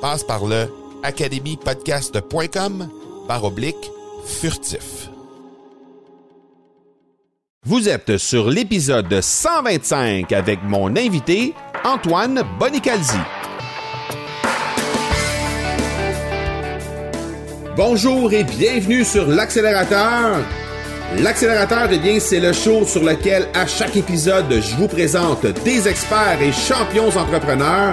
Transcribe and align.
Passe 0.00 0.24
par 0.24 0.46
le 0.46 0.66
academypodcast.com 1.02 2.88
par 3.28 3.44
oblique 3.44 3.90
furtif. 4.24 5.10
Vous 7.66 7.88
êtes 7.88 8.16
sur 8.16 8.48
l'épisode 8.48 9.20
125 9.20 10.32
avec 10.32 10.60
mon 10.62 10.96
invité 10.96 11.54
Antoine 11.84 12.42
Bonicalzi. 12.58 13.18
Bonjour 17.76 18.32
et 18.32 18.44
bienvenue 18.44 19.04
sur 19.04 19.26
l'accélérateur. 19.26 20.38
L'accélérateur, 21.18 21.88
eh 21.92 21.98
bien, 21.98 22.20
c'est 22.20 22.40
le 22.40 22.52
show 22.52 22.86
sur 22.86 23.04
lequel 23.04 23.48
à 23.52 23.66
chaque 23.66 23.96
épisode, 23.96 24.50
je 24.50 24.76
vous 24.76 24.88
présente 24.88 25.44
des 25.64 25.88
experts 25.88 26.40
et 26.40 26.52
champions 26.52 27.08
entrepreneurs 27.08 27.92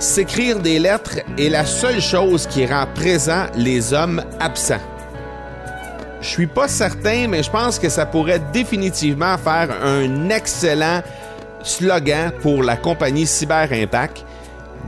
S'écrire 0.00 0.58
des 0.58 0.78
lettres 0.80 1.20
est 1.38 1.48
la 1.48 1.64
seule 1.64 2.00
chose 2.00 2.46
qui 2.46 2.66
rend 2.66 2.86
présent 2.94 3.46
les 3.56 3.92
hommes 3.92 4.22
absents. 4.40 4.82
Je 6.20 6.28
suis 6.28 6.46
pas 6.46 6.68
certain, 6.68 7.28
mais 7.28 7.42
je 7.42 7.50
pense 7.50 7.78
que 7.78 7.88
ça 7.88 8.04
pourrait 8.04 8.42
définitivement 8.52 9.38
faire 9.38 9.68
un 9.82 10.30
excellent 10.30 11.02
slogan 11.62 12.32
pour 12.42 12.62
la 12.62 12.76
compagnie 12.76 13.26
Cyber 13.26 13.68
Impact. 13.70 14.24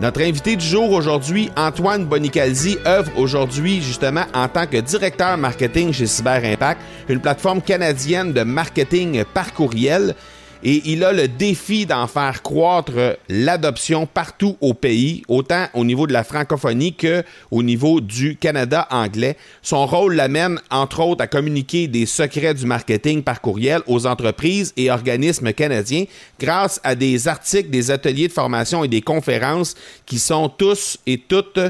Notre 0.01 0.23
invité 0.23 0.57
du 0.57 0.67
jour 0.67 0.91
aujourd'hui, 0.93 1.51
Antoine 1.57 2.05
Bonicalzi, 2.05 2.77
œuvre 2.85 3.13
aujourd'hui 3.17 3.81
justement 3.81 4.25
en 4.35 4.49
tant 4.49 4.67
que 4.67 4.79
directeur 4.79 5.39
marketing 5.39 5.93
chez 5.93 6.07
Cyber 6.07 6.45
Impact, 6.45 6.81
une 7.09 7.21
plateforme 7.21 7.63
canadienne 7.63 8.33
de 8.33 8.43
marketing 8.43 9.25
par 9.33 9.55
courriel 9.55 10.15
et 10.63 10.83
il 10.85 11.05
a 11.05 11.13
le 11.13 11.29
défi 11.29 11.87
d'en 11.87 12.07
faire 12.07 12.43
croître 12.43 13.19
l'adoption 13.29 14.07
partout 14.07 14.57
au 14.61 14.75
pays, 14.75 15.23
autant 15.29 15.67
au 15.75 15.85
niveau 15.85 16.07
de 16.07 16.13
la 16.13 16.25
francophonie 16.25 16.95
que 16.95 17.23
au 17.51 17.63
niveau 17.63 18.01
du 18.01 18.37
Canada 18.37 18.87
anglais. 18.91 19.37
Son 19.63 19.87
rôle 19.87 20.15
l'amène 20.15 20.61
entre 20.71 21.01
autres 21.01 21.23
à 21.23 21.27
communiquer 21.27 21.89
des 21.89 22.07
secrets 22.07 22.55
du 22.55 22.67
marketing 22.67 23.23
par 23.23 23.41
courriel 23.41 23.81
aux 23.87 24.07
entreprises 24.07 24.73
et 24.77 24.91
organismes 24.91 25.53
canadiens 25.53 26.05
grâce 26.41 26.81
à 26.85 26.95
des 26.95 27.29
articles, 27.29 27.71
des 27.71 27.91
ateliers 27.91 28.29
de 28.29 28.33
formation 28.33 28.85
et 28.85 28.89
des 28.89 29.03
conférences 29.03 29.75
qui 30.05 30.19
sont 30.19 30.49
tous 30.49 30.99
et 31.07 31.19
toutes 31.19 31.61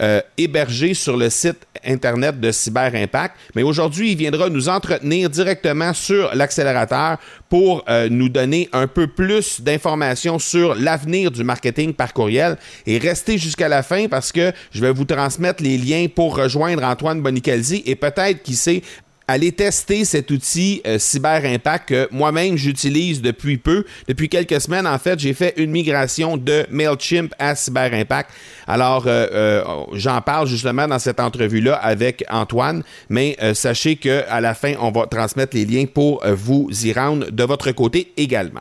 euh, 0.00 0.20
hébergé 0.38 0.94
sur 0.94 1.16
le 1.16 1.28
site 1.30 1.66
Internet 1.84 2.40
de 2.40 2.50
Cyber 2.50 2.94
Impact. 2.94 3.34
Mais 3.54 3.62
aujourd'hui, 3.62 4.12
il 4.12 4.16
viendra 4.16 4.48
nous 4.48 4.68
entretenir 4.68 5.28
directement 5.28 5.92
sur 5.92 6.34
l'accélérateur 6.34 7.18
pour 7.48 7.84
euh, 7.88 8.08
nous 8.08 8.28
donner 8.28 8.68
un 8.72 8.86
peu 8.86 9.06
plus 9.06 9.60
d'informations 9.60 10.38
sur 10.38 10.74
l'avenir 10.74 11.30
du 11.30 11.44
marketing 11.44 11.92
par 11.92 12.14
courriel. 12.14 12.56
Et 12.86 12.98
restez 12.98 13.36
jusqu'à 13.36 13.68
la 13.68 13.82
fin 13.82 14.08
parce 14.08 14.32
que 14.32 14.52
je 14.70 14.80
vais 14.80 14.92
vous 14.92 15.04
transmettre 15.04 15.62
les 15.62 15.76
liens 15.76 16.06
pour 16.14 16.36
rejoindre 16.36 16.84
Antoine 16.84 17.20
Bonicalzi 17.20 17.82
et 17.84 17.96
peut-être, 17.96 18.42
qui 18.42 18.54
sait, 18.54 18.82
aller 19.28 19.52
tester 19.52 20.04
cet 20.04 20.30
outil 20.30 20.82
euh, 20.86 20.98
Cyber 20.98 21.44
Impact 21.44 21.88
que 21.88 22.08
moi-même 22.10 22.56
j'utilise 22.56 23.22
depuis 23.22 23.56
peu. 23.56 23.84
Depuis 24.08 24.28
quelques 24.28 24.60
semaines, 24.60 24.86
en 24.86 24.98
fait, 24.98 25.18
j'ai 25.18 25.34
fait 25.34 25.54
une 25.56 25.70
migration 25.70 26.36
de 26.36 26.66
MailChimp 26.70 27.34
à 27.38 27.54
Cyber 27.54 27.92
Impact. 27.92 28.30
Alors, 28.66 29.06
euh, 29.06 29.26
euh, 29.32 29.64
j'en 29.94 30.20
parle 30.20 30.46
justement 30.46 30.86
dans 30.86 30.98
cette 30.98 31.20
entrevue-là 31.20 31.74
avec 31.76 32.24
Antoine, 32.30 32.82
mais 33.08 33.36
sachez 33.54 33.96
qu'à 33.96 34.40
la 34.40 34.54
fin, 34.54 34.74
on 34.80 34.90
va 34.90 35.06
transmettre 35.06 35.56
les 35.56 35.64
liens 35.64 35.86
pour 35.86 36.24
vous 36.26 36.68
y 36.84 36.92
rendre 36.92 37.30
de 37.30 37.44
votre 37.44 37.72
côté 37.72 38.12
également. 38.16 38.60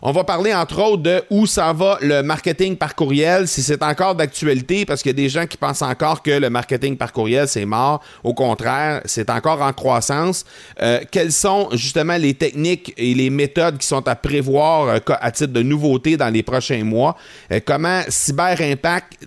On 0.00 0.12
va 0.12 0.24
parler 0.24 0.54
entre 0.54 0.80
autres 0.80 1.02
de 1.02 1.22
où 1.30 1.46
ça 1.46 1.72
va 1.72 1.98
le 2.00 2.22
marketing 2.22 2.76
par 2.76 2.94
courriel, 2.94 3.48
si 3.48 3.62
c'est 3.62 3.82
encore 3.82 4.14
d'actualité, 4.14 4.84
parce 4.84 5.02
qu'il 5.02 5.10
y 5.10 5.14
a 5.14 5.22
des 5.22 5.28
gens 5.28 5.46
qui 5.46 5.56
pensent 5.56 5.82
encore 5.82 6.22
que 6.22 6.30
le 6.30 6.50
marketing 6.50 6.96
par 6.96 7.12
courriel, 7.12 7.48
c'est 7.48 7.64
mort. 7.64 8.00
Au 8.22 8.32
contraire, 8.34 9.02
c'est 9.04 9.28
encore 9.30 9.60
en 9.60 9.72
croissance. 9.72 10.44
Euh, 10.80 11.00
quelles 11.10 11.32
sont 11.32 11.68
justement 11.72 12.16
les 12.16 12.34
techniques 12.34 12.94
et 12.96 13.14
les 13.14 13.30
méthodes 13.30 13.78
qui 13.78 13.86
sont 13.86 14.06
à 14.06 14.14
prévoir 14.14 14.88
euh, 14.88 14.98
à 15.20 15.30
titre 15.32 15.52
de 15.52 15.62
nouveauté 15.62 16.16
dans 16.16 16.32
les 16.32 16.42
prochains 16.42 16.84
mois? 16.84 17.16
Euh, 17.50 17.60
comment 17.64 18.02
Cyber 18.08 18.60
Impact 18.60 19.26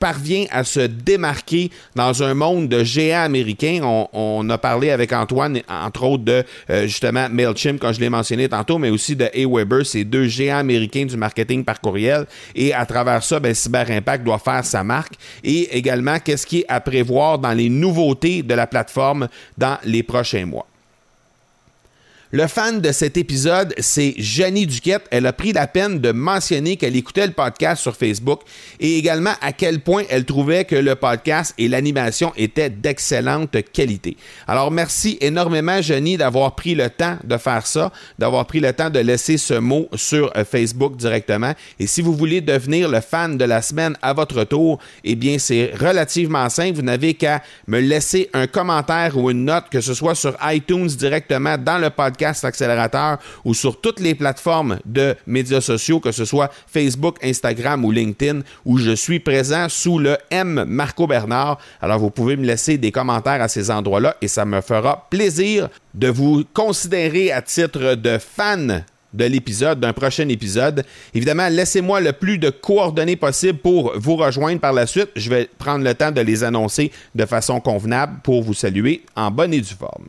parvient 0.00 0.46
à 0.50 0.64
se 0.64 0.80
démarquer 0.80 1.70
dans 1.94 2.22
un 2.22 2.34
monde 2.34 2.68
de 2.68 2.82
géants 2.82 3.22
américains. 3.22 3.80
On, 4.12 4.48
a 4.50 4.58
parlé 4.58 4.90
avec 4.90 5.12
Antoine, 5.12 5.60
entre 5.68 6.04
autres, 6.04 6.24
de 6.24 6.42
euh, 6.70 6.86
justement 6.86 7.28
MailChimp, 7.28 7.78
comme 7.78 7.92
je 7.92 8.00
l'ai 8.00 8.08
mentionné 8.08 8.48
tantôt, 8.48 8.78
mais 8.78 8.90
aussi 8.90 9.14
de 9.14 9.28
Aweber, 9.36 9.84
ces 9.84 10.04
deux 10.04 10.26
géants 10.26 10.58
américains 10.58 11.04
du 11.04 11.16
marketing 11.16 11.64
par 11.64 11.80
courriel. 11.80 12.26
Et 12.54 12.72
à 12.72 12.86
travers 12.86 13.22
ça, 13.22 13.38
ben, 13.38 13.54
Impact 13.90 14.24
doit 14.24 14.38
faire 14.38 14.64
sa 14.64 14.82
marque. 14.82 15.14
Et 15.44 15.76
également, 15.76 16.18
qu'est-ce 16.18 16.46
qui 16.46 16.60
est 16.60 16.66
à 16.68 16.80
prévoir 16.80 17.38
dans 17.38 17.52
les 17.52 17.68
nouveautés 17.68 18.42
de 18.42 18.54
la 18.54 18.66
plateforme 18.66 19.28
dans 19.58 19.76
les 19.84 20.02
prochains 20.02 20.46
mois? 20.46 20.69
Le 22.32 22.46
fan 22.46 22.80
de 22.80 22.92
cet 22.92 23.16
épisode, 23.16 23.74
c'est 23.78 24.14
Janie 24.16 24.64
Duquette. 24.64 25.02
Elle 25.10 25.26
a 25.26 25.32
pris 25.32 25.52
la 25.52 25.66
peine 25.66 25.98
de 25.98 26.12
mentionner 26.12 26.76
qu'elle 26.76 26.94
écoutait 26.94 27.26
le 27.26 27.32
podcast 27.32 27.82
sur 27.82 27.96
Facebook 27.96 28.42
et 28.78 28.98
également 28.98 29.32
à 29.40 29.50
quel 29.50 29.80
point 29.80 30.04
elle 30.08 30.24
trouvait 30.24 30.64
que 30.64 30.76
le 30.76 30.94
podcast 30.94 31.52
et 31.58 31.66
l'animation 31.66 32.32
étaient 32.36 32.70
d'excellente 32.70 33.56
qualité. 33.72 34.16
Alors 34.46 34.70
merci 34.70 35.18
énormément 35.20 35.82
Janie 35.82 36.18
d'avoir 36.18 36.54
pris 36.54 36.76
le 36.76 36.88
temps 36.88 37.16
de 37.24 37.36
faire 37.36 37.66
ça, 37.66 37.90
d'avoir 38.16 38.46
pris 38.46 38.60
le 38.60 38.72
temps 38.72 38.90
de 38.90 39.00
laisser 39.00 39.36
ce 39.36 39.54
mot 39.54 39.88
sur 39.96 40.30
euh, 40.36 40.44
Facebook 40.44 40.96
directement. 40.96 41.54
Et 41.80 41.88
si 41.88 42.00
vous 42.00 42.14
voulez 42.14 42.40
devenir 42.40 42.88
le 42.88 43.00
fan 43.00 43.38
de 43.38 43.44
la 43.44 43.60
semaine 43.60 43.96
à 44.02 44.12
votre 44.12 44.44
tour, 44.44 44.78
eh 45.02 45.16
bien 45.16 45.40
c'est 45.40 45.72
relativement 45.74 46.48
simple. 46.48 46.76
Vous 46.76 46.82
n'avez 46.82 47.14
qu'à 47.14 47.42
me 47.66 47.80
laisser 47.80 48.30
un 48.34 48.46
commentaire 48.46 49.16
ou 49.16 49.32
une 49.32 49.46
note, 49.46 49.64
que 49.68 49.80
ce 49.80 49.94
soit 49.94 50.14
sur 50.14 50.36
iTunes 50.44 50.86
directement 50.86 51.58
dans 51.58 51.78
le 51.78 51.90
podcast 51.90 52.19
Accélérateur 52.22 53.18
ou 53.44 53.54
sur 53.54 53.80
toutes 53.80 54.00
les 54.00 54.14
plateformes 54.14 54.78
de 54.84 55.16
médias 55.26 55.60
sociaux, 55.60 56.00
que 56.00 56.12
ce 56.12 56.24
soit 56.24 56.50
Facebook, 56.66 57.16
Instagram 57.22 57.84
ou 57.84 57.90
LinkedIn, 57.90 58.40
où 58.64 58.78
je 58.78 58.92
suis 58.92 59.20
présent 59.20 59.68
sous 59.68 59.98
le 59.98 60.16
M 60.30 60.64
Marco 60.66 61.06
Bernard. 61.06 61.58
Alors, 61.80 61.98
vous 61.98 62.10
pouvez 62.10 62.36
me 62.36 62.44
laisser 62.44 62.78
des 62.78 62.92
commentaires 62.92 63.42
à 63.42 63.48
ces 63.48 63.70
endroits-là 63.70 64.16
et 64.20 64.28
ça 64.28 64.44
me 64.44 64.60
fera 64.60 65.06
plaisir 65.10 65.68
de 65.94 66.08
vous 66.08 66.44
considérer 66.52 67.32
à 67.32 67.42
titre 67.42 67.94
de 67.94 68.18
fan 68.18 68.84
de 69.12 69.24
l'épisode, 69.24 69.80
d'un 69.80 69.92
prochain 69.92 70.28
épisode. 70.28 70.84
Évidemment, 71.14 71.48
laissez-moi 71.48 72.00
le 72.00 72.12
plus 72.12 72.38
de 72.38 72.50
coordonnées 72.50 73.16
possible 73.16 73.58
pour 73.58 73.92
vous 73.96 74.16
rejoindre 74.16 74.60
par 74.60 74.72
la 74.72 74.86
suite. 74.86 75.10
Je 75.16 75.30
vais 75.30 75.48
prendre 75.58 75.84
le 75.84 75.94
temps 75.94 76.12
de 76.12 76.20
les 76.20 76.44
annoncer 76.44 76.92
de 77.14 77.26
façon 77.26 77.60
convenable 77.60 78.20
pour 78.22 78.42
vous 78.42 78.54
saluer 78.54 79.04
en 79.16 79.30
bonne 79.30 79.52
et 79.52 79.60
due 79.60 79.74
forme. 79.74 80.06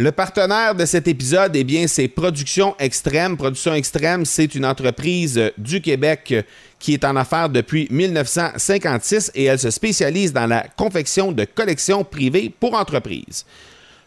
Le 0.00 0.12
partenaire 0.12 0.76
de 0.76 0.84
cet 0.84 1.08
épisode, 1.08 1.56
eh 1.56 1.64
bien, 1.64 1.88
c'est 1.88 2.06
Production 2.06 2.76
Extrême. 2.78 3.36
Production 3.36 3.74
Extrême, 3.74 4.24
c'est 4.24 4.54
une 4.54 4.64
entreprise 4.64 5.50
du 5.58 5.80
Québec 5.80 6.46
qui 6.78 6.94
est 6.94 7.04
en 7.04 7.16
affaires 7.16 7.48
depuis 7.48 7.88
1956 7.90 9.32
et 9.34 9.46
elle 9.46 9.58
se 9.58 9.70
spécialise 9.70 10.32
dans 10.32 10.46
la 10.46 10.68
confection 10.76 11.32
de 11.32 11.44
collections 11.44 12.04
privées 12.04 12.54
pour 12.60 12.74
entreprises. 12.74 13.44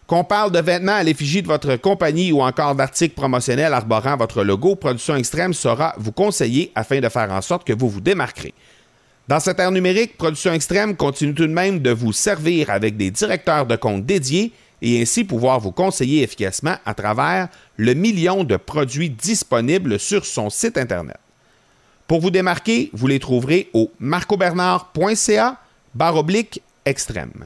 Qu'on 0.07 0.23
parle 0.23 0.53
de 0.53 0.59
vêtements 0.59 0.93
à 0.93 1.03
l'effigie 1.03 1.41
de 1.41 1.47
votre 1.47 1.75
compagnie 1.75 2.31
ou 2.31 2.41
encore 2.41 2.73
d'articles 2.73 3.15
promotionnels 3.15 3.73
arborant 3.73 4.15
votre 4.15 4.45
logo, 4.45 4.77
Production 4.77 5.17
Extrême 5.17 5.53
saura 5.53 5.93
vous 5.97 6.13
conseiller 6.13 6.71
afin 6.73 7.01
de 7.01 7.09
faire 7.09 7.29
en 7.33 7.41
sorte 7.41 7.67
que 7.67 7.73
vous 7.73 7.89
vous 7.89 7.99
démarquerez. 7.99 8.53
Dans 9.27 9.41
cette 9.41 9.59
ère 9.59 9.71
numérique, 9.71 10.17
Production 10.17 10.53
Extrême 10.53 10.95
continue 10.95 11.33
tout 11.33 11.47
de 11.47 11.53
même 11.53 11.79
de 11.79 11.91
vous 11.91 12.13
servir 12.13 12.69
avec 12.69 12.95
des 12.95 13.11
directeurs 13.11 13.65
de 13.65 13.75
compte 13.75 14.05
dédiés 14.05 14.53
et 14.81 15.01
ainsi 15.01 15.23
pouvoir 15.23 15.59
vous 15.59 15.71
conseiller 15.71 16.23
efficacement 16.23 16.75
à 16.85 16.93
travers 16.93 17.49
le 17.77 17.93
million 17.93 18.43
de 18.43 18.57
produits 18.57 19.09
disponibles 19.09 19.99
sur 19.99 20.25
son 20.25 20.49
site 20.49 20.77
Internet. 20.77 21.17
Pour 22.07 22.19
vous 22.19 22.31
démarquer, 22.31 22.89
vous 22.93 23.07
les 23.07 23.19
trouverez 23.19 23.69
au 23.73 23.91
marcobernard.ca 23.99 25.57
barre 25.93 26.17
oblique 26.17 26.61
extrême. 26.85 27.45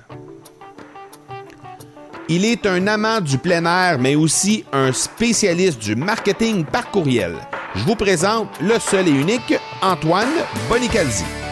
Il 2.27 2.43
est 2.43 2.65
un 2.65 2.87
amant 2.87 3.21
du 3.21 3.37
plein 3.37 3.65
air, 3.65 3.99
mais 3.99 4.15
aussi 4.15 4.65
un 4.73 4.91
spécialiste 4.91 5.79
du 5.79 5.95
marketing 5.95 6.65
par 6.65 6.89
courriel. 6.89 7.35
Je 7.75 7.83
vous 7.83 7.95
présente 7.95 8.49
le 8.61 8.79
seul 8.79 9.07
et 9.07 9.11
unique 9.11 9.53
Antoine 9.83 10.33
Bonicalzi. 10.67 11.44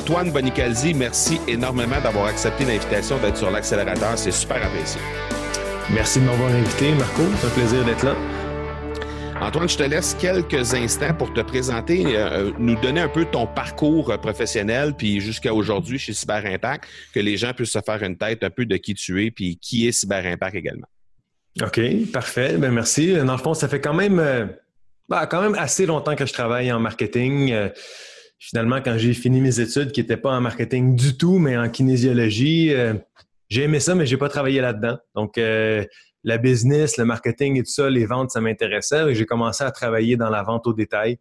Antoine 0.00 0.30
Bonicalzi, 0.30 0.94
merci 0.94 1.38
énormément 1.46 2.00
d'avoir 2.00 2.24
accepté 2.24 2.64
l'invitation 2.64 3.18
d'être 3.18 3.36
sur 3.36 3.50
l'accélérateur. 3.50 4.16
C'est 4.16 4.30
super 4.30 4.64
apprécié. 4.64 4.98
Merci 5.92 6.20
de 6.20 6.24
m'avoir 6.24 6.50
invité, 6.52 6.94
Marco. 6.94 7.20
C'est 7.36 7.46
un 7.48 7.50
plaisir 7.50 7.84
d'être 7.84 8.02
là. 8.04 8.16
Antoine, 9.42 9.68
je 9.68 9.76
te 9.76 9.82
laisse 9.82 10.16
quelques 10.18 10.72
instants 10.72 11.12
pour 11.12 11.34
te 11.34 11.40
présenter, 11.42 12.16
euh, 12.16 12.30
euh, 12.30 12.52
nous 12.58 12.80
donner 12.80 13.02
un 13.02 13.10
peu 13.10 13.26
ton 13.26 13.46
parcours 13.46 14.10
euh, 14.10 14.16
professionnel, 14.16 14.94
puis 14.96 15.20
jusqu'à 15.20 15.52
aujourd'hui 15.52 15.98
chez 15.98 16.14
Cyber 16.14 16.46
Impact, 16.46 16.84
que 17.12 17.20
les 17.20 17.36
gens 17.36 17.52
puissent 17.52 17.72
se 17.72 17.80
faire 17.84 18.02
une 18.02 18.16
tête 18.16 18.42
un 18.42 18.50
peu 18.50 18.64
de 18.64 18.78
qui 18.78 18.94
tu 18.94 19.22
es, 19.26 19.30
puis 19.30 19.58
qui 19.58 19.86
est 19.86 19.92
Cyber 19.92 20.24
Impact 20.24 20.56
également. 20.56 20.88
OK, 21.60 21.78
parfait. 22.10 22.56
Ben 22.56 22.72
merci. 22.72 23.12
Dans 23.16 23.36
le 23.36 23.38
fond, 23.38 23.52
ça 23.52 23.68
fait 23.68 23.82
quand 23.82 23.92
même, 23.94 24.50
bah, 25.10 25.26
quand 25.26 25.42
même 25.42 25.56
assez 25.56 25.84
longtemps 25.84 26.16
que 26.16 26.24
je 26.24 26.32
travaille 26.32 26.72
en 26.72 26.80
marketing. 26.80 27.52
Finalement, 28.40 28.80
quand 28.82 28.98
j'ai 28.98 29.14
fini 29.14 29.40
mes 29.40 29.60
études, 29.60 29.92
qui 29.92 30.00
n'étaient 30.00 30.16
pas 30.16 30.32
en 30.36 30.40
marketing 30.40 30.96
du 30.96 31.16
tout, 31.16 31.38
mais 31.38 31.56
en 31.56 31.68
kinésiologie, 31.68 32.72
j'ai 33.48 33.62
aimé 33.62 33.78
ça, 33.78 33.94
mais 33.94 34.06
j'ai 34.06 34.16
pas 34.16 34.28
travaillé 34.28 34.60
là-dedans. 34.60 34.98
Donc, 35.14 35.38
la 36.24 36.38
business, 36.38 36.96
le 36.96 37.04
marketing 37.04 37.58
et 37.58 37.62
tout 37.62 37.70
ça, 37.70 37.88
les 37.88 38.06
ventes, 38.06 38.30
ça 38.30 38.40
m'intéressait. 38.40 39.14
J'ai 39.14 39.26
commencé 39.26 39.64
à 39.64 39.70
travailler 39.70 40.16
dans 40.16 40.30
la 40.30 40.42
vente 40.42 40.66
au 40.66 40.72
détail. 40.72 41.18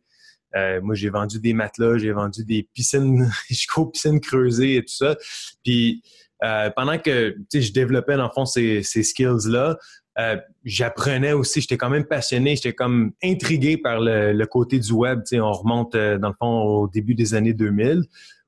Euh, 0.56 0.82
moi, 0.82 0.96
j'ai 0.96 1.10
vendu 1.10 1.40
des 1.40 1.54
matelas, 1.54 1.98
j'ai 2.00 2.12
vendu 2.12 2.44
des 2.44 2.68
piscines, 2.74 3.30
jusqu'aux 3.50 3.86
piscines 3.86 4.20
creusées 4.20 4.78
et 4.78 4.82
tout 4.82 4.94
ça. 4.94 5.16
Puis 5.64 6.02
euh, 6.44 6.70
pendant 6.76 6.98
que 6.98 7.36
je 7.54 7.72
développais 7.72 8.18
dans 8.18 8.26
le 8.26 8.32
fond 8.34 8.46
ces, 8.46 8.82
skills-là, 8.84 9.78
euh, 10.20 10.38
j'apprenais 10.66 11.34
aussi, 11.34 11.62
j'étais 11.62 11.78
quand 11.78 11.90
même 11.90 12.06
passionné, 12.06 12.56
j'étais 12.56 12.74
comme 12.74 13.14
intrigué 13.24 13.78
par 13.78 14.00
le, 14.00 14.46
côté 14.46 14.80
du 14.80 14.92
web. 14.92 15.22
On 15.34 15.52
remonte 15.52 15.94
dans 15.94 16.28
le 16.28 16.36
fond 16.38 16.62
au 16.62 16.88
début 16.88 17.16
des 17.16 17.34
années 17.34 17.54
2000 17.54 18.04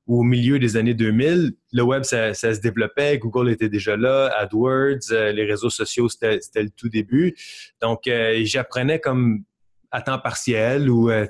au 0.06 0.22
milieu 0.22 0.58
des 0.58 0.76
années 0.76 0.94
2000, 0.94 1.52
le 1.72 1.82
web, 1.82 2.02
ça, 2.02 2.34
se 2.34 2.60
développait, 2.60 3.18
Google 3.18 3.50
était 3.50 3.68
déjà 3.68 3.96
là, 3.96 4.32
AdWords, 4.38 5.12
euh, 5.12 5.32
les 5.32 5.44
réseaux 5.44 5.70
sociaux, 5.70 6.08
c'était 6.08 6.40
le 6.56 6.70
tout 6.70 6.88
début. 6.88 7.34
Donc, 7.80 8.06
euh, 8.06 8.40
j'apprenais 8.44 8.98
comme 8.98 9.44
à 9.92 10.00
temps 10.00 10.18
partiel 10.18 10.88
ou 10.88 11.10
euh, 11.10 11.26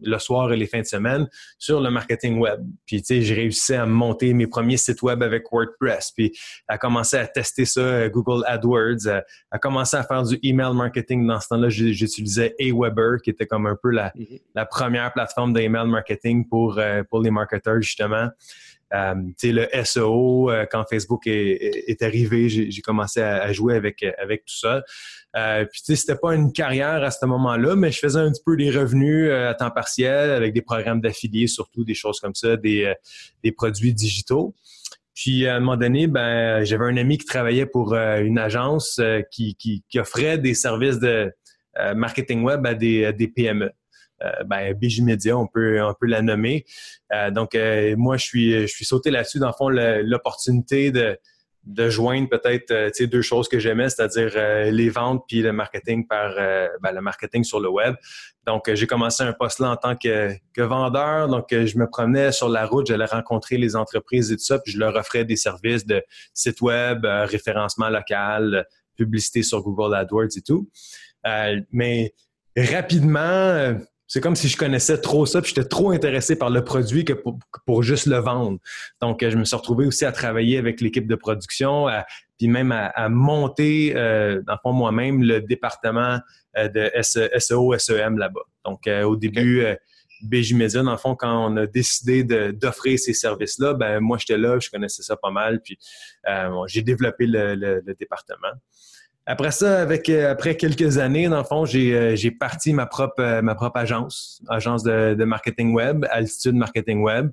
le 0.00 0.18
soir 0.18 0.52
et 0.52 0.56
les 0.56 0.66
fins 0.66 0.80
de 0.80 0.86
semaine 0.86 1.28
sur 1.58 1.80
le 1.80 1.90
marketing 1.90 2.38
web. 2.38 2.60
Puis 2.86 3.02
j'ai 3.08 3.34
réussi 3.34 3.74
à 3.74 3.84
monter 3.84 4.32
mes 4.32 4.46
premiers 4.46 4.76
sites 4.76 5.02
web 5.02 5.22
avec 5.22 5.44
WordPress, 5.50 6.12
puis 6.12 6.32
à 6.68 6.78
commencer 6.78 7.16
à 7.16 7.26
tester 7.26 7.64
ça 7.64 7.80
euh, 7.80 8.08
Google 8.08 8.44
AdWords, 8.46 9.08
à, 9.08 9.24
à 9.50 9.58
commencer 9.58 9.96
à 9.96 10.04
faire 10.04 10.22
du 10.22 10.38
email 10.42 10.72
marketing. 10.74 11.26
Dans 11.26 11.40
ce 11.40 11.48
temps-là, 11.48 11.68
j'utilisais 11.68 12.54
Aweber, 12.60 13.16
qui 13.22 13.30
était 13.30 13.46
comme 13.46 13.66
un 13.66 13.76
peu 13.80 13.90
la, 13.90 14.10
mm-hmm. 14.10 14.40
la 14.54 14.64
première 14.64 15.12
plateforme 15.12 15.52
d'email 15.52 15.88
marketing 15.88 16.48
pour, 16.48 16.78
euh, 16.78 17.02
pour 17.10 17.20
les 17.20 17.30
marketeurs 17.30 17.80
justement. 17.80 18.28
Euh, 18.94 19.14
le 19.42 19.84
SEO, 19.84 20.50
euh, 20.50 20.66
quand 20.70 20.84
Facebook 20.88 21.26
est, 21.26 22.02
arrivé, 22.02 22.48
j'ai 22.48 22.82
commencé 22.82 23.20
à, 23.20 23.52
jouer 23.52 23.74
avec, 23.74 24.04
avec 24.18 24.44
tout 24.44 24.56
ça. 24.58 24.82
Euh, 25.36 25.64
puis, 25.70 25.82
tu 25.84 25.94
sais, 25.94 25.96
c'était 25.96 26.18
pas 26.18 26.34
une 26.34 26.52
carrière 26.52 27.02
à 27.02 27.10
ce 27.10 27.24
moment-là, 27.26 27.76
mais 27.76 27.92
je 27.92 27.98
faisais 27.98 28.18
un 28.18 28.30
petit 28.30 28.42
peu 28.44 28.56
des 28.56 28.70
revenus 28.70 29.28
euh, 29.28 29.50
à 29.50 29.54
temps 29.54 29.70
partiel 29.70 30.30
avec 30.30 30.54
des 30.54 30.62
programmes 30.62 31.00
d'affiliés, 31.00 31.46
surtout 31.46 31.84
des 31.84 31.94
choses 31.94 32.18
comme 32.20 32.34
ça, 32.34 32.56
des, 32.56 32.94
des 33.44 33.52
produits 33.52 33.92
digitaux. 33.92 34.54
Puis 35.14 35.46
à 35.46 35.56
un 35.56 35.60
moment 35.60 35.76
donné, 35.76 36.06
ben 36.06 36.64
j'avais 36.64 36.84
un 36.84 36.96
ami 36.96 37.18
qui 37.18 37.26
travaillait 37.26 37.66
pour 37.66 37.92
une 37.94 38.38
agence 38.38 39.00
qui, 39.32 39.56
qui, 39.56 39.82
qui, 39.88 39.98
offrait 39.98 40.38
des 40.38 40.54
services 40.54 41.00
de 41.00 41.32
marketing 41.96 42.44
web 42.44 42.64
à 42.64 42.74
des, 42.74 43.04
à 43.04 43.12
des 43.12 43.26
PME. 43.26 43.72
Euh, 44.22 44.44
ben, 44.44 44.74
BJ 44.74 45.00
Media, 45.02 45.36
on 45.36 45.46
peut, 45.46 45.82
on 45.82 45.94
peut 45.94 46.06
la 46.06 46.22
nommer. 46.22 46.64
Euh, 47.12 47.30
donc, 47.30 47.54
euh, 47.54 47.94
moi, 47.96 48.16
je 48.16 48.24
suis, 48.24 48.60
je 48.62 48.66
suis 48.66 48.84
sauté 48.84 49.10
là-dessus, 49.10 49.38
dans 49.38 49.48
le 49.48 49.52
fond, 49.52 49.68
l'opportunité 49.68 50.90
de, 50.90 51.18
de 51.64 51.90
joindre 51.90 52.28
peut-être 52.28 53.04
deux 53.04 53.22
choses 53.22 53.48
que 53.48 53.58
j'aimais, 53.58 53.90
c'est-à-dire 53.90 54.72
les 54.72 54.88
ventes 54.88 55.24
puis 55.28 55.42
le 55.42 55.52
marketing 55.52 56.06
par 56.06 56.34
ben, 56.34 56.92
le 56.92 57.00
marketing 57.00 57.44
sur 57.44 57.60
le 57.60 57.68
web. 57.68 57.94
Donc, 58.46 58.72
j'ai 58.72 58.86
commencé 58.86 59.22
un 59.22 59.34
poste 59.34 59.58
là 59.58 59.72
en 59.72 59.76
tant 59.76 59.94
que, 59.94 60.32
que 60.54 60.62
vendeur. 60.62 61.28
Donc, 61.28 61.48
je 61.50 61.78
me 61.78 61.86
promenais 61.86 62.32
sur 62.32 62.48
la 62.48 62.64
route, 62.64 62.86
j'allais 62.86 63.04
rencontrer 63.04 63.58
les 63.58 63.76
entreprises 63.76 64.32
et 64.32 64.36
tout 64.36 64.44
ça, 64.44 64.58
puis 64.58 64.72
je 64.72 64.78
leur 64.78 64.96
offrais 64.96 65.26
des 65.26 65.36
services 65.36 65.84
de 65.84 66.02
site 66.32 66.62
web, 66.62 67.04
référencement 67.04 67.90
local, 67.90 68.66
publicité 68.96 69.42
sur 69.42 69.62
Google 69.62 69.94
AdWords 69.94 70.36
et 70.38 70.42
tout. 70.42 70.70
mais 71.70 72.14
rapidement, 72.56 73.78
c'est 74.08 74.22
comme 74.22 74.34
si 74.34 74.48
je 74.48 74.56
connaissais 74.56 74.98
trop 74.98 75.26
ça, 75.26 75.42
puis 75.42 75.52
j'étais 75.54 75.68
trop 75.68 75.90
intéressé 75.90 76.34
par 76.34 76.48
le 76.48 76.64
produit 76.64 77.04
que 77.04 77.12
pour, 77.12 77.82
juste 77.82 78.06
le 78.06 78.16
vendre. 78.16 78.58
Donc, 79.02 79.22
je 79.22 79.36
me 79.36 79.44
suis 79.44 79.54
retrouvé 79.54 79.86
aussi 79.86 80.06
à 80.06 80.12
travailler 80.12 80.56
avec 80.56 80.80
l'équipe 80.80 81.06
de 81.06 81.14
production, 81.14 81.86
puis 82.38 82.48
même 82.48 82.72
à, 82.72 83.08
monter, 83.10 83.92
euh, 83.94 84.40
dans 84.46 84.54
le 84.54 84.58
fond, 84.62 84.72
moi-même, 84.72 85.22
le 85.22 85.42
département 85.42 86.20
euh, 86.56 86.68
de 86.68 86.90
SEO, 87.38 87.76
SEM 87.78 88.16
là-bas. 88.16 88.40
Donc, 88.64 88.86
euh, 88.86 89.02
au 89.02 89.14
début, 89.14 89.60
okay. 89.60 89.76
BJ 90.22 90.54
Media, 90.54 90.82
dans 90.82 90.90
le 90.90 90.96
fond, 90.96 91.14
quand 91.14 91.46
on 91.46 91.56
a 91.58 91.66
décidé 91.66 92.24
d'offrir 92.24 92.98
ces 92.98 93.12
services-là, 93.12 93.74
ben 93.74 94.00
moi, 94.00 94.16
j'étais 94.18 94.38
là, 94.38 94.58
je 94.58 94.70
connaissais 94.70 95.02
ça 95.02 95.16
pas 95.16 95.30
mal, 95.30 95.60
puis 95.60 95.78
j'ai 96.66 96.82
développé 96.82 97.26
le 97.26 97.94
département. 97.98 98.48
Après 99.30 99.50
ça, 99.50 99.82
avec 99.82 100.08
euh, 100.08 100.32
après 100.32 100.56
quelques 100.56 100.96
années, 100.96 101.28
dans 101.28 101.36
le 101.36 101.44
fond, 101.44 101.66
j'ai 101.66 101.94
euh, 101.94 102.30
parti 102.40 102.72
ma 102.72 102.86
propre 102.86 103.20
euh, 103.20 103.42
ma 103.42 103.54
propre 103.54 103.76
agence, 103.76 104.40
agence 104.48 104.82
de, 104.82 105.12
de 105.12 105.24
marketing 105.24 105.74
web, 105.74 106.06
Altitude 106.10 106.54
Marketing 106.54 107.02
Web. 107.02 107.30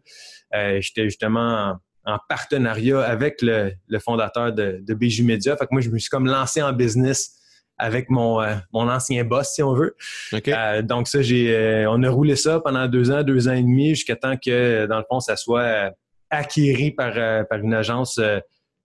J'étais 0.54 1.06
justement 1.06 1.78
en, 2.06 2.18
partenariat 2.28 3.00
avec 3.02 3.42
le, 3.42 3.72
le 3.88 4.00
fondateur 4.00 4.52
de, 4.52 4.82
de 4.86 4.94
Bijou 4.94 5.24
Media. 5.26 5.56
Fait 5.56 5.66
que 5.66 5.70
moi, 5.72 5.82
je 5.82 5.90
me 5.90 5.98
suis 5.98 6.10
comme 6.10 6.28
lancé 6.28 6.62
en 6.62 6.74
business 6.74 7.32
avec 7.78 8.10
mon, 8.10 8.42
mon 8.74 8.90
ancien 8.90 9.24
boss, 9.24 9.54
si 9.54 9.64
on 9.64 9.74
veut. 9.74 9.96
donc 10.84 11.08
ça, 11.08 11.22
j'ai 11.22 11.86
on 11.90 12.04
a 12.04 12.10
roulé 12.10 12.36
ça 12.36 12.60
pendant 12.60 12.88
deux 12.88 13.10
ans, 13.12 13.24
deux 13.24 13.48
ans 13.48 13.54
et 13.54 13.62
demi, 13.62 13.90
jusqu'à 13.90 14.16
temps 14.18 14.36
que, 14.38 14.86
dans 14.86 14.98
le 14.98 15.06
fond, 15.10 15.20
ça 15.20 15.36
soit 15.38 15.92
acquéri 16.30 16.92
par, 16.92 17.14
par 17.48 17.60
une 17.60 17.74
agence 17.74 18.20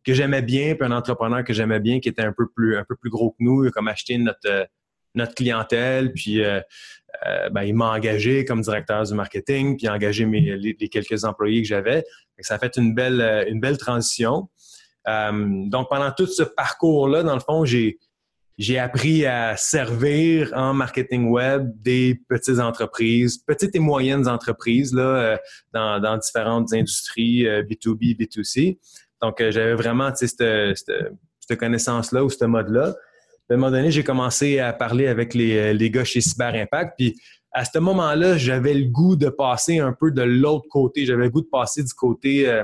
que 0.04 0.14
j'aimais 0.14 0.42
bien, 0.42 0.75
puis 0.75 0.87
un 0.87 0.92
entrepreneur 0.92 1.45
que 1.45 1.52
j'aimais 1.52 1.80
bien 1.80 2.00
qui 2.00 2.09
était 2.09 2.23
un 2.23 2.33
peu 2.33 2.49
plus 2.49 2.76
un 2.76 2.85
peu 2.85 2.97
plus 2.97 3.11
gros 3.11 3.30
que 3.30 3.37
nous, 3.40 3.71
comme 3.71 3.88
acheter 3.88 4.19
notre 4.19 4.38
euh, 4.47 4.64
notre 5.16 5.35
clientèle, 5.35 6.12
puis 6.12 6.40
euh, 6.40 6.61
euh, 7.26 7.50
ben, 7.50 7.64
il 7.64 7.75
m'a 7.75 7.90
engagé 7.90 8.45
comme 8.45 8.61
directeur 8.61 9.02
du 9.02 9.12
marketing, 9.14 9.76
puis 9.76 9.88
engagé 9.88 10.25
mes, 10.25 10.57
les, 10.57 10.88
quelques 10.88 11.25
employés 11.25 11.62
que 11.62 11.69
j'avais. 11.69 12.04
Ça 12.38 12.54
a 12.54 12.59
fait 12.59 12.76
une 12.76 12.95
belle 12.95 13.45
une 13.49 13.59
belle 13.61 13.76
transition. 13.76 14.49
donc, 15.07 15.88
pendant 15.90 16.12
tout 16.12 16.28
ce 16.28 16.45
parcours-là, 16.45 17.25
dans 17.25 17.35
le 17.35 17.40
fond, 17.40 17.64
j'ai 17.64 17.99
j'ai 18.57 18.78
appris 18.78 19.26
à 19.26 19.57
servir 19.57 20.52
en 20.54 20.75
marketing 20.75 21.28
web 21.28 21.73
des 21.76 22.21
petites 22.28 22.61
entreprises, 22.61 23.38
petites 23.38 23.75
et 23.75 23.78
moyennes 23.80 24.28
entreprises 24.28 24.95
là, 24.95 25.40
dans, 25.73 25.99
dans 25.99 26.19
différentes 26.19 26.73
industries 26.73 27.45
B2B, 27.45 28.16
B2C. 28.16 28.78
Donc, 29.23 29.37
j'avais 29.39 29.75
vraiment 29.75 30.12
cette, 30.15 30.43
connaissance-là 31.59 32.25
ou 32.25 32.31
ce 32.31 32.45
mode-là 32.45 32.95
à 33.50 33.55
un 33.55 33.57
moment 33.57 33.71
donné, 33.71 33.91
j'ai 33.91 34.05
commencé 34.05 34.59
à 34.59 34.73
parler 34.73 35.09
avec 35.09 35.35
les, 35.35 35.57
euh, 35.57 35.73
les 35.73 35.91
gars 35.91 36.05
chez 36.05 36.21
Cyber 36.21 36.55
Impact. 36.55 36.95
Puis 36.97 37.21
à 37.53 37.65
ce 37.65 37.79
moment-là, 37.79 38.37
j'avais 38.37 38.75
le 38.75 38.87
goût 38.87 39.17
de 39.17 39.29
passer 39.29 39.81
un 39.81 39.93
peu 39.93 40.12
de 40.12 40.23
l'autre 40.23 40.69
côté. 40.69 41.05
J'avais 41.05 41.25
le 41.25 41.31
goût 41.31 41.41
de 41.41 41.49
passer 41.50 41.83
du 41.83 41.93
côté 41.93 42.49
euh, 42.49 42.62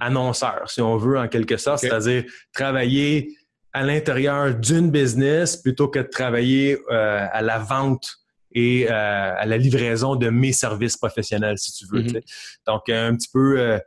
annonceur, 0.00 0.68
si 0.68 0.80
on 0.80 0.96
veut, 0.96 1.18
en 1.18 1.28
quelque 1.28 1.56
sorte, 1.56 1.80
c'est-à-dire 1.80 2.24
travailler 2.52 3.36
à 3.72 3.82
l'intérieur 3.82 4.54
d'une 4.54 4.90
business 4.90 5.56
plutôt 5.56 5.88
que 5.88 6.00
de 6.00 6.08
travailler 6.08 6.78
euh, 6.90 7.26
à 7.30 7.42
la 7.42 7.58
vente 7.58 8.06
et 8.54 8.86
à 8.88 9.46
la 9.46 9.56
livraison 9.56 10.14
de 10.14 10.28
mes 10.28 10.52
services 10.52 10.98
professionnels, 10.98 11.56
si 11.56 11.72
tu 11.72 11.86
veux. 11.90 12.02
Mm-hmm. 12.02 12.22
Donc, 12.66 12.88
un 12.90 13.16
petit 13.16 13.30
peu, 13.32 13.78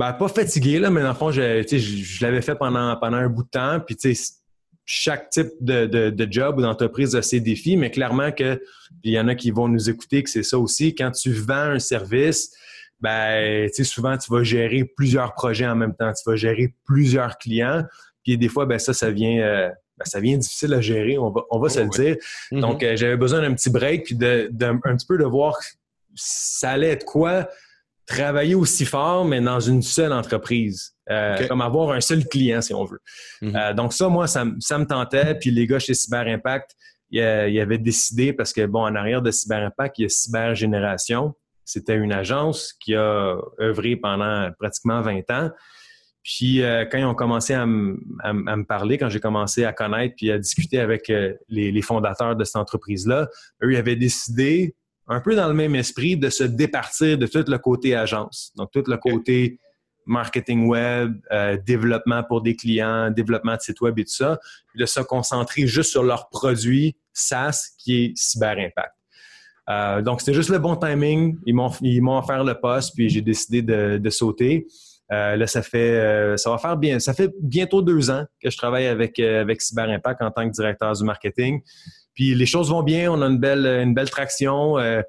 ben, 0.00 0.14
pas 0.14 0.28
fatigué, 0.28 0.78
là, 0.78 0.88
mais 0.88 1.02
dans 1.02 1.08
le 1.08 1.14
fond, 1.14 1.30
je, 1.30 1.62
je 1.62 2.24
l'avais 2.24 2.40
fait 2.40 2.54
pendant, 2.54 2.96
pendant 2.96 3.18
un 3.18 3.28
bout 3.28 3.42
de 3.42 3.50
temps. 3.50 3.80
Puis, 3.80 3.96
tu 3.96 4.14
sais, 4.14 4.32
chaque 4.86 5.28
type 5.28 5.50
de, 5.60 6.26
job 6.30 6.56
ou 6.56 6.62
d'entreprise 6.62 7.14
a 7.14 7.20
ses 7.20 7.38
défis, 7.40 7.76
mais 7.76 7.90
clairement 7.90 8.32
que 8.32 8.62
il 9.02 9.12
y 9.12 9.20
en 9.20 9.28
a 9.28 9.34
qui 9.34 9.50
vont 9.50 9.68
nous 9.68 9.90
écouter 9.90 10.22
que 10.22 10.30
c'est 10.30 10.42
ça 10.42 10.58
aussi. 10.58 10.94
Quand 10.94 11.10
tu 11.10 11.32
vends 11.32 11.72
un 11.72 11.78
service, 11.78 12.50
ben, 12.98 13.68
souvent 13.82 14.16
tu 14.16 14.32
vas 14.32 14.42
gérer 14.42 14.84
plusieurs 14.84 15.34
projets 15.34 15.66
en 15.66 15.76
même 15.76 15.94
temps, 15.94 16.10
tu 16.14 16.22
vas 16.30 16.34
gérer 16.34 16.74
plusieurs 16.86 17.36
clients, 17.36 17.84
puis 18.24 18.38
des 18.38 18.48
fois, 18.48 18.64
ben 18.64 18.78
ça, 18.78 18.94
ça 18.94 19.10
vient, 19.10 19.38
euh, 19.42 19.68
ben, 19.98 20.04
ça 20.06 20.18
vient 20.18 20.38
difficile 20.38 20.72
à 20.72 20.80
gérer, 20.80 21.18
on 21.18 21.28
va, 21.28 21.42
on 21.50 21.58
va 21.58 21.68
se 21.68 21.78
le 21.78 21.88
oh, 21.92 21.94
dire. 21.94 22.16
Mm-hmm. 22.52 22.60
Donc, 22.60 22.82
euh, 22.82 22.96
j'avais 22.96 23.18
besoin 23.18 23.42
d'un 23.42 23.52
petit 23.52 23.68
break, 23.68 24.04
puis 24.04 24.14
de, 24.14 24.50
un 24.62 24.96
petit 24.96 25.06
peu 25.06 25.18
de 25.18 25.24
voir 25.24 25.58
ça 26.14 26.70
allait 26.70 26.88
être 26.88 27.04
quoi 27.04 27.50
travailler 28.10 28.56
aussi 28.56 28.84
fort, 28.84 29.24
mais 29.24 29.40
dans 29.40 29.60
une 29.60 29.82
seule 29.82 30.12
entreprise. 30.12 30.94
Euh, 31.10 31.48
comme 31.48 31.60
avoir 31.60 31.90
un 31.90 32.00
seul 32.00 32.24
client, 32.24 32.60
si 32.60 32.72
on 32.74 32.84
veut. 32.84 33.00
Mhm. 33.42 33.56
Euh, 33.56 33.74
donc 33.74 33.92
ça, 33.92 34.08
moi, 34.08 34.26
ça, 34.26 34.44
me 34.44 34.84
tentait. 34.84 35.34
Puis 35.36 35.50
les 35.50 35.66
gars 35.66 35.78
chez 35.78 35.94
Cyber 35.94 36.26
Impact, 36.26 36.76
ils, 37.10 37.20
avaient 37.20 37.78
décidé, 37.78 38.32
parce 38.32 38.52
que, 38.52 38.64
bon, 38.66 38.82
en 38.82 38.94
arrière 38.94 39.22
de 39.22 39.30
Cyber 39.30 39.64
Impact, 39.64 39.98
il 39.98 40.02
y 40.02 40.04
a 40.04 40.08
Cyber 40.08 40.54
Génération. 40.54 41.34
C'était 41.64 41.96
une 41.96 42.12
agence 42.12 42.74
qui 42.80 42.94
a 42.94 43.36
œuvré 43.60 43.96
pendant 43.96 44.50
pratiquement 44.58 45.00
20 45.00 45.30
ans. 45.30 45.50
Puis 46.22 46.62
euh, 46.62 46.84
quand 46.84 46.98
ils 46.98 47.04
ont 47.04 47.14
commencé 47.14 47.54
à, 47.54 47.66
me 47.66 48.62
parler, 48.64 48.98
quand 48.98 49.08
j'ai 49.08 49.20
commencé 49.20 49.64
à 49.64 49.72
connaître 49.72 50.14
puis 50.16 50.30
à 50.30 50.38
discuter 50.38 50.78
avec 50.78 51.08
les, 51.08 51.72
les, 51.72 51.82
fondateurs 51.82 52.36
de 52.36 52.44
cette 52.44 52.56
entreprise-là, 52.56 53.28
eux, 53.62 53.72
ils 53.72 53.76
avaient 53.76 53.96
décidé 53.96 54.76
un 55.10 55.20
peu 55.20 55.34
dans 55.34 55.48
le 55.48 55.54
même 55.54 55.74
esprit, 55.74 56.16
de 56.16 56.30
se 56.30 56.44
départir 56.44 57.18
de 57.18 57.26
tout 57.26 57.44
le 57.46 57.58
côté 57.58 57.96
agence. 57.96 58.52
Donc, 58.56 58.70
tout 58.72 58.84
le 58.86 58.96
côté 58.96 59.58
marketing 60.06 60.68
web, 60.68 61.14
euh, 61.32 61.58
développement 61.66 62.22
pour 62.22 62.42
des 62.42 62.54
clients, 62.54 63.10
développement 63.10 63.56
de 63.56 63.60
site 63.60 63.80
web 63.80 63.98
et 63.98 64.04
tout 64.04 64.12
ça, 64.12 64.38
puis 64.68 64.78
de 64.78 64.86
se 64.86 65.00
concentrer 65.00 65.66
juste 65.66 65.90
sur 65.90 66.04
leur 66.04 66.28
produit 66.28 66.96
SaaS 67.12 67.74
qui 67.76 68.04
est 68.04 68.12
Cyber 68.16 68.56
Impact. 68.58 68.94
Euh, 69.68 70.00
donc, 70.00 70.20
c'était 70.20 70.34
juste 70.34 70.48
le 70.48 70.60
bon 70.60 70.76
timing. 70.76 71.36
Ils 71.44 71.54
m'ont, 71.54 72.18
offert 72.18 72.44
le 72.44 72.54
poste, 72.54 72.94
puis 72.94 73.08
j'ai 73.08 73.20
décidé 73.20 73.62
de, 73.62 74.10
sauter. 74.10 74.66
Euh, 75.12 75.34
là, 75.34 75.46
ça 75.48 75.62
fait, 75.62 76.36
ça 76.36 76.50
va 76.50 76.58
faire 76.58 76.76
bien, 76.76 77.00
ça 77.00 77.14
fait 77.14 77.32
bientôt 77.42 77.82
deux 77.82 78.10
ans 78.10 78.24
que 78.40 78.48
je 78.48 78.56
travaille 78.56 78.86
avec, 78.86 79.18
avec 79.18 79.60
Cyber 79.60 79.88
Impact 79.88 80.22
en 80.22 80.30
tant 80.30 80.48
que 80.48 80.54
directeur 80.54 80.92
du 80.92 81.02
marketing. 81.02 81.62
Puis 82.20 82.34
les 82.34 82.44
choses 82.44 82.68
vont 82.68 82.82
bien, 82.82 83.10
on 83.10 83.22
a 83.22 83.26
une 83.28 83.38
belle, 83.38 83.64
une 83.64 83.94
belle 83.94 84.10
traction. 84.10 84.76
Euh, 84.76 85.00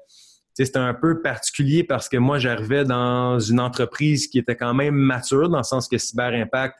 c'est 0.54 0.78
un 0.78 0.94
peu 0.94 1.20
particulier 1.20 1.84
parce 1.84 2.08
que 2.08 2.16
moi, 2.16 2.38
j'arrivais 2.38 2.86
dans 2.86 3.38
une 3.38 3.60
entreprise 3.60 4.28
qui 4.28 4.38
était 4.38 4.56
quand 4.56 4.72
même 4.72 4.94
mature, 4.94 5.50
dans 5.50 5.58
le 5.58 5.62
sens 5.62 5.88
que 5.88 5.98
Cyber 5.98 6.32
Impact, 6.32 6.74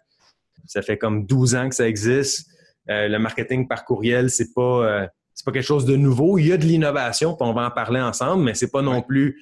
ça 0.64 0.80
fait 0.80 0.96
comme 0.96 1.26
12 1.26 1.54
ans 1.54 1.68
que 1.68 1.74
ça 1.74 1.86
existe. 1.86 2.48
Euh, 2.88 3.08
le 3.08 3.18
marketing 3.18 3.68
par 3.68 3.84
courriel, 3.84 4.30
c'est 4.30 4.54
pas 4.54 4.86
euh, 4.86 5.06
c'est 5.34 5.44
pas 5.44 5.52
quelque 5.52 5.66
chose 5.66 5.84
de 5.84 5.96
nouveau. 5.96 6.38
Il 6.38 6.46
y 6.46 6.52
a 6.52 6.56
de 6.56 6.64
l'innovation, 6.64 7.36
puis 7.36 7.46
on 7.46 7.52
va 7.52 7.66
en 7.66 7.70
parler 7.70 8.00
ensemble, 8.00 8.42
mais 8.42 8.54
c'est 8.54 8.70
pas 8.70 8.80
non 8.80 9.02
plus 9.02 9.38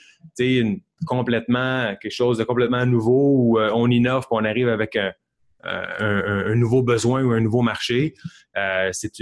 complètement 1.06 1.94
quelque 2.02 2.12
chose 2.12 2.36
de 2.36 2.42
complètement 2.42 2.84
nouveau 2.84 3.34
où 3.36 3.60
on 3.60 3.88
innove, 3.88 4.22
puis 4.22 4.30
on 4.32 4.44
arrive 4.44 4.68
avec 4.68 4.96
un, 4.96 5.12
un, 5.64 6.54
nouveau 6.54 6.82
besoin 6.82 7.22
ou 7.22 7.32
un 7.32 7.40
nouveau 7.40 7.62
marché. 7.62 8.14
Euh, 8.56 8.90
c'est 8.92 9.12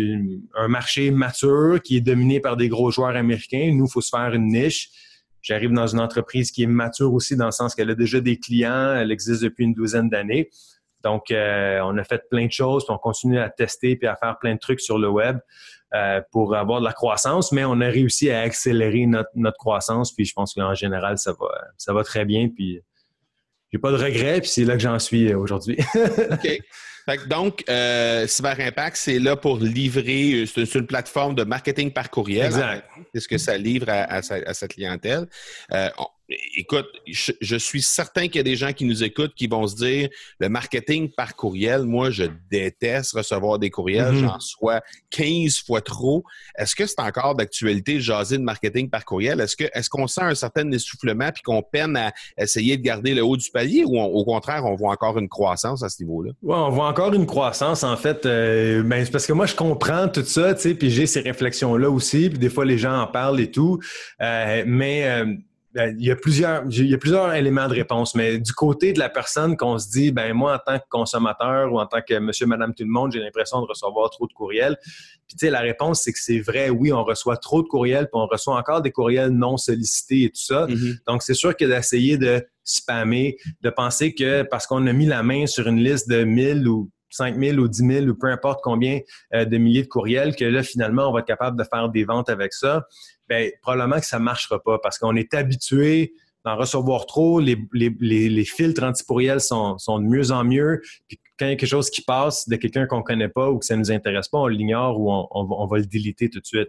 un 0.57 0.69
marché 0.69 1.11
mature 1.11 1.81
qui 1.83 1.97
est 1.97 2.01
dominé 2.01 2.41
par 2.41 2.57
des 2.57 2.69
gros 2.69 2.91
joueurs 2.91 3.17
américains. 3.17 3.71
Nous, 3.73 3.87
il 3.87 3.91
faut 3.91 4.01
se 4.01 4.11
faire 4.11 4.33
une 4.35 4.49
niche. 4.49 4.91
J'arrive 5.43 5.73
dans 5.73 5.87
une 5.87 6.01
entreprise 6.01 6.51
qui 6.51 6.65
est 6.65 6.67
mature 6.67 7.13
aussi 7.13 7.37
dans 7.37 7.47
le 7.47 7.53
sens 7.53 7.75
qu'elle 7.75 7.91
a 7.91 7.95
déjà 7.95 8.21
des 8.21 8.39
clients, 8.39 8.95
elle 8.95 9.13
existe 9.13 9.43
depuis 9.43 9.65
une 9.65 9.75
douzaine 9.75 10.09
d'années. 10.09 10.51
Donc, 11.05 11.31
euh, 11.31 11.81
on 11.85 11.97
a 11.97 12.05
fait 12.05 12.29
plein 12.29 12.47
de 12.47 12.53
choses, 12.53 12.85
puis 12.85 12.93
on 12.93 12.99
continue 12.99 13.39
à 13.39 13.49
tester 13.49 13.97
puis 13.97 14.09
à 14.09 14.17
faire 14.17 14.37
plein 14.41 14.55
de 14.55 14.59
trucs 14.59 14.81
sur 14.81 14.99
le 14.99 15.09
web 15.09 15.39
euh, 15.95 16.21
pour 16.33 16.57
avoir 16.57 16.81
de 16.81 16.85
la 16.85 16.93
croissance, 16.93 17.53
mais 17.53 17.65
on 17.65 17.81
a 17.81 17.87
réussi 17.87 18.31
à 18.31 18.41
accélérer 18.41 19.07
notre, 19.07 19.31
notre 19.37 19.57
croissance, 19.59 20.13
puis 20.13 20.25
je 20.25 20.35
pense 20.35 20.55
qu'en 20.55 20.75
général, 20.75 21.17
ça 21.19 21.33
va, 21.33 21.47
ça 21.77 21.93
va 21.93 22.03
très 22.03 22.25
bien, 22.25 22.49
puis 22.49 22.83
j'ai 23.73 23.79
pas 23.79 23.91
de 23.93 23.97
regrets, 23.97 24.41
puis 24.41 24.51
c'est 24.51 24.65
là 24.65 24.75
que 24.75 24.81
j'en 24.81 24.99
suis 24.99 25.31
euh, 25.31 25.39
aujourd'hui. 25.39 25.79
OK. 25.95 27.29
donc, 27.29 27.65
euh, 27.69 28.27
Cyber 28.27 28.61
Impact, 28.61 28.97
c'est 28.97 29.19
là 29.19 29.37
pour 29.37 29.59
livrer, 29.59 30.33
euh, 30.33 30.47
c'est 30.47 30.75
une 30.75 30.87
plateforme 30.87 31.35
de 31.35 31.45
marketing 31.45 31.93
par 31.93 32.11
courriel. 32.11 32.47
Exact. 32.47 32.89
Qu'est-ce 33.13 33.29
que 33.29 33.39
ça 33.39 33.57
livre 33.57 33.89
à, 33.89 34.05
à, 34.15 34.23
sa, 34.23 34.69
clientèle? 34.69 35.27
Euh, 35.73 35.91
écoute, 36.29 36.89
je, 37.07 37.57
suis 37.57 37.83
certain 37.83 38.27
qu'il 38.27 38.37
y 38.37 38.41
a 38.41 38.45
des 38.45 38.57
gens 38.57 38.73
qui 38.73 38.85
nous 38.85 39.03
écoutent 39.03 39.35
qui 39.35 39.47
vont 39.47 39.67
se 39.67 39.77
dire 39.77 40.09
le 40.39 40.49
marketing 40.49 41.11
par 41.11 41.35
courriel, 41.35 41.85
moi, 41.85 42.11
je 42.11 42.25
déteste 42.51 43.13
recevoir 43.13 43.59
des 43.59 43.71
courriels, 43.71 44.15
mm-hmm. 44.15 44.21
j'en 44.21 44.41
sois 44.41 44.81
15 45.11 45.61
fois 45.67 45.81
trop. 45.81 46.25
Est-ce 46.57 46.75
que 46.77 46.87
c'est 46.87 47.01
encore 47.01 47.35
d'actualité 47.35 48.01
jaser 48.01 48.39
de 48.39 48.43
marketing 48.43 48.91
par 48.91 49.05
courriel? 49.05 49.41
Est-ce 49.41 49.57
que 49.57 49.65
est-ce 49.73 49.89
qu'on 49.89 50.07
sent 50.07 50.23
un 50.23 50.35
certain 50.35 50.71
essoufflement 50.71 51.31
puis 51.33 51.43
qu'on 51.43 51.63
peine 51.63 51.97
à 51.97 52.13
essayer 52.37 52.77
de 52.77 52.83
garder 52.83 53.15
le 53.15 53.23
haut 53.23 53.37
du 53.37 53.51
palier 53.51 53.85
ou 53.85 53.99
au 53.99 54.25
contraire, 54.25 54.65
on 54.65 54.75
voit 54.75 54.93
encore 54.93 55.19
une 55.19 55.29
croissance 55.29 55.83
à 55.83 55.89
ce 55.89 56.03
niveau-là? 56.03 56.33
Oui, 56.43 56.55
on 56.55 56.71
voit 56.71 56.89
encore 56.89 57.13
une 57.15 57.27
croissance, 57.27 57.85
en 57.85 57.97
fait. 57.97 58.27
Euh, 58.27 58.83
ben, 58.83 59.07
parce 59.11 59.27
que 59.27 59.33
moi, 59.33 59.47
je 59.47 59.55
comprends 59.55 60.09
tout 60.09 60.25
ça, 60.25 60.55
tu 60.55 60.63
sais, 60.63 60.75
puis 60.75 60.91
j'ai 60.91 61.07
ces 61.07 61.21
réflexions-là 61.21 61.91
aussi, 61.91 62.31
puis 62.31 62.39
des 62.39 62.51
fois, 62.51 62.65
les 62.65 62.79
gens 62.79 63.01
en 63.01 63.07
parlent 63.07 63.41
et 63.41 63.51
tout. 63.51 63.79
Euh, 64.21 64.65
mais 64.67 65.05
euh, 65.05 65.35
ben, 65.73 65.95
il 65.99 66.07
y 66.07 66.11
a 66.11 66.17
plusieurs, 66.17 66.65
il 66.71 66.89
y 66.89 66.95
a 66.95 66.99
plusieurs 66.99 67.33
éléments 67.35 67.69
de 67.69 67.75
réponse, 67.75 68.15
mais 68.15 68.39
du 68.39 68.53
côté 68.53 68.93
de 68.95 68.99
la 68.99 69.11
personne 69.11 69.57
qu'on 69.57 69.79
se 69.79 69.91
dit, 69.91 70.13
ben 70.13 70.33
moi 70.33 70.55
en 70.55 70.59
tant 70.59 70.79
que 70.79 70.85
consommateur 70.89 71.73
ou 71.73 71.79
en 71.79 71.87
tant 71.87 72.01
que 72.01 72.19
monsieur, 72.19 72.47
madame, 72.47 72.75
tout 72.75 72.85
le 72.85 72.91
monde, 72.91 73.13
j'ai 73.13 73.21
l'impression 73.21 73.61
de 73.61 73.67
recevoir 73.67 74.09
trop 74.11 74.27
de 74.27 74.33
courriels. 74.33 74.79
Puis 75.27 75.37
tu 75.37 75.47
sais, 75.47 75.51
la 75.51 75.61
réponse 75.61 76.03
c'est 76.03 76.13
que 76.13 76.19
c'est 76.19 76.41
vrai, 76.41 76.71
oui, 76.71 76.93
on 76.93 77.05
reçoit 77.05 77.37
trop 77.37 77.63
de 77.63 77.69
courriels, 77.69 78.05
puis 78.05 78.21
on 78.21 78.27
reçoit 78.27 78.57
encore 78.57 78.81
des 78.81 78.93
courriels 78.93 79.31
non 79.31 79.59
sollicités 79.59 80.25
et 80.25 80.31
tout 80.31 80.43
ça. 80.43 80.67
Mm-hmm. 80.67 80.99
Donc 81.07 81.23
c'est 81.23 81.35
sûr 81.35 81.55
que 81.55 81.67
d'essayer 81.67 82.17
de 82.17 82.47
spammer, 82.65 83.37
de 83.61 83.71
penser 83.71 84.15
que 84.15 84.43
parce 84.43 84.67
qu'on 84.67 84.87
a 84.87 84.93
mis 84.93 85.07
la 85.07 85.23
main 85.23 85.47
sur 85.47 85.69
une 85.69 85.81
liste 85.81 86.09
de 86.09 86.25
1000 86.25 86.67
ou 86.67 86.91
5 87.11 87.39
000 87.39 87.59
ou 87.59 87.69
10 87.69 87.79
000 87.79 88.07
ou 88.07 88.15
peu 88.15 88.29
importe 88.29 88.61
combien 88.63 89.01
euh, 89.35 89.45
de 89.45 89.57
milliers 89.57 89.83
de 89.83 89.89
courriels, 89.89 90.37
que 90.37 90.45
là, 90.45 90.63
finalement, 90.63 91.09
on 91.09 91.13
va 91.13 91.21
être 91.21 91.27
capable 91.27 91.59
de 91.59 91.65
faire 91.65 91.89
des 91.89 92.05
ventes 92.05 92.29
avec 92.29 92.53
ça 92.53 92.87
ben, 93.29 93.51
probablement 93.63 94.01
que 94.01 94.07
ça 94.07 94.19
ne 94.19 94.25
marchera 94.25 94.63
pas 94.63 94.79
parce 94.79 94.99
qu'on 94.99 95.17
est 95.17 95.35
habitué 95.35 96.15
d'en 96.45 96.57
recevoir 96.57 97.07
trop. 97.07 97.41
Les, 97.41 98.45
filtres 98.45 98.83
antipourriels 98.83 99.41
sont, 99.41 99.77
de 99.77 100.05
mieux 100.05 100.31
en 100.31 100.45
mieux. 100.45 100.83
Quand 101.39 101.47
il 101.47 101.51
y 101.51 101.53
a 101.53 101.57
quelque 101.57 101.69
chose 101.69 101.91
qui 101.91 102.03
passe 102.03 102.49
de 102.49 102.57
quelqu'un 102.57 102.87
qu'on 102.87 103.03
connaît 103.03 103.29
pas 103.29 103.51
ou 103.51 103.59
que 103.59 103.65
ça 103.65 103.77
nous 103.77 103.91
intéresse 103.91 104.29
pas, 104.29 104.39
on 104.39 104.47
l'ignore 104.47 105.01
ou 105.01 105.11
on, 105.11 105.29
on, 105.33 105.67
va 105.67 105.79
le 105.79 105.87
déliter 105.87 106.29
tout 106.29 106.41
de 106.41 106.47
suite. 106.47 106.69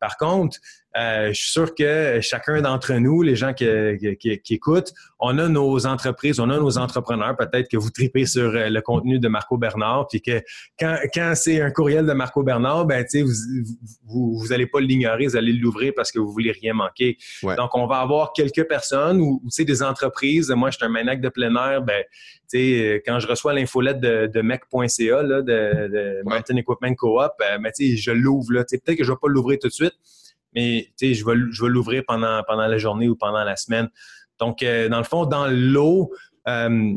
Par 0.00 0.16
contre, 0.16 0.58
euh, 0.96 1.28
je 1.28 1.40
suis 1.40 1.50
sûr 1.50 1.74
que 1.74 2.18
chacun 2.22 2.60
d'entre 2.62 2.94
nous, 2.94 3.22
les 3.22 3.36
gens 3.36 3.52
qui, 3.52 3.66
qui, 4.18 4.40
qui, 4.40 4.54
écoutent, 4.54 4.92
on 5.20 5.38
a 5.38 5.48
nos 5.48 5.86
entreprises, 5.86 6.40
on 6.40 6.50
a 6.50 6.58
nos 6.58 6.78
entrepreneurs. 6.78 7.36
Peut-être 7.36 7.68
que 7.68 7.76
vous 7.76 7.90
tripez 7.90 8.26
sur 8.26 8.50
euh, 8.54 8.68
le 8.68 8.80
contenu 8.80 9.18
de 9.18 9.28
Marco 9.28 9.58
Bernard, 9.58 10.08
puis 10.08 10.22
que 10.22 10.42
quand, 10.78 10.96
quand 11.14 11.34
c'est 11.36 11.60
un 11.60 11.70
courriel 11.70 12.06
de 12.06 12.12
Marco 12.12 12.42
Bernard, 12.42 12.86
ben 12.86 13.04
vous, 13.14 13.30
vous, 14.06 14.38
vous 14.38 14.52
allez 14.52 14.66
pas 14.66 14.80
l'ignorer, 14.80 15.26
vous 15.26 15.36
allez 15.36 15.52
l'ouvrir 15.52 15.92
parce 15.94 16.10
que 16.10 16.18
vous 16.18 16.32
voulez 16.32 16.52
rien 16.52 16.72
manquer. 16.72 17.18
Donc, 17.42 17.74
on 17.74 17.86
va 17.86 17.98
avoir 17.98 18.32
quelques 18.32 18.66
personnes 18.66 19.20
ou, 19.20 19.42
ou 19.44 19.64
des 19.64 19.82
entreprises. 19.82 20.50
Moi, 20.50 20.70
je 20.70 20.76
suis 20.76 20.86
un 20.86 20.88
maniaque 20.88 21.20
de 21.20 21.28
plein 21.28 21.54
air, 21.54 21.82
ben 21.82 22.02
sais, 22.48 23.02
quand 23.06 23.18
je 23.20 23.26
reçois 23.26 23.52
l'infolette 23.52 24.00
de, 24.00 24.26
de 24.26 24.40
mec.ca, 24.40 25.22
de, 25.22 25.40
de 25.42 26.22
Mountain 26.24 26.56
Equipment 26.56 26.94
Co-op, 26.94 27.32
euh, 27.40 27.58
ben, 27.58 27.72
je 27.78 28.10
l'ouvre. 28.10 28.48
Peut-être 28.52 28.96
que 28.96 29.04
je 29.04 29.10
ne 29.10 29.14
vais 29.14 29.20
pas 29.20 29.28
l'ouvrir 29.28 29.58
tout 29.60 29.68
de 29.68 29.72
suite, 29.72 29.94
mais 30.54 30.88
je 31.00 31.24
vais, 31.24 31.34
je 31.50 31.62
vais 31.62 31.68
l'ouvrir 31.68 32.02
pendant, 32.06 32.42
pendant 32.46 32.66
la 32.66 32.78
journée 32.78 33.08
ou 33.08 33.16
pendant 33.16 33.44
la 33.44 33.56
semaine. 33.56 33.88
Donc, 34.38 34.62
euh, 34.62 34.88
dans 34.88 34.98
le 34.98 35.04
fond, 35.04 35.26
dans 35.26 35.46
l'eau, 35.48 36.12
euh, 36.46 36.94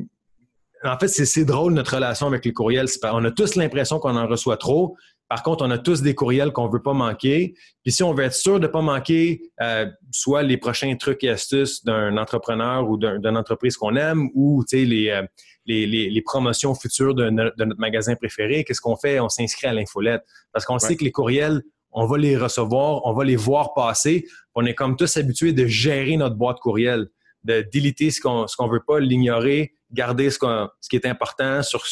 en 0.84 0.98
fait, 0.98 1.08
c'est 1.08 1.46
drôle 1.46 1.74
notre 1.74 1.96
relation 1.96 2.28
avec 2.28 2.46
les 2.46 2.54
courriels. 2.54 2.88
On 3.04 3.24
a 3.26 3.32
tous 3.32 3.56
l'impression 3.56 4.00
qu'on 4.00 4.16
en 4.16 4.28
reçoit 4.28 4.58
trop. 4.58 4.96
Par 5.32 5.44
contre, 5.44 5.66
on 5.66 5.72
a 5.72 5.78
tous 5.78 6.02
des 6.02 6.14
courriels 6.14 6.52
qu'on 6.52 6.68
veut 6.68 6.82
pas 6.82 6.92
manquer. 6.92 7.54
Puis 7.84 7.94
si 7.94 8.04
on 8.04 8.14
veut 8.14 8.26
être 8.26 8.34
sûr 8.34 8.60
de 8.60 8.68
pas 8.68 8.82
manquer 8.82 9.42
euh, 9.62 9.86
soit 10.12 10.44
les 10.44 10.58
prochains 10.58 10.94
trucs 10.98 11.24
et 11.24 11.30
astuces 11.30 11.86
d'un 11.86 12.18
entrepreneur 12.18 12.86
ou 12.90 12.98
d'une 12.98 13.38
entreprise 13.38 13.78
qu'on 13.78 13.96
aime 13.96 14.28
ou 14.34 14.62
les, 14.74 15.08
euh, 15.10 15.24
les, 15.66 15.88
les, 15.88 16.10
les, 16.10 16.22
promotions 16.22 16.76
futures 16.76 17.16
de, 17.16 17.30
de 17.30 17.64
notre 17.64 17.80
magasin 17.80 18.16
préféré, 18.16 18.66
qu'est-ce 18.66 18.82
qu'on 18.82 18.98
fait? 18.98 19.22
On 19.22 19.30
s'inscrit 19.30 19.68
à 19.68 19.74
l'infolette. 19.74 20.22
Parce 20.52 20.66
qu'on 20.66 20.80
sait 20.80 20.98
que 20.98 21.06
les 21.06 21.14
courriels, 21.14 21.62
on 21.94 22.06
va 22.08 22.18
les 22.18 22.36
recevoir, 22.36 23.00
on 23.06 23.14
va 23.14 23.24
les 23.24 23.38
voir 23.38 23.74
passer. 23.74 24.26
On 24.54 24.66
est 24.66 24.76
comme 24.76 24.98
tous 24.98 25.16
habitués 25.16 25.54
de 25.54 25.66
gérer 25.66 26.18
notre 26.18 26.36
boîte 26.36 26.60
courriel, 26.60 27.08
de 27.46 27.66
déliter 27.72 28.12
ce 28.12 28.20
qu'on 28.20 28.48
ce 28.48 28.58
qu'on 28.58 28.68
veut 28.68 28.84
pas, 28.86 29.00
l'ignorer, 29.00 29.76
garder 29.94 30.30
ce, 30.30 30.38
ce 30.80 30.90
qui 30.90 30.96
est 30.96 31.06
important 31.06 31.62
sur, 31.64 31.84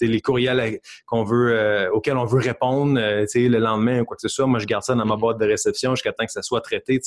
les 0.00 0.20
courriels 0.20 0.80
qu'on 1.06 1.24
veut, 1.24 1.52
euh, 1.52 1.90
auxquels 1.90 2.16
on 2.16 2.24
veut 2.24 2.40
répondre 2.40 2.98
euh, 3.00 3.26
le 3.34 3.58
lendemain 3.58 4.00
ou 4.00 4.04
quoi 4.04 4.16
que 4.16 4.22
ce 4.22 4.28
soit. 4.28 4.46
Moi, 4.46 4.58
je 4.58 4.66
garde 4.66 4.82
ça 4.82 4.94
dans 4.94 5.04
ma 5.04 5.16
boîte 5.16 5.38
de 5.38 5.46
réception 5.46 5.94
jusqu'à 5.94 6.12
temps 6.12 6.26
que 6.26 6.32
ça 6.32 6.42
soit 6.42 6.60
traité. 6.60 7.00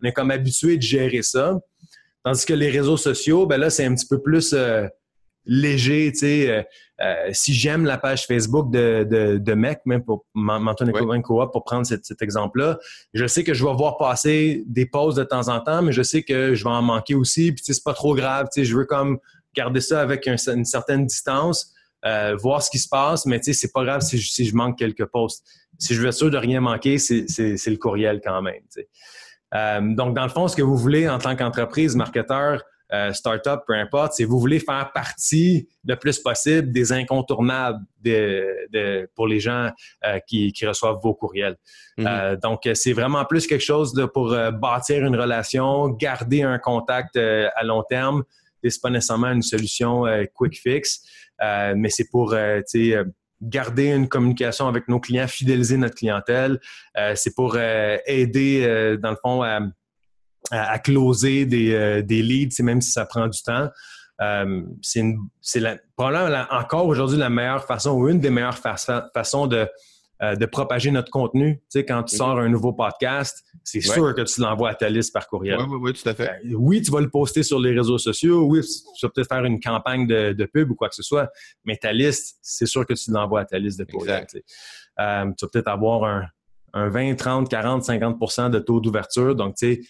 On 0.00 0.06
est 0.06 0.12
comme 0.12 0.30
habitué 0.30 0.76
de 0.76 0.82
gérer 0.82 1.22
ça. 1.22 1.58
Tandis 2.24 2.46
que 2.46 2.54
les 2.54 2.70
réseaux 2.70 2.96
sociaux, 2.96 3.46
ben 3.46 3.58
là, 3.58 3.70
c'est 3.70 3.84
un 3.84 3.94
petit 3.94 4.06
peu 4.06 4.20
plus 4.22 4.52
euh, 4.52 4.86
léger. 5.44 6.12
si 7.32 7.52
j'aime 7.52 7.84
la 7.84 7.98
page 7.98 8.26
Facebook 8.26 8.70
de, 8.70 9.04
de, 9.10 9.38
de 9.38 9.54
MEC, 9.54 9.80
même 9.86 10.04
pour 10.04 10.24
m'entendre 10.34 10.92
ouais. 10.92 11.46
pour 11.52 11.64
prendre 11.64 11.84
cet, 11.84 12.04
cet 12.04 12.22
exemple-là, 12.22 12.78
je 13.12 13.26
sais 13.26 13.42
que 13.42 13.54
je 13.54 13.64
vais 13.64 13.74
voir 13.74 13.96
passer 13.96 14.62
des 14.68 14.86
pauses 14.86 15.16
de 15.16 15.24
temps 15.24 15.48
en 15.48 15.58
temps, 15.58 15.82
mais 15.82 15.90
je 15.90 16.02
sais 16.02 16.22
que 16.22 16.54
je 16.54 16.62
vais 16.62 16.70
en 16.70 16.82
manquer 16.82 17.16
aussi. 17.16 17.50
Puis 17.50 17.64
c'est 17.66 17.82
pas 17.82 17.94
trop 17.94 18.14
grave. 18.14 18.46
Je 18.56 18.76
veux 18.76 18.84
comme 18.84 19.18
garder 19.54 19.80
ça 19.80 20.00
avec 20.00 20.26
une 20.26 20.64
certaine 20.64 21.06
distance, 21.06 21.72
euh, 22.04 22.34
voir 22.34 22.62
ce 22.62 22.70
qui 22.70 22.78
se 22.78 22.88
passe, 22.88 23.26
mais 23.26 23.38
tu 23.38 23.44
sais, 23.44 23.52
c'est 23.52 23.72
pas 23.72 23.84
grave 23.84 24.00
si 24.00 24.18
je, 24.18 24.54
manque 24.56 24.76
quelques 24.76 25.06
posts. 25.06 25.46
Si 25.78 25.94
je 25.94 26.00
veux 26.00 26.08
être 26.08 26.14
sûr 26.14 26.32
de 26.32 26.36
rien 26.36 26.60
manquer, 26.60 26.98
c'est 26.98 27.20
le 27.22 27.76
courriel 27.76 28.20
quand 28.24 28.42
même. 28.42 28.62
Euh, 29.54 29.94
donc, 29.94 30.16
dans 30.16 30.24
le 30.24 30.28
fond, 30.28 30.48
ce 30.48 30.56
que 30.56 30.62
vous 30.62 30.76
voulez 30.76 31.08
en 31.08 31.18
tant 31.18 31.36
qu'entreprise, 31.36 31.94
marketeur, 31.94 32.60
euh, 32.92 33.12
startup, 33.12 33.60
peu 33.68 33.74
importe, 33.74 34.14
c'est 34.14 34.24
vous 34.24 34.40
voulez 34.40 34.58
faire 34.58 34.90
partie 34.92 35.68
le 35.86 35.94
plus 35.94 36.18
possible 36.18 36.72
des 36.72 36.92
incontournables 36.92 37.78
de, 38.00 39.08
pour 39.14 39.28
les 39.28 39.38
gens 39.38 39.70
qui, 40.26 40.52
reçoivent 40.66 40.98
vos 41.00 41.14
courriels. 41.14 41.56
Mm-hmm. 41.98 42.40
donc, 42.40 42.68
c'est 42.74 42.92
vraiment 42.92 43.24
plus 43.24 43.46
quelque 43.46 43.64
chose 43.64 43.94
de, 43.94 44.06
pour 44.06 44.36
bâtir 44.60 45.06
une 45.06 45.16
relation, 45.16 45.88
garder 45.88 46.42
un 46.42 46.58
contact 46.58 47.16
à 47.16 47.62
long 47.62 47.84
terme, 47.88 48.24
c'est 48.70 48.80
pas 48.80 48.90
nécessairement 48.90 49.32
une 49.32 49.42
solution 49.42 50.06
euh, 50.06 50.24
quick 50.34 50.58
fix, 50.58 51.00
euh, 51.42 51.74
mais 51.76 51.90
c'est 51.90 52.08
pour 52.10 52.34
euh, 52.34 52.60
garder 53.40 53.88
une 53.88 54.08
communication 54.08 54.68
avec 54.68 54.88
nos 54.88 55.00
clients, 55.00 55.26
fidéliser 55.26 55.76
notre 55.76 55.96
clientèle. 55.96 56.60
c'est 57.16 57.34
pour 57.34 57.56
aider, 57.56 58.96
dans 59.02 59.10
le 59.10 59.16
fond, 59.20 59.42
à, 60.52 60.78
closer 60.78 61.44
des, 61.44 62.04
des 62.04 62.22
leads, 62.22 62.62
même 62.62 62.80
si 62.80 62.92
ça 62.92 63.04
prend 63.04 63.26
du 63.26 63.42
temps. 63.42 63.68
c'est 64.80 65.02
probablement 65.96 66.44
encore 66.50 66.86
aujourd'hui 66.86 67.18
la 67.18 67.30
meilleure 67.30 67.66
façon 67.66 67.90
ou 67.94 68.08
une 68.08 68.20
des 68.20 68.30
meilleures 68.30 68.58
façons 68.58 69.48
de 69.48 69.66
euh, 70.22 70.36
de 70.36 70.46
propager 70.46 70.92
notre 70.92 71.10
contenu. 71.10 71.56
Tu 71.56 71.62
sais, 71.70 71.84
quand 71.84 72.04
tu 72.04 72.14
sors 72.14 72.38
un 72.38 72.48
nouveau 72.48 72.72
podcast, 72.72 73.44
c'est 73.64 73.80
sûr 73.80 74.14
que 74.14 74.20
tu 74.20 74.40
l'envoies 74.40 74.70
à 74.70 74.74
ta 74.74 74.88
liste 74.88 75.12
par 75.12 75.26
courriel. 75.26 75.58
Oui, 75.58 75.66
oui, 75.68 75.78
oui, 75.82 75.92
tout 75.92 76.08
à 76.08 76.14
fait. 76.14 76.30
Euh, 76.44 76.54
oui, 76.54 76.80
tu 76.80 76.92
vas 76.92 77.00
le 77.00 77.10
poster 77.10 77.42
sur 77.42 77.58
les 77.58 77.76
réseaux 77.76 77.98
sociaux. 77.98 78.44
Oui, 78.44 78.60
tu 78.60 79.04
vas 79.04 79.10
peut-être 79.10 79.28
faire 79.28 79.44
une 79.44 79.58
campagne 79.58 80.06
de, 80.06 80.44
pub 80.44 80.70
ou 80.70 80.76
quoi 80.76 80.88
que 80.88 80.94
ce 80.94 81.02
soit, 81.02 81.28
mais 81.64 81.76
ta 81.76 81.92
liste, 81.92 82.38
c'est 82.40 82.66
sûr 82.66 82.86
que 82.86 82.94
tu 82.94 83.10
l'envoies 83.10 83.40
à 83.40 83.44
ta 83.44 83.58
liste 83.58 83.80
de 83.80 83.84
courriel. 83.84 84.24
Tu, 84.30 84.36
euh, 85.00 85.24
tu 85.36 85.44
vas 85.44 85.50
peut-être 85.52 85.68
avoir 85.68 86.04
un, 86.04 86.26
un 86.72 86.88
20, 86.88 87.16
30, 87.16 87.48
40, 87.48 87.82
50% 87.82 88.50
de 88.50 88.60
taux 88.60 88.80
d'ouverture. 88.80 89.34
Donc, 89.34 89.56
tu 89.56 89.74
sais, 89.74 89.80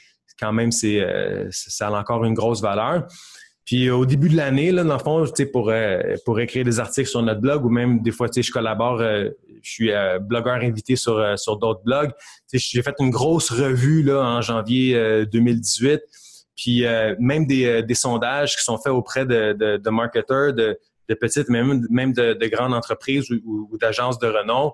quand 0.40 0.52
même, 0.54 0.72
c'est, 0.72 1.06
ça 1.50 1.88
a 1.88 1.92
encore 1.92 2.24
une 2.24 2.34
grosse 2.34 2.62
valeur. 2.62 3.06
Puis 3.64 3.90
au 3.90 4.04
début 4.04 4.28
de 4.28 4.36
l'année, 4.36 4.72
là, 4.72 4.82
dans 4.82 4.94
le 4.94 4.98
fond, 4.98 5.24
pour, 5.52 5.70
euh, 5.70 6.00
pour 6.24 6.40
écrire 6.40 6.64
des 6.64 6.80
articles 6.80 7.08
sur 7.08 7.22
notre 7.22 7.40
blog 7.40 7.64
ou 7.64 7.68
même 7.68 8.02
des 8.02 8.10
fois, 8.10 8.26
je 8.34 8.50
collabore, 8.50 9.00
euh, 9.00 9.28
je 9.62 9.70
suis 9.70 9.92
euh, 9.92 10.18
blogueur 10.18 10.54
invité 10.54 10.96
sur, 10.96 11.38
sur 11.38 11.58
d'autres 11.58 11.82
blogs. 11.84 12.10
J'ai 12.52 12.82
fait 12.82 12.94
une 12.98 13.10
grosse 13.10 13.50
revue 13.50 14.02
là, 14.02 14.20
en 14.20 14.40
janvier 14.40 15.24
2018. 15.26 16.00
Puis 16.56 16.84
même 17.18 17.46
des, 17.46 17.82
des, 17.82 17.94
sondages 17.94 18.56
qui 18.56 18.62
sont 18.62 18.76
faits 18.78 18.92
auprès 18.92 19.24
de, 19.24 19.52
de, 19.52 19.78
de 19.78 19.90
marketeurs, 19.90 20.52
de, 20.52 20.78
de 21.08 21.14
petites, 21.14 21.48
même, 21.48 21.86
même 21.88 22.12
de, 22.12 22.34
de 22.34 22.46
grandes 22.46 22.74
entreprises 22.74 23.30
ou, 23.30 23.68
ou, 23.70 23.78
d'agences 23.78 24.18
de 24.18 24.26
renom, 24.26 24.72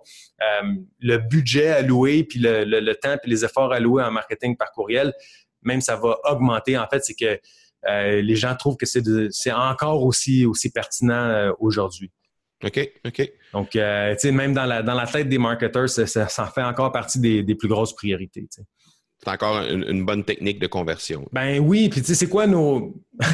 le 1.00 1.16
budget 1.18 1.68
alloué, 1.68 2.24
puis 2.24 2.40
le, 2.40 2.64
le, 2.64 2.80
le 2.80 2.94
temps, 2.96 3.16
puis 3.22 3.30
les 3.30 3.44
efforts 3.44 3.72
alloués 3.72 4.02
en 4.02 4.10
marketing 4.10 4.56
par 4.56 4.72
courriel, 4.72 5.14
même 5.62 5.80
ça 5.80 5.96
va 5.96 6.18
augmenter. 6.24 6.76
En 6.76 6.86
fait, 6.88 7.04
c'est 7.04 7.14
que 7.14 7.38
euh, 7.86 8.20
les 8.20 8.36
gens 8.36 8.54
trouvent 8.56 8.76
que 8.76 8.86
c'est 8.86 9.52
encore 9.52 10.04
aussi, 10.04 10.44
aussi 10.46 10.70
pertinent 10.70 11.14
euh, 11.14 11.52
aujourd'hui. 11.60 12.10
OK, 12.64 12.90
OK. 13.06 13.32
Donc, 13.52 13.76
euh, 13.76 14.14
tu 14.14 14.20
sais, 14.20 14.32
même 14.32 14.52
dans 14.52 14.64
la, 14.64 14.82
dans 14.82 14.94
la 14.94 15.06
tête 15.06 15.28
des 15.28 15.38
marketeurs, 15.38 15.88
ça, 15.88 16.06
ça, 16.06 16.46
fait 16.46 16.62
encore 16.62 16.90
partie 16.90 17.20
des, 17.20 17.44
des 17.44 17.54
plus 17.54 17.68
grosses 17.68 17.94
priorités. 17.94 18.48
C'est 19.24 19.30
encore 19.30 19.62
une, 19.68 20.06
bonne 20.06 20.22
technique 20.22 20.60
de 20.60 20.68
conversion. 20.68 21.28
Ben 21.32 21.58
oui, 21.58 21.88
puis 21.88 22.02
tu 22.02 22.06
sais, 22.06 22.14
c'est 22.14 22.28
quoi 22.28 22.46
nos. 22.46 22.94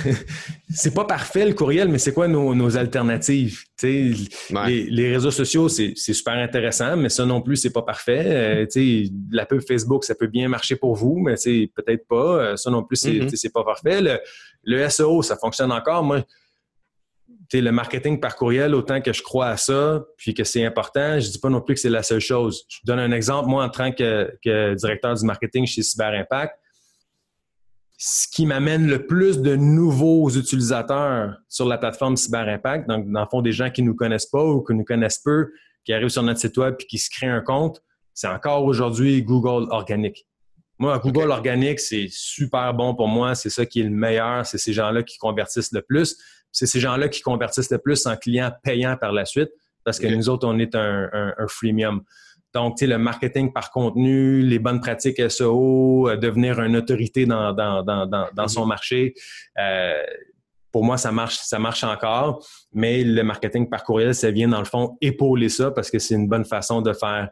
c'est 0.70 0.94
pas 0.94 1.05
parfait 1.05 1.44
le 1.44 1.53
courriel, 1.53 1.88
mais 1.88 1.99
c'est 1.99 2.14
quoi 2.14 2.27
nos, 2.27 2.77
alternatives? 2.79 3.64
Tu 3.79 4.14
sais, 4.49 4.57
les, 4.66 5.12
réseaux 5.12 5.31
sociaux, 5.31 5.68
c'est 5.68 5.94
super 5.94 6.35
intéressant, 6.35 6.97
mais 6.97 7.11
ça 7.11 7.27
non 7.27 7.42
plus, 7.42 7.57
c'est 7.57 7.73
pas 7.73 7.83
parfait. 7.83 8.25
Euh, 8.25 8.66
tu 8.66 9.05
sais, 9.05 9.12
la 9.31 9.44
pub 9.44 9.61
Facebook, 9.61 10.05
ça 10.05 10.14
peut 10.14 10.27
bien 10.27 10.49
marcher 10.49 10.77
pour 10.77 10.94
vous, 10.94 11.18
mais 11.18 11.35
peut-être 11.35 12.09
pas. 12.09 12.38
Euh, 12.38 12.57
ça 12.57 12.70
non 12.70 12.83
plus, 12.83 12.97
c'est 12.97 13.11
mm-hmm. 13.11 13.53
pas 13.53 13.64
parfait. 13.64 14.01
Le, 14.01 14.18
le 14.62 14.88
SEO, 14.88 15.23
ça 15.23 15.37
fonctionne 15.37 15.70
encore. 15.70 16.03
Moi, 16.03 16.25
le 17.52 17.70
marketing 17.70 18.20
par 18.20 18.37
courriel, 18.37 18.74
autant 18.74 19.00
que 19.00 19.12
je 19.12 19.22
crois 19.22 19.48
à 19.48 19.57
ça, 19.57 20.04
puis 20.16 20.35
que 20.35 20.44
c'est 20.44 20.64
important, 20.64 21.20
je 21.20 21.30
dis 21.30 21.38
pas 21.38 21.50
non 21.50 21.61
plus 21.61 21.74
que 21.74 21.80
c'est 21.80 21.90
la 21.90 22.02
seule 22.02 22.20
chose. 22.20 22.64
Je 22.68 22.78
donne 22.85 22.98
un 22.98 23.12
exemple, 23.12 23.48
moi, 23.48 23.64
en 23.64 23.68
tant 23.68 23.92
que, 23.92 24.74
directeur 24.74 25.14
du 25.14 25.24
marketing 25.24 25.66
chez 25.66 25.83
Cyber 25.83 26.12
Impact, 26.12 26.54
ce 27.96 28.26
qui 28.28 28.44
m'amène 28.44 28.88
le 28.88 29.07
plus 29.07 29.40
de 29.40 29.54
nouveaux 29.57 30.28
utilisateurs 30.30 31.37
sur 31.48 31.66
la 31.66 31.78
plateforme 31.78 32.16
Cyber 32.16 32.48
Impact, 32.48 32.88
donc 32.88 33.11
dans 33.11 33.20
le 33.20 33.26
fond 33.30 33.40
des 33.40 33.52
gens 33.52 33.70
qui 33.70 33.83
ne 33.83 33.88
nous 33.88 33.94
connaissent 33.94 34.26
pas 34.26 34.44
ou 34.44 34.62
qui 34.62 34.74
nous 34.74 34.85
connaissent 34.85 35.18
peu, 35.18 35.52
qui 35.85 35.92
arrivent 35.92 36.09
sur 36.09 36.22
notre 36.22 36.40
site 36.40 36.57
web 36.57 36.74
puis 36.76 36.87
qui 36.87 36.98
se 36.98 37.09
créent 37.09 37.28
un 37.28 37.40
compte, 37.40 37.83
c'est 38.12 38.28
encore 38.28 38.64
aujourd'hui 38.64 39.22
Google 39.22 39.68
organique. 39.70 40.26
Moi, 40.78 40.98
Google 40.98 41.30
organique, 41.30 41.78
c'est 41.78 42.09
super 42.11 42.74
bon 42.74 42.94
pour 42.94 43.07
moi. 43.07 43.35
C'est 43.35 43.50
ça 43.50 43.64
qui 43.64 43.80
est 43.80 43.85
le 43.85 43.90
meilleur. 43.90 44.44
C'est 44.44 44.59
ces 44.59 44.72
gens-là 44.72 45.04
qui 45.04 45.18
convertissent 45.18 45.72
le 45.72 45.83
plus 45.83 46.16
c'est 46.55 46.67
ces 46.67 46.81
gens-là 46.81 47.09
qui 47.09 47.21
convertissent 47.21 47.71
le 47.71 47.79
plus 47.79 48.07
en 48.07 48.17
clients 48.17 48.53
payants 48.62 48.97
par 48.97 49.12
la 49.12 49.27
suite 49.27 49.51
parce 49.85 49.99
que 49.99 50.07
nous 50.07 50.29
autres, 50.31 50.49
on 50.49 50.59
est 50.59 50.75
un, 50.75 51.11
un, 51.12 51.47
freemium. 51.47 52.03
Donc, 52.55 52.77
tu 52.77 52.85
sais, 52.85 52.87
le 52.87 52.97
marketing 52.97 53.53
par 53.53 53.71
contenu, 53.71 54.40
les 54.40 54.59
bonnes 54.59 54.81
pratiques 54.81 55.21
SEO, 55.31 56.09
euh, 56.09 56.17
devenir 56.17 56.62
une 56.62 56.77
autorité 56.77 57.27
dans, 57.27 57.53
dans, 57.53 57.83
dans, 57.83 58.07
dans, 58.07 58.49
son 58.49 58.62
mhm. 58.62 58.69
marché, 58.69 59.14
euh, 59.59 60.03
pour 60.73 60.85
moi, 60.85 60.97
ça 60.97 61.12
marche, 61.12 61.37
ça 61.37 61.59
marche 61.59 61.85
encore. 61.85 62.47
Mais 62.73 63.05
le 63.05 63.23
marketing 63.23 63.69
par 63.69 63.85
courriel, 63.85 64.14
ça 64.14 64.31
vient 64.31 64.49
dans 64.49 64.61
le 64.61 64.64
fond 64.64 64.97
épauler 65.01 65.49
ça 65.49 65.71
parce 65.71 65.90
que 65.90 65.99
c'est 65.99 66.14
une 66.14 66.29
bonne 66.29 66.45
façon 66.45 66.81
de 66.81 66.93
faire 66.93 67.29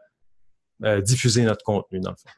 euh, 0.85 1.01
diffuser 1.01 1.43
notre 1.43 1.65
contenu, 1.65 2.01
dans 2.01 2.11
le 2.11 2.17
fond. 2.17 2.29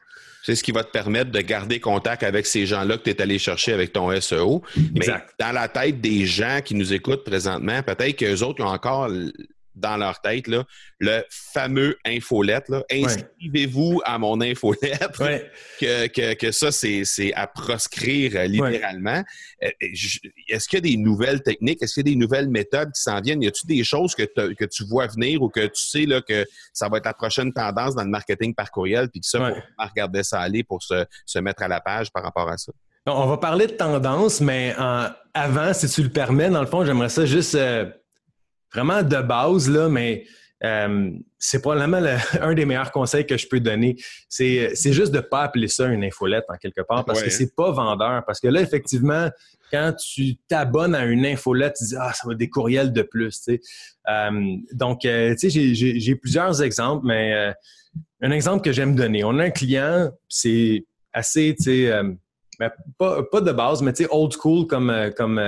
C'est 0.45 0.53
ce 0.53 0.63
qui 0.63 0.71
va 0.71 0.83
te 0.83 0.91
permettre 0.91 1.31
de 1.31 1.41
garder 1.41 1.79
contact 1.79 2.21
avec 2.21 2.45
ces 2.45 2.67
gens-là 2.67 2.97
que 2.97 3.03
tu 3.05 3.09
es 3.09 3.19
allé 3.19 3.39
chercher 3.39 3.73
avec 3.73 3.93
ton 3.93 4.11
SEO. 4.21 4.61
Mais 4.93 5.07
dans 5.39 5.51
la 5.51 5.67
tête 5.67 6.01
des 6.01 6.27
gens 6.27 6.59
qui 6.63 6.75
nous 6.75 6.93
écoutent 6.93 7.23
présentement, 7.23 7.81
peut-être 7.81 8.15
qu'eux 8.15 8.43
autres 8.43 8.63
ont 8.63 8.67
encore 8.67 9.09
dans 9.75 9.97
leur 9.97 10.21
tête 10.21 10.47
là, 10.47 10.63
le 10.99 11.23
fameux 11.29 11.97
infolette. 12.05 12.71
Inscrivez-vous 12.91 14.01
à 14.05 14.17
mon 14.17 14.41
infolette. 14.41 15.11
Que, 15.79 16.07
que, 16.07 16.33
que, 16.35 16.51
ça, 16.51 16.71
c'est 16.71 17.33
à 17.33 17.47
proscrire 17.47 18.33
euh, 18.35 18.45
littéralement. 18.45 19.21
Euh, 19.61 19.69
est-ce 20.47 20.69
qu'il 20.69 20.77
y 20.77 20.89
a 20.89 20.91
des 20.91 20.97
nouvelles 20.97 21.43
techniques? 21.43 21.81
Est-ce 21.81 21.95
qu'il 21.95 22.07
y 22.07 22.11
a 22.11 22.13
des 22.13 22.19
nouvelles 22.19 22.47
méthodes 22.47 22.91
qui 22.93 23.01
s'en 23.01 23.19
viennent? 23.19 23.41
Y 23.41 23.47
a-t-il 23.47 23.67
des 23.67 23.83
choses 23.83 24.15
que, 24.15 24.23
que 24.23 24.65
tu 24.65 24.85
vois 24.85 25.07
venir 25.07 25.41
ou 25.41 25.49
que 25.49 25.65
tu 25.65 25.81
sais 25.81 26.05
là, 26.05 26.21
que 26.21 26.45
ça 26.71 26.87
va 26.87 26.97
être 26.97 27.05
la 27.05 27.13
prochaine 27.13 27.51
tendance 27.51 27.95
dans 27.95 28.03
le 28.03 28.09
marketing 28.09 28.55
par 28.55 28.71
courriel? 28.71 29.09
Puis 29.09 29.19
que 29.19 29.27
ça, 29.27 29.39
pour 29.39 29.89
regarder 29.89 30.23
ça 30.23 30.39
aller 30.39 30.63
pour 30.63 30.81
se, 30.81 31.05
se 31.25 31.39
mettre 31.39 31.63
à 31.63 31.67
la 31.67 31.81
page 31.81 32.11
par 32.11 32.23
rapport 32.23 32.49
à 32.49 32.57
ça? 32.57 32.71
On 33.07 33.27
va 33.27 33.37
parler 33.37 33.67
de 33.67 33.73
tendance, 33.73 34.41
mais 34.41 34.73
avant, 35.33 35.73
si 35.73 35.87
tu 35.89 36.01
le 36.01 36.09
permets, 36.09 36.49
dans 36.49 36.61
le 36.61 36.67
fond, 36.67 36.83
j'aimerais 36.85 37.09
ça 37.09 37.25
juste 37.25 37.53
euh, 37.53 37.85
vraiment 38.75 39.03
de 39.03 39.21
base, 39.21 39.69
là, 39.69 39.89
mais 39.89 40.25
euh, 40.63 41.11
c'est 41.37 41.61
probablement 41.61 42.01
un 42.41 42.53
des 42.53 42.65
meilleurs 42.65 42.91
conseils 42.91 43.25
que 43.25 43.37
je 43.37 43.47
peux 43.47 43.59
donner. 43.59 43.95
C'est 44.29 44.73
juste 44.93 45.11
de 45.11 45.17
ne 45.17 45.21
pas 45.21 45.43
appeler 45.43 45.67
ça 45.67 45.87
une 45.87 46.03
infolette 46.03 46.45
en 46.49 46.55
quelque 46.55 46.81
part 46.81 47.05
parce 47.05 47.21
que 47.21 47.29
c'est 47.29 47.55
pas 47.55 47.71
vendeur. 47.71 48.23
Parce 48.25 48.39
que 48.39 48.47
là, 48.47 48.61
effectivement, 48.61 49.29
quand 49.71 49.93
tu 49.93 50.37
t'abonnes 50.47 50.95
à 50.95 51.05
une 51.05 51.25
infolette, 51.25 51.75
tu 51.77 51.85
dis 51.85 51.95
ah 51.97 52.13
ça 52.13 52.27
va 52.27 52.35
des 52.35 52.49
courriels 52.49 52.93
de 52.93 53.01
plus. 53.01 53.41
Tu 53.41 53.55
sais. 53.55 53.61
Euh, 54.09 54.55
donc 54.73 54.99
tu 55.01 55.37
sais 55.37 55.49
j'ai 55.49 56.15
plusieurs 56.15 56.61
exemples, 56.61 57.05
mais 57.05 57.53
un 58.21 58.31
exemple 58.31 58.63
que 58.63 58.71
j'aime 58.71 58.95
donner. 58.95 59.23
On 59.23 59.37
a 59.39 59.45
un 59.45 59.49
client, 59.51 60.11
c'est 60.29 60.85
assez 61.13 61.55
tu 61.57 61.63
sais 61.63 62.01
ben, 62.57 62.71
pas, 62.97 63.21
pas, 63.23 63.41
de 63.41 63.51
base, 63.51 63.81
mais 63.81 63.91
old 64.09 64.31
school 64.31 64.65
comme 64.65 65.11
comme 65.17 65.41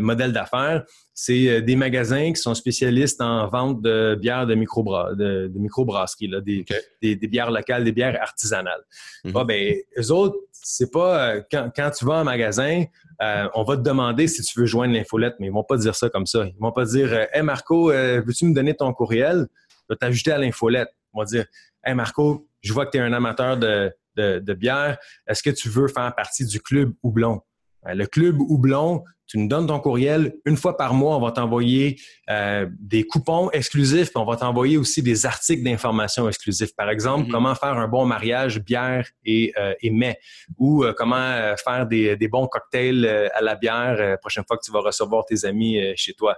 modèle 0.00 0.32
d'affaires 0.32 0.84
c'est 1.22 1.48
euh, 1.48 1.60
des 1.60 1.76
magasins 1.76 2.32
qui 2.32 2.40
sont 2.40 2.54
spécialistes 2.54 3.20
en 3.20 3.46
vente 3.46 3.82
de 3.82 4.16
bières 4.18 4.46
de, 4.46 4.54
micro 4.54 4.82
de, 5.14 5.50
microbrasserie, 5.54 6.28
là, 6.28 6.40
des, 6.40 6.64
des, 7.02 7.28
bières 7.28 7.50
locales, 7.50 7.84
des 7.84 7.92
bières 7.92 8.18
artisanales. 8.22 8.82
Mm 9.24 9.44
ben, 9.44 9.76
eux 9.98 10.12
autres, 10.12 10.38
c'est 10.50 10.90
pas 10.90 11.28
euh, 11.28 11.42
quand, 11.50 11.70
quand, 11.76 11.90
tu 11.90 12.06
vas 12.06 12.20
en 12.20 12.24
magasin, 12.24 12.84
euh, 13.20 13.48
on 13.54 13.64
va 13.64 13.76
te 13.76 13.82
demander 13.82 14.28
si 14.28 14.42
tu 14.42 14.60
veux 14.60 14.64
joindre 14.64 14.94
l'infolette, 14.94 15.34
mais 15.40 15.48
ils 15.48 15.52
vont 15.52 15.62
pas 15.62 15.76
dire 15.76 15.94
ça 15.94 16.08
comme 16.08 16.24
ça. 16.24 16.46
Ils 16.46 16.58
vont 16.58 16.72
pas 16.72 16.86
dire 16.86 17.26
Hey 17.34 17.42
Marco, 17.42 17.88
veux-tu 17.88 18.46
me 18.46 18.54
donner 18.54 18.74
ton 18.74 18.90
courriel? 18.94 19.46
Je 19.90 19.94
vais 19.94 19.98
t'ajouter 19.98 20.32
à 20.32 20.38
l'infolette. 20.38 20.88
Ils 21.12 21.18
vont 21.18 21.24
dire 21.24 21.44
Hey 21.84 21.94
Marco, 21.94 22.48
je 22.62 22.72
vois 22.72 22.86
que 22.86 22.92
tu 22.92 22.98
es 22.98 23.00
un 23.02 23.12
amateur 23.12 23.58
de, 23.58 23.92
de, 24.16 24.38
de 24.38 24.54
bière. 24.54 24.96
Est-ce 25.26 25.42
que 25.42 25.50
tu 25.50 25.68
veux 25.68 25.88
faire 25.88 26.14
partie 26.14 26.46
du 26.46 26.60
club 26.60 26.94
Houblon? 27.02 27.42
Ben, 27.84 27.94
le 27.94 28.06
club 28.06 28.40
Houblon, 28.40 29.04
tu 29.30 29.38
nous 29.38 29.46
donnes 29.46 29.68
ton 29.68 29.78
courriel. 29.78 30.34
Une 30.44 30.56
fois 30.56 30.76
par 30.76 30.92
mois, 30.92 31.16
on 31.16 31.20
va 31.20 31.30
t'envoyer 31.30 32.00
euh, 32.28 32.66
des 32.80 33.06
coupons 33.06 33.48
exclusifs, 33.52 34.10
puis 34.10 34.20
on 34.20 34.24
va 34.24 34.36
t'envoyer 34.36 34.76
aussi 34.76 35.04
des 35.04 35.24
articles 35.24 35.62
d'information 35.62 36.28
exclusifs. 36.28 36.74
Par 36.74 36.90
exemple, 36.90 37.28
mm-hmm. 37.28 37.30
comment 37.30 37.54
faire 37.54 37.78
un 37.78 37.86
bon 37.86 38.04
mariage 38.06 38.60
bière 38.60 39.08
et, 39.24 39.52
euh, 39.56 39.72
et 39.82 39.90
mets, 39.90 40.18
ou 40.58 40.82
euh, 40.82 40.92
comment 40.96 41.54
faire 41.64 41.86
des, 41.86 42.16
bons 42.28 42.48
cocktails 42.48 43.06
à 43.32 43.40
la 43.40 43.54
bière 43.54 43.96
la 43.98 44.18
prochaine 44.18 44.44
fois 44.48 44.56
que 44.56 44.64
tu 44.64 44.72
vas 44.72 44.80
recevoir 44.80 45.24
tes 45.24 45.44
amis 45.44 45.80
chez 45.94 46.12
toi. 46.14 46.36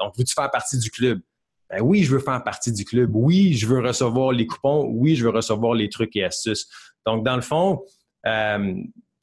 Donc, 0.00 0.14
veux-tu 0.18 0.34
faire 0.34 0.50
partie 0.50 0.78
du 0.78 0.90
club? 0.90 1.20
Ben 1.70 1.82
oui, 1.82 2.02
je 2.02 2.10
veux 2.10 2.20
faire 2.20 2.42
partie 2.42 2.72
du 2.72 2.84
club. 2.84 3.10
Oui, 3.14 3.54
je 3.54 3.66
veux 3.68 3.80
recevoir 3.80 4.32
les 4.32 4.46
coupons. 4.46 4.86
Oui, 4.92 5.14
je 5.14 5.24
veux 5.24 5.30
recevoir 5.30 5.74
les 5.74 5.88
trucs 5.88 6.16
et 6.16 6.24
astuces. 6.24 6.68
Donc, 7.06 7.24
dans 7.24 7.36
le 7.36 7.42
fond, 7.42 7.84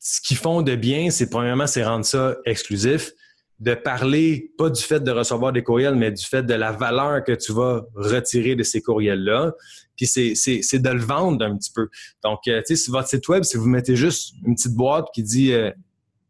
ce 0.04 0.20
qu'ils 0.20 0.38
font 0.38 0.64
de 0.64 0.76
bien, 0.76 1.12
c'est 1.12 1.30
premièrement, 1.30 1.68
c'est 1.68 1.84
rendre 1.84 2.06
ça 2.06 2.36
exclusif, 2.46 3.12
de 3.60 3.76
parler 3.76 4.52
pas 4.58 4.72
du 4.72 4.82
fait 4.82 5.00
de 5.00 5.12
recevoir 5.12 5.54
des 5.54 5.62
courriels, 5.62 5.94
mais 5.94 6.12
du 6.12 6.26
fait 6.26 6.42
de 6.42 6.56
la 6.56 6.72
valeur 6.72 7.24
que 7.24 7.34
tu 7.34 7.54
vas 7.54 7.86
retirer 7.94 8.56
de 8.56 8.64
ces 8.64 8.82
courriels-là. 8.82 9.54
Puis 9.96 10.08
c'est, 10.08 10.80
de 10.80 10.90
le 10.90 11.00
vendre 11.00 11.46
un 11.46 11.56
petit 11.56 11.72
peu. 11.72 11.88
Donc, 12.24 12.40
euh, 12.48 12.64
tu 12.66 12.76
sais, 12.76 12.84
sur 12.84 12.94
votre 12.94 13.08
site 13.08 13.28
web, 13.28 13.44
si 13.44 13.58
vous 13.58 13.68
mettez 13.68 13.96
juste 13.96 14.34
une 14.44 14.56
petite 14.56 14.74
boîte 14.74 15.06
qui 15.14 15.22
dit 15.22 15.54
euh, 15.54 15.70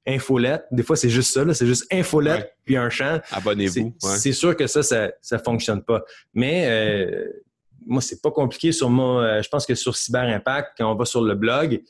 infolette, 0.05 0.65
des 0.71 0.83
fois 0.83 0.97
c'est 0.97 1.09
juste 1.09 1.33
ça, 1.33 1.53
c'est 1.53 1.67
juste 1.67 1.85
infolette 1.93 2.53
puis 2.65 2.75
un 2.75 2.89
champ. 2.89 3.21
Abonnez-vous. 3.31 3.95
C'est, 3.99 4.33
sûr 4.33 4.57
que 4.57 4.67
ça, 4.67 4.83
ça, 4.83 5.11
ça 5.21 5.39
fonctionne 5.39 5.81
pas. 5.81 6.03
Mais 6.33 6.65
euh, 6.67 7.29
moi, 7.85 8.01
c'est 8.01 8.21
pas 8.21 8.31
compliqué 8.31 8.73
sur 8.73 8.89
moi. 8.89 9.41
je 9.41 9.47
pense 9.47 9.65
que 9.65 9.75
sur 9.75 9.95
Cyber 9.95 10.23
Impact, 10.23 10.73
quand 10.77 10.91
on 10.91 10.95
va 10.95 11.05
sur 11.05 11.21
le 11.21 11.35
blog, 11.35 11.81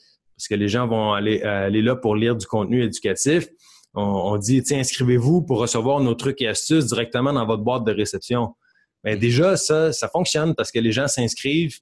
parce 0.42 0.48
que 0.48 0.54
les 0.56 0.66
gens 0.66 0.88
vont 0.88 1.12
aller, 1.12 1.40
euh, 1.44 1.66
aller 1.66 1.82
là 1.82 1.94
pour 1.94 2.16
lire 2.16 2.34
du 2.34 2.46
contenu 2.46 2.82
éducatif. 2.82 3.46
On, 3.94 4.36
dit, 4.38 4.60
tiens, 4.64 4.80
inscrivez-vous 4.80 5.42
pour 5.42 5.60
recevoir 5.60 6.00
nos 6.00 6.14
trucs 6.14 6.40
et 6.42 6.48
astuces 6.48 6.86
directement 6.86 7.32
dans 7.32 7.46
votre 7.46 7.62
boîte 7.62 7.84
de 7.84 7.92
réception. 7.92 8.56
Mais 9.04 9.16
déjà, 9.16 9.56
ça, 9.56 9.92
ça 9.92 10.08
fonctionne 10.08 10.56
parce 10.56 10.72
que 10.72 10.80
les 10.80 10.90
gens 10.90 11.06
s'inscrivent 11.06 11.78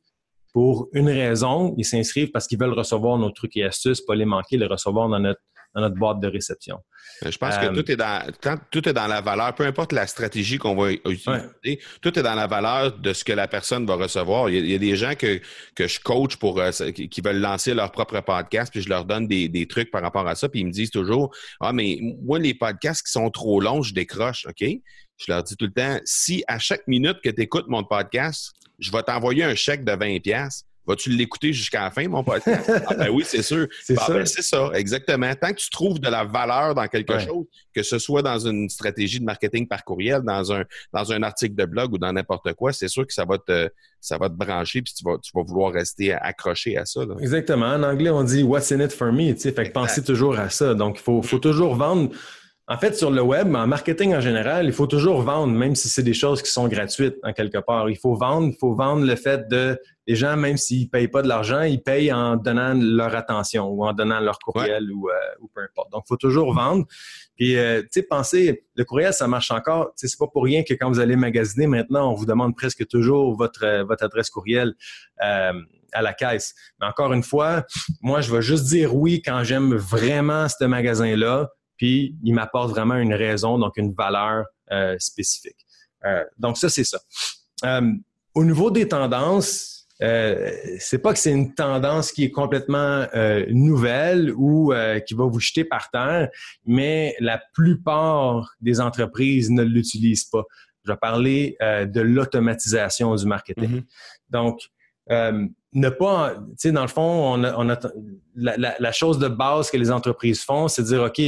pour 0.52 0.88
une 0.92 1.08
raison. 1.08 1.74
Ils 1.78 1.86
s'inscrivent 1.86 2.32
parce 2.32 2.46
qu'ils 2.46 2.58
veulent 2.58 2.74
recevoir 2.74 3.16
nos 3.16 3.30
trucs 3.30 3.56
et 3.56 3.64
astuces, 3.64 4.02
pas 4.02 4.14
les 4.14 4.26
manquer, 4.26 4.58
les 4.58 4.66
recevoir 4.66 5.08
dans 5.08 5.20
notre 5.20 5.40
dans 5.74 5.82
notre 5.82 5.96
boîte 5.96 6.20
de 6.20 6.28
réception. 6.28 6.78
Je 7.22 7.36
pense 7.36 7.56
que 7.58 7.66
euh, 7.66 7.72
tout 7.72 7.90
est 7.90 7.96
dans 7.96 8.30
tout 8.70 8.88
est 8.88 8.92
dans 8.92 9.06
la 9.06 9.20
valeur, 9.20 9.54
peu 9.54 9.64
importe 9.64 9.92
la 9.92 10.06
stratégie 10.06 10.58
qu'on 10.58 10.74
va 10.74 10.92
utiliser, 10.92 11.80
tout 12.00 12.18
est 12.18 12.22
dans 12.22 12.34
la 12.34 12.46
valeur 12.46 12.98
de 12.98 13.12
ce 13.12 13.24
que 13.24 13.32
la 13.32 13.46
personne 13.46 13.86
va 13.86 13.94
recevoir. 13.94 14.48
Il 14.48 14.70
y 14.70 14.74
a, 14.74 14.78
des 14.78 14.96
gens 14.96 15.14
que, 15.14 15.40
que 15.74 15.86
je 15.86 16.00
coach 16.00 16.36
pour 16.36 16.60
euh, 16.60 16.70
qui 16.70 17.20
veulent 17.20 17.40
lancer 17.40 17.74
leur 17.74 17.92
propre 17.92 18.20
podcast, 18.20 18.72
puis 18.72 18.82
je 18.82 18.88
leur 18.88 19.04
donne 19.04 19.28
des, 19.28 19.48
des, 19.48 19.66
trucs 19.66 19.90
par 19.90 20.02
rapport 20.02 20.26
à 20.26 20.34
ça, 20.34 20.48
puis 20.48 20.60
ils 20.60 20.66
me 20.66 20.72
disent 20.72 20.90
toujours 20.90 21.34
Ah, 21.60 21.72
mais 21.72 21.98
moi, 22.22 22.38
les 22.38 22.54
podcasts 22.54 23.04
qui 23.06 23.12
sont 23.12 23.30
trop 23.30 23.60
longs, 23.60 23.82
je 23.82 23.94
décroche, 23.94 24.46
OK? 24.46 24.64
Je 25.18 25.30
leur 25.30 25.42
dis 25.42 25.56
tout 25.56 25.66
le 25.66 25.72
temps, 25.72 26.00
si 26.04 26.42
à 26.48 26.58
chaque 26.58 26.86
minute 26.86 27.18
que 27.22 27.28
tu 27.28 27.42
écoutes 27.42 27.68
mon 27.68 27.84
podcast, 27.84 28.52
je 28.78 28.90
vais 28.90 29.02
t'envoyer 29.02 29.44
un 29.44 29.54
chèque 29.54 29.84
de 29.84 29.92
20$, 29.92 30.62
Vas-tu 30.90 31.10
l'écouter 31.10 31.52
jusqu'à 31.52 31.82
la 31.82 31.90
fin, 31.92 32.08
mon 32.08 32.24
podcast? 32.24 32.68
ah 32.88 32.94
ben 32.94 33.10
oui, 33.10 33.22
c'est 33.24 33.42
sûr. 33.42 33.68
C'est 33.80 33.94
bah, 33.94 34.02
ça. 34.06 34.12
Ben, 34.12 34.26
c'est 34.26 34.42
ça, 34.42 34.70
exactement. 34.74 35.32
Tant 35.36 35.52
que 35.52 35.60
tu 35.60 35.70
trouves 35.70 36.00
de 36.00 36.08
la 36.08 36.24
valeur 36.24 36.74
dans 36.74 36.88
quelque 36.88 37.16
chose, 37.20 37.46
que 37.72 37.84
ce 37.84 38.00
soit 38.00 38.22
dans 38.22 38.38
une 38.40 38.68
stratégie 38.68 39.20
de 39.20 39.24
marketing 39.24 39.68
par 39.68 39.84
courriel, 39.84 40.22
dans 40.22 40.52
un, 40.52 40.64
dans 40.92 41.12
un 41.12 41.22
article 41.22 41.54
de 41.54 41.64
blog 41.64 41.92
ou 41.92 41.98
dans 41.98 42.12
n'importe 42.12 42.54
quoi, 42.54 42.72
c'est 42.72 42.88
sûr 42.88 43.06
que 43.06 43.12
ça 43.12 43.24
va 43.24 43.38
te, 43.38 43.68
ça 44.00 44.18
va 44.18 44.28
te 44.28 44.34
brancher 44.34 44.82
puis 44.82 44.92
tu 44.92 45.04
vas, 45.04 45.16
tu 45.22 45.30
vas 45.32 45.44
vouloir 45.44 45.72
rester 45.72 46.12
accroché 46.12 46.76
à 46.76 46.84
ça. 46.84 47.02
Exactement. 47.20 47.66
En 47.66 47.84
anglais, 47.84 48.10
on 48.10 48.24
dit 48.24 48.42
What's 48.42 48.72
in 48.72 48.80
it 48.80 48.92
for 48.92 49.12
me? 49.12 49.32
Fait 49.34 49.52
que 49.52 49.70
pensez 49.70 50.02
toujours 50.02 50.36
à 50.40 50.50
ça. 50.50 50.74
Donc, 50.74 50.98
il 50.98 51.02
faut, 51.02 51.22
faut 51.22 51.38
toujours 51.38 51.76
vendre 51.76 52.10
en 52.70 52.78
fait, 52.78 52.96
sur 52.96 53.10
le 53.10 53.20
web, 53.20 53.52
en 53.56 53.66
marketing 53.66 54.14
en 54.14 54.20
général, 54.20 54.66
il 54.66 54.72
faut 54.72 54.86
toujours 54.86 55.22
vendre, 55.22 55.52
même 55.52 55.74
si 55.74 55.88
c'est 55.88 56.04
des 56.04 56.14
choses 56.14 56.40
qui 56.40 56.52
sont 56.52 56.68
gratuites 56.68 57.16
en 57.24 57.32
quelque 57.32 57.58
part. 57.58 57.90
Il 57.90 57.98
faut 57.98 58.14
vendre, 58.14 58.46
il 58.46 58.56
faut 58.56 58.76
vendre 58.76 59.04
le 59.04 59.16
fait 59.16 59.48
de 59.48 59.76
les 60.06 60.14
gens, 60.14 60.36
même 60.36 60.56
s'ils 60.56 60.88
payent 60.88 61.08
pas 61.08 61.22
de 61.22 61.26
l'argent, 61.26 61.62
ils 61.62 61.82
payent 61.82 62.12
en 62.12 62.36
donnant 62.36 62.74
leur 62.74 63.16
attention 63.16 63.66
ou 63.66 63.84
en 63.84 63.92
donnant 63.92 64.20
leur 64.20 64.38
courriel 64.38 64.88
ou, 64.92 65.08
euh, 65.10 65.14
ou, 65.40 65.48
peu 65.52 65.62
importe. 65.62 65.90
Donc, 65.90 66.04
il 66.06 66.08
faut 66.10 66.16
toujours 66.16 66.54
vendre. 66.54 66.86
Puis, 67.34 67.56
euh, 67.56 67.82
tu 67.82 67.88
sais, 67.90 68.02
pensez, 68.04 68.64
le 68.76 68.84
courriel, 68.84 69.12
ça 69.12 69.26
marche 69.26 69.50
encore. 69.50 69.86
Tu 69.98 70.06
sais, 70.06 70.08
c'est 70.08 70.18
pas 70.18 70.28
pour 70.28 70.44
rien 70.44 70.62
que 70.62 70.74
quand 70.74 70.88
vous 70.88 71.00
allez 71.00 71.16
magasiner 71.16 71.66
maintenant, 71.66 72.12
on 72.12 72.14
vous 72.14 72.26
demande 72.26 72.54
presque 72.54 72.86
toujours 72.86 73.36
votre 73.36 73.64
euh, 73.64 73.82
votre 73.82 74.04
adresse 74.04 74.30
courriel. 74.30 74.74
à 75.92 76.02
la 76.02 76.12
caisse. 76.12 76.54
Mais 76.80 76.86
encore 76.86 77.12
une 77.12 77.24
fois, 77.24 77.64
moi, 78.00 78.20
je 78.20 78.32
vais 78.32 78.42
juste 78.42 78.66
dire 78.66 78.94
oui 78.94 79.22
quand 79.22 79.42
j'aime 79.42 79.74
vraiment 79.74 80.46
ce 80.48 80.64
magasin-là 80.64 81.50
puis 81.80 82.14
il 82.22 82.34
m'apporte 82.34 82.68
vraiment 82.68 82.96
une 82.96 83.14
raison, 83.14 83.58
donc 83.58 83.78
une 83.78 83.94
valeur 83.94 84.44
euh, 84.70 84.96
spécifique. 84.98 85.56
Euh, 86.04 86.22
donc 86.36 86.58
ça, 86.58 86.68
c'est 86.68 86.84
ça. 86.84 86.98
Euh, 87.64 87.92
au 88.34 88.44
niveau 88.44 88.70
des 88.70 88.86
tendances, 88.86 89.88
euh, 90.02 90.50
c'est 90.78 90.98
pas 90.98 91.14
que 91.14 91.18
c'est 91.18 91.32
une 91.32 91.54
tendance 91.54 92.12
qui 92.12 92.24
est 92.24 92.30
complètement 92.30 93.06
nouvelle 93.48 94.30
ou 94.36 94.74
qui 95.06 95.14
va 95.14 95.24
vous 95.24 95.40
jeter 95.40 95.64
par 95.64 95.90
terre, 95.90 96.28
mais 96.66 97.16
la 97.18 97.40
plupart 97.54 98.54
des 98.60 98.78
entreprises 98.78 99.50
ne 99.50 99.62
l'utilisent 99.62 100.26
pas. 100.26 100.44
Je 100.84 100.92
vais 100.92 100.98
parler 100.98 101.56
de 101.62 102.00
l'automatisation 102.02 103.14
du 103.14 103.24
marketing. 103.24 103.80
Mm-hmm. 103.80 103.84
Donc, 104.28 104.60
ne 105.72 105.88
pas, 105.88 106.34
tu 106.34 106.54
sais, 106.58 106.72
dans 106.72 106.82
le 106.82 106.88
fond, 106.88 107.34
on 107.34 107.44
a, 107.44 107.80
la, 108.34 108.76
la, 108.78 108.92
chose 108.92 109.18
de 109.18 109.28
base 109.28 109.70
que 109.70 109.76
les 109.76 109.90
entreprises 109.90 110.42
font, 110.42 110.68
c'est 110.68 110.82
de 110.82 110.86
dire, 110.88 111.02
OK, 111.02 111.20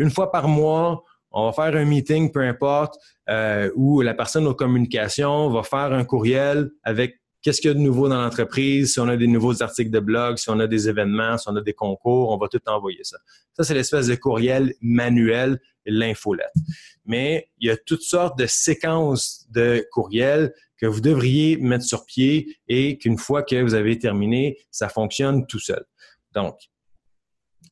une 0.00 0.10
fois 0.10 0.32
par 0.32 0.48
mois, 0.48 1.04
on 1.30 1.50
va 1.50 1.52
faire 1.52 1.78
un 1.80 1.84
meeting, 1.84 2.32
peu 2.32 2.40
importe, 2.40 2.98
euh, 3.28 3.70
où 3.76 4.00
la 4.00 4.14
personne 4.14 4.46
aux 4.46 4.54
communications 4.54 5.50
va 5.50 5.62
faire 5.62 5.92
un 5.92 6.04
courriel 6.04 6.70
avec 6.82 7.20
qu'est-ce 7.42 7.60
qu'il 7.60 7.68
y 7.68 7.70
a 7.70 7.74
de 7.74 7.80
nouveau 7.80 8.08
dans 8.08 8.20
l'entreprise, 8.20 8.94
si 8.94 9.00
on 9.00 9.08
a 9.08 9.16
des 9.16 9.26
nouveaux 9.26 9.62
articles 9.62 9.90
de 9.90 10.00
blog, 10.00 10.38
si 10.38 10.50
on 10.50 10.58
a 10.58 10.66
des 10.66 10.88
événements, 10.88 11.38
si 11.38 11.48
on 11.48 11.56
a 11.56 11.60
des 11.60 11.72
concours, 11.72 12.30
on 12.30 12.38
va 12.38 12.48
tout 12.48 12.60
envoyer 12.66 13.04
ça. 13.04 13.18
Ça, 13.52 13.62
c'est 13.62 13.74
l'espèce 13.74 14.06
de 14.08 14.14
courriel 14.14 14.74
manuel, 14.80 15.60
l'infolette. 15.86 16.52
Mais 17.04 17.48
il 17.58 17.68
y 17.68 17.70
a 17.70 17.76
toutes 17.76 18.02
sortes 18.02 18.38
de 18.38 18.46
séquences 18.46 19.46
de 19.50 19.86
courriels 19.92 20.52
que 20.76 20.86
vous 20.86 21.00
devriez 21.00 21.56
mettre 21.58 21.84
sur 21.84 22.04
pied 22.06 22.58
et 22.68 22.98
qu'une 22.98 23.18
fois 23.18 23.42
que 23.42 23.62
vous 23.62 23.74
avez 23.74 23.98
terminé, 23.98 24.58
ça 24.70 24.88
fonctionne 24.88 25.46
tout 25.46 25.58
seul. 25.58 25.84
Donc, 26.34 26.56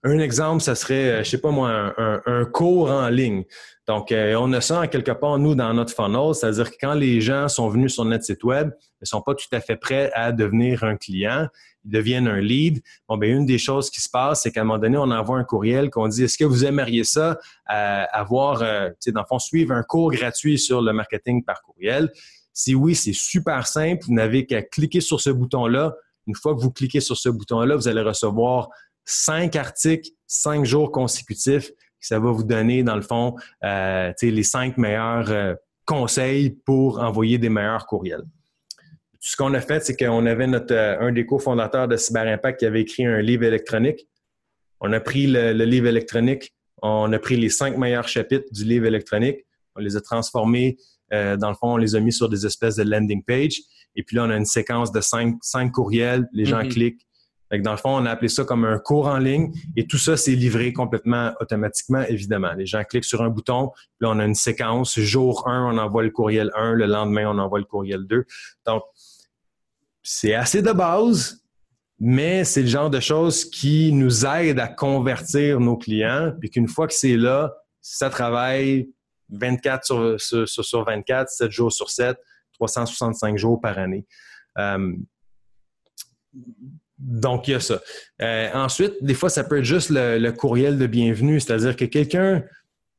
un 0.04 0.18
exemple, 0.18 0.62
ça 0.62 0.74
serait, 0.74 1.11
euh, 1.11 1.24
je 1.24 1.30
sais 1.30 1.40
pas 1.40 1.50
moi, 1.50 1.94
un, 1.98 2.44
cours 2.44 2.90
en 2.90 3.08
ligne. 3.08 3.44
Donc, 3.87 4.12
euh, 4.12 4.37
on 4.38 4.52
a 4.52 4.61
ça 4.61 4.82
en 4.82 4.87
quelque 4.87 5.11
part, 5.11 5.38
nous, 5.38 5.54
dans 5.54 5.72
notre 5.74 5.94
funnel, 5.94 6.34
c'est-à-dire 6.34 6.70
que 6.70 6.76
quand 6.80 6.94
les 6.94 7.20
gens 7.20 7.48
sont 7.48 7.68
venus 7.68 7.94
sur 7.94 8.04
notre 8.04 8.24
site 8.24 8.44
web, 8.44 8.70
ils 9.00 9.06
sont 9.06 9.22
pas 9.22 9.34
tout 9.34 9.46
à 9.52 9.61
fait 9.61 9.76
prêts 9.76 10.11
à 10.14 10.30
devenir 10.30 10.84
un 10.84 10.96
client, 10.96 11.48
ils 11.84 11.90
deviennent 11.90 12.28
un 12.28 12.40
lead. 12.40 12.80
Bon, 13.08 13.16
ben 13.16 13.30
une 13.30 13.46
des 13.46 13.58
choses 13.58 13.90
qui 13.90 14.00
se 14.00 14.08
passe, 14.08 14.42
c'est 14.42 14.52
qu'à 14.52 14.61
un 14.61 14.64
moment 14.64 14.78
donné, 14.78 14.98
on 14.98 15.11
envoie 15.11 15.38
un 15.38 15.44
courriel 15.44 15.90
qu'on 15.90 16.06
dit, 16.06 16.24
est-ce 16.24 16.38
que 16.38 16.44
vous 16.44 16.64
aimeriez 16.64 17.04
ça, 17.04 17.38
avoir, 17.66 18.62
euh, 18.62 18.90
tu 18.90 18.96
sais, 19.00 19.12
dans 19.12 19.24
fond, 19.24 19.38
suivre 19.38 19.72
un 19.72 19.82
cours 19.82 20.12
gratuit 20.12 20.58
sur 20.58 20.80
le 20.82 20.92
marketing 20.92 21.44
par 21.44 21.62
courriel? 21.62 22.12
Si 22.52 22.74
oui, 22.74 22.94
c'est 22.94 23.14
super 23.14 23.66
simple. 23.66 24.04
Vous 24.06 24.14
n'avez 24.14 24.44
qu'à 24.44 24.62
cliquer 24.62 25.00
sur 25.00 25.20
ce 25.20 25.30
bouton-là. 25.30 25.94
Une 26.26 26.34
fois 26.34 26.54
que 26.54 26.61
vous 26.61 26.70
cliquez 26.70 27.00
sur 27.00 27.16
ce 27.16 27.28
bouton-là, 27.28 27.76
vous 27.76 27.88
allez 27.88 28.02
recevoir 28.02 28.68
cinq 29.08 29.56
articles, 29.56 30.10
cinq 30.26 30.64
jours 30.64 30.92
consécutifs. 30.92 31.72
Ça 31.98 32.20
va 32.20 32.30
vous 32.30 32.44
donner, 32.44 32.82
dans 32.82 32.94
le 32.94 33.02
fond, 33.02 33.34
euh, 33.64 34.12
les 34.22 34.42
cinq 34.42 34.76
meilleurs 34.76 35.30
euh, 35.30 35.54
conseils 35.84 36.50
pour 36.50 37.00
envoyer 37.00 37.38
des 37.38 37.48
meilleurs 37.48 37.86
courriels. 37.86 38.22
Ce 39.20 39.36
qu'on 39.36 39.52
a 39.54 39.60
fait, 39.60 39.84
c'est 39.84 39.96
qu'on 39.96 40.26
avait 40.26 40.46
notre, 40.46 40.74
euh, 40.74 41.00
un 41.00 41.12
des 41.12 41.26
cofondateurs 41.26 41.88
de 41.88 41.96
Cyber 41.96 42.26
Impact 42.28 42.60
qui 42.60 42.66
avait 42.66 42.82
écrit 42.82 43.04
un 43.04 43.20
livre 43.20 43.44
électronique. 43.44 44.06
On 44.80 44.92
a 44.92 45.00
pris 45.00 45.26
le, 45.26 45.52
livre 45.64 45.88
électronique, 45.88 46.54
on 46.82 47.12
a 47.12 47.18
pris 47.18 47.36
les 47.36 47.48
cinq 47.48 47.76
meilleurs 47.76 48.06
chapitres 48.06 48.46
du 48.52 48.64
livre 48.64 48.86
électronique, 48.86 49.44
on 49.74 49.80
les 49.80 49.96
a 49.96 50.00
transformés, 50.00 50.76
euh, 51.12 51.36
dans 51.36 51.48
le 51.48 51.56
fond, 51.56 51.72
on 51.72 51.76
les 51.78 51.96
a 51.96 52.00
mis 52.00 52.12
sur 52.12 52.28
des 52.28 52.46
espèces 52.46 52.76
de 52.76 52.84
landing 52.84 53.24
page. 53.24 53.60
Et 53.96 54.04
puis 54.04 54.16
là, 54.16 54.24
on 54.24 54.30
a 54.30 54.36
une 54.36 54.44
séquence 54.44 54.92
de 54.92 55.00
cinq, 55.00 55.36
cinq 55.40 55.72
courriels, 55.72 56.28
les 56.32 56.44
gens 56.44 56.60
mm-hmm. 56.60 56.68
cliquent. 56.68 57.07
Dans 57.56 57.70
le 57.70 57.78
fond, 57.78 57.96
on 57.96 58.04
a 58.04 58.11
appelé 58.11 58.28
ça 58.28 58.44
comme 58.44 58.64
un 58.64 58.78
cours 58.78 59.06
en 59.06 59.18
ligne 59.18 59.52
et 59.76 59.87
tout 59.87 59.98
ça, 59.98 60.16
c'est 60.16 60.34
livré 60.34 60.72
complètement 60.72 61.32
automatiquement, 61.40 62.02
évidemment. 62.02 62.52
Les 62.52 62.66
gens 62.66 62.84
cliquent 62.84 63.04
sur 63.04 63.22
un 63.22 63.30
bouton, 63.30 63.72
là, 64.00 64.11
on 64.11 64.18
a 64.18 64.24
une 64.24 64.34
séquence. 64.34 64.98
Jour 65.00 65.48
1, 65.48 65.72
on 65.72 65.78
envoie 65.78 66.02
le 66.02 66.11
courriel 66.11 66.50
1, 66.54 66.74
le 66.74 66.87
lendemain, 66.87 67.30
on 67.30 67.38
envoie 67.38 67.58
le 67.58 67.64
courriel 67.64 68.06
2. 68.06 68.24
Donc, 68.66 68.82
c'est 70.02 70.34
assez 70.34 70.62
de 70.62 70.72
base, 70.72 71.42
mais 71.98 72.44
c'est 72.44 72.62
le 72.62 72.68
genre 72.68 72.90
de 72.90 73.00
choses 73.00 73.44
qui 73.44 73.92
nous 73.92 74.26
aide 74.26 74.61
à 74.61 74.68
convertir 74.68 75.61
nos 75.61 75.76
clients, 75.76 76.32
puis 76.38 76.50
qu'une 76.50 76.68
fois 76.68 76.87
que 76.87 76.94
c'est 76.94 77.16
là, 77.16 77.54
ça 77.80 78.11
travaille 78.11 78.90
24 79.30 80.18
sur, 80.18 80.48
sur, 80.48 80.84
24, 80.84 81.28
7 81.28 81.50
jours 81.50 81.72
sur 81.72 81.90
7, 81.90 82.16
365 82.54 83.37
jours 83.37 83.61
par 83.61 83.78
année. 83.78 84.06
Euh, 84.58 84.94
donc, 86.98 87.46
il 87.48 87.52
y 87.52 87.54
a 87.54 87.61
ça. 87.61 87.80
Euh, 88.22 88.48
ensuite, 88.54 88.94
des 89.00 89.14
fois, 89.14 89.30
ça 89.30 89.44
peut 89.44 89.58
être 89.58 89.64
juste 89.64 89.90
le, 89.90 90.30
courriel 90.30 90.78
de 90.78 90.87
bienvenue, 90.87 91.38
c'est-à-dire 91.38 91.76
que 91.76 91.84
quelqu'un 91.84 92.42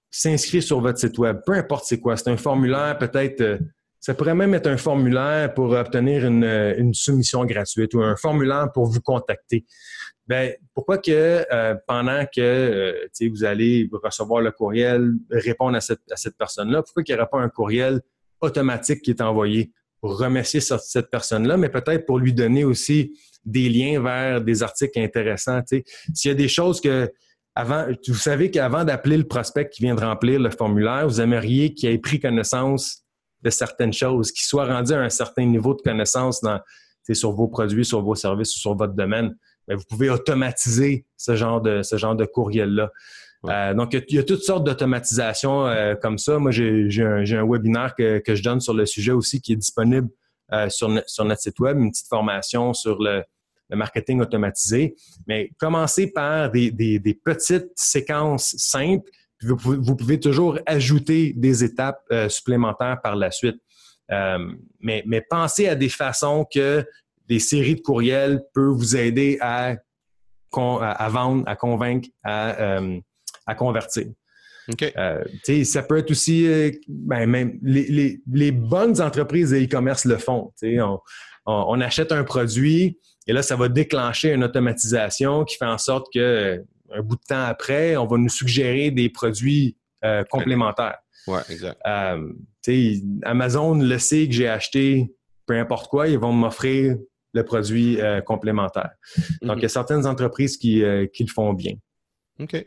s'inscrit 0.10 0.62
sur 0.62 0.80
votre 0.80 1.00
site 1.00 1.18
web, 1.18 1.40
peu 1.46 1.54
importe 1.54 1.86
c'est 1.86 2.00
quoi, 2.00 2.18
c'est 2.18 2.30
un 2.30 2.38
formulaire, 2.38 2.98
peut-être 2.98 3.42
euh, 3.42 3.58
ça 4.00 4.14
pourrait 4.14 4.36
même 4.36 4.54
être 4.54 4.68
un 4.68 4.78
formulaire 4.78 5.54
pour 5.54 5.72
obtenir 5.72 6.26
une, 6.26 6.94
soumission 6.94 7.44
gratuite 7.46 7.94
ou 7.94 8.02
un 8.02 8.16
formulaire 8.16 8.72
pour 8.74 8.86
vous 8.86 9.02
contacter. 9.02 9.66
Ben, 10.26 10.54
pourquoi 10.74 11.00
que 11.00 11.46
euh, 11.52 11.76
pendant 11.88 12.24
que 12.26 12.40
euh, 12.40 13.30
vous 13.30 13.44
allez 13.44 13.90
recevoir 13.92 14.42
le 14.42 14.52
courriel, 14.52 15.14
répondre 15.30 15.76
à 15.76 15.82
cette, 15.82 16.00
à 16.12 16.16
cette 16.16 16.38
personne-là, 16.38 16.84
pourquoi 16.84 17.04
qu'il 17.04 17.16
n'y 17.16 17.22
aurait 17.22 17.30
pas 17.30 17.40
un 17.42 17.50
courriel 17.50 18.00
automatique 18.40 19.02
qui 19.02 19.12
est 19.12 19.22
envoyé 19.22 19.74
pour 20.00 20.18
remercier 20.18 20.62
cette 20.62 21.10
personne-là, 21.10 21.58
mais 21.58 21.68
peut-être 21.68 22.06
pour 22.06 22.20
lui 22.20 22.32
donner 22.32 22.64
aussi 22.64 23.20
des 23.46 23.70
liens 23.70 24.02
vers 24.02 24.42
des 24.42 24.64
articles 24.64 25.00
intéressants. 25.00 25.62
S'il 26.14 26.30
y 26.30 26.32
a 26.32 26.36
des 26.36 26.48
choses 26.48 26.82
que 26.82 27.12
avant, 27.56 27.88
vous 28.08 28.14
savez 28.14 28.52
qu'avant 28.52 28.86
d'appeler 28.86 29.18
le 29.18 29.28
prospect 29.28 29.70
qui 29.70 29.82
vient 29.82 29.96
de 29.96 30.02
remplir 30.02 30.40
le 30.40 30.50
formulaire, 30.50 31.08
vous 31.08 31.20
aimeriez 31.20 31.74
qu'il 31.74 31.90
ait 31.90 31.98
pris 31.98 32.20
connaissance 32.20 33.04
de 33.42 33.50
certaines 33.50 33.94
choses, 33.94 34.32
qui 34.32 34.46
soient 34.46 34.66
rendues 34.66 34.94
à 34.94 35.02
un 35.02 35.10
certain 35.10 35.46
niveau 35.46 35.74
de 35.74 35.82
connaissance 35.82 36.42
dans, 36.42 36.60
sur 37.12 37.32
vos 37.32 37.48
produits, 37.48 37.86
sur 37.86 38.02
vos 38.02 38.16
services 38.16 38.56
ou 38.56 38.60
sur 38.60 38.76
votre 38.76 38.94
domaine. 38.94 39.36
Mais 39.68 39.76
vous 39.76 39.84
pouvez 39.90 40.10
automatiser 40.10 41.06
ce 41.18 41.36
genre 41.36 41.62
de, 41.62 41.82
ce 41.84 41.98
genre 41.98 42.16
de 42.16 42.26
courriel-là. 42.26 42.92
Euh, 43.46 43.74
donc, 43.74 43.94
il 43.94 44.16
y, 44.16 44.20
a 44.20 44.24
toutes 44.24 44.44
sortes 44.44 44.66
d'automatisation 44.66 45.66
euh, 45.68 45.96
comme 45.96 46.18
ça. 46.18 46.40
Moi, 46.40 46.52
j'ai 46.52 46.90
un, 47.02 47.24
un, 47.24 47.46
webinaire 47.46 47.96
que, 47.96 48.20
que, 48.20 48.36
je 48.36 48.44
donne 48.44 48.60
sur 48.60 48.74
le 48.74 48.86
sujet 48.86 49.14
aussi 49.14 49.42
qui 49.42 49.54
est 49.54 49.58
disponible 49.58 50.10
euh, 50.52 50.70
sur, 50.70 50.90
notre 50.90 51.42
site 51.42 51.60
web, 51.60 51.78
une 51.78 51.92
petite 51.92 52.08
formation 52.08 52.74
sur 52.74 53.02
le, 53.02 53.24
marketing 53.72 54.20
automatisé. 54.20 54.96
Mais 55.28 55.52
commencez 55.60 56.08
par 56.12 56.50
des, 56.50 57.20
petites 57.24 57.72
séquences 57.76 58.56
simples 58.58 59.10
vous 59.42 59.96
pouvez, 59.96 60.20
toujours 60.20 60.60
ajouter 60.66 61.32
des 61.34 61.64
étapes 61.64 62.02
euh, 62.12 62.28
supplémentaires 62.28 63.00
par 63.02 63.16
la 63.16 63.32
suite. 63.32 63.56
Euh, 64.12 64.54
mais, 64.82 65.04
pensez 65.30 65.68
à 65.70 65.76
des 65.76 65.88
façons 65.88 66.46
que 66.52 66.86
des 67.28 67.40
séries 67.40 67.76
de 67.76 67.82
courriels 67.82 68.42
peuvent 68.54 68.74
vous 68.74 68.98
aider 68.98 69.38
à, 69.40 69.76
à 70.52 71.10
vendre, 71.10 71.44
à 71.48 71.56
convaincre, 71.56 72.10
à 72.24 73.56
convertir. 73.56 74.08
Okay. 74.72 75.64
ça 75.64 75.82
peut 75.82 75.98
être 75.98 76.12
aussi, 76.12 76.48
ben, 76.88 77.26
même 77.26 77.58
les, 77.64 77.88
les, 77.88 78.22
les, 78.32 78.52
bonnes 78.52 79.02
entreprises 79.02 79.52
de 79.52 79.58
e-commerce 79.58 80.06
le 80.06 80.18
font. 80.18 80.54
On, 80.64 81.00
on, 81.46 81.82
achète 81.82 82.12
un 82.12 82.24
produit 82.24 83.00
et 83.30 83.34
là, 83.34 83.44
ça 83.44 83.56
va 83.56 83.70
déclencher 83.70 84.34
une 84.34 84.44
automatisation 84.44 85.46
qui 85.46 85.56
fait 85.56 85.66
en 85.66 85.78
sorte 85.78 86.08
que 86.14 86.64
un 86.92 87.02
bout 87.02 87.16
de 87.16 87.22
temps 87.28 87.44
après, 87.44 87.96
on 87.96 88.08
va 88.08 88.18
nous 88.18 88.30
suggérer 88.30 88.90
des 88.90 89.10
produits 89.10 89.78
euh, 90.04 90.24
complémentaires. 90.24 90.98
Oui, 91.28 91.40
exact. 91.50 91.80
Euh, 91.86 92.32
Amazon 93.24 93.76
le 93.76 93.98
sait 94.00 94.28
que 94.28 94.34
j'ai 94.34 94.48
acheté 94.48 95.14
peu 95.46 95.58
importe 95.58 95.90
quoi, 95.90 96.08
ils 96.08 96.18
vont 96.18 96.32
m'offrir 96.32 96.96
le 97.34 97.44
produit 97.44 98.00
euh, 98.02 98.22
complémentaire. 98.22 98.92
Donc, 99.42 99.58
il 99.58 99.62
y 99.62 99.66
a 99.66 99.68
mhm. 99.68 99.70
certaines 99.70 100.06
entreprises 100.06 100.58
qui, 100.58 100.84
qui 101.14 101.24
le 101.24 101.32
font 101.32 101.54
bien. 101.54 101.74
OK 102.40 102.66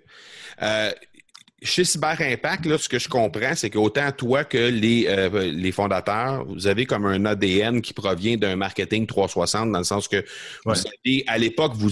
chez 1.63 1.85
Cyber 1.85 2.21
Impact, 2.21 2.67
là, 2.67 2.79
ce 2.79 2.89
que 2.89 2.99
je 2.99 3.09
comprends, 3.09 3.55
c'est 3.55 3.71
qu'autant 3.71 4.11
toi 4.13 4.45
que 4.45 4.59
les, 4.59 5.07
euh, 5.09 5.51
les 5.53 5.73
fondateurs, 5.73 6.45
vous 6.45 6.67
avez 6.67 6.87
comme 6.87 7.07
un 7.07 7.25
ADN 7.25 7.81
qui 7.81 7.93
provient 7.95 8.37
d'un 8.37 8.57
marketing 8.57 9.07
360, 9.07 9.73
dans 9.73 9.79
le 9.79 9.85
sens 9.85 10.09
que 10.09 10.25
vous 10.65 10.73
à 11.27 11.39
l'époque, 11.39 11.73
vous, 11.75 11.91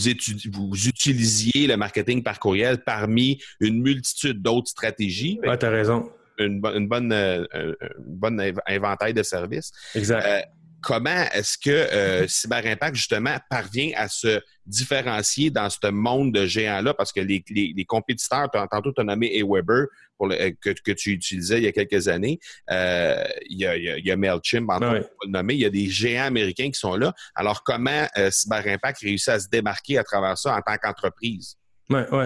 vous 0.52 0.88
utilisiez 0.88 1.66
le 1.66 1.76
marketing 1.76 2.22
par 2.22 2.38
courriel 2.38 2.82
parmi 2.84 3.38
une 3.60 3.82
multitude 3.82 4.42
d'autres 4.42 4.70
stratégies. 4.70 5.38
Oui, 5.42 5.58
tu 5.58 5.66
as 5.66 5.70
raison. 5.70 6.10
Une, 6.38 6.62
une 6.74 6.88
bonne, 6.88 7.12
euh, 7.12 7.44
une 7.54 7.74
bonne 8.16 8.52
inventaire 8.66 9.12
de 9.12 9.22
services. 9.22 9.72
Exact. 9.94 10.24
Euh, 10.26 10.40
comment 10.82 11.24
est-ce 11.32 11.58
que 11.58 11.70
euh, 11.70 12.26
Cyber 12.28 12.66
Impact, 12.66 12.96
justement, 12.96 13.36
parvient 13.48 13.92
à 13.96 14.08
se 14.08 14.40
différencier 14.66 15.50
dans 15.50 15.68
ce 15.68 15.90
monde 15.90 16.32
de 16.32 16.46
géants-là? 16.46 16.94
Parce 16.94 17.12
que 17.12 17.20
les, 17.20 17.44
les, 17.50 17.84
compétiteurs, 17.84 18.50
tantôt 18.50 18.92
tu 18.92 19.00
as 19.00 19.04
nommé 19.04 19.40
Aweber 19.40 19.86
pour 20.16 20.28
le, 20.28 20.50
que, 20.60 20.70
que, 20.70 20.92
tu 20.92 21.10
utilisais 21.10 21.58
il 21.58 21.64
y 21.64 21.66
a 21.66 21.72
quelques 21.72 22.08
années. 22.08 22.38
Euh, 22.70 23.24
il, 23.48 23.58
y 23.58 23.66
a, 23.66 23.76
il, 23.76 24.04
y 24.04 24.10
a, 24.10 24.16
MailChimp, 24.16 24.68
en 24.68 24.78
le 24.78 25.04
nommer. 25.26 25.54
Il 25.54 25.60
y 25.60 25.66
a 25.66 25.70
des 25.70 25.88
géants 25.88 26.26
américains 26.26 26.70
qui 26.70 26.78
sont 26.78 26.96
là. 26.96 27.14
Alors, 27.34 27.62
comment 27.62 28.06
euh, 28.16 28.30
Cyber 28.30 28.66
Impact 28.66 29.00
réussit 29.00 29.28
à 29.28 29.40
se 29.40 29.48
démarquer 29.48 29.98
à 29.98 30.04
travers 30.04 30.36
ça 30.38 30.56
en 30.56 30.60
tant 30.60 30.76
qu'entreprise? 30.76 31.56
Oui, 31.90 32.02
oui. 32.12 32.24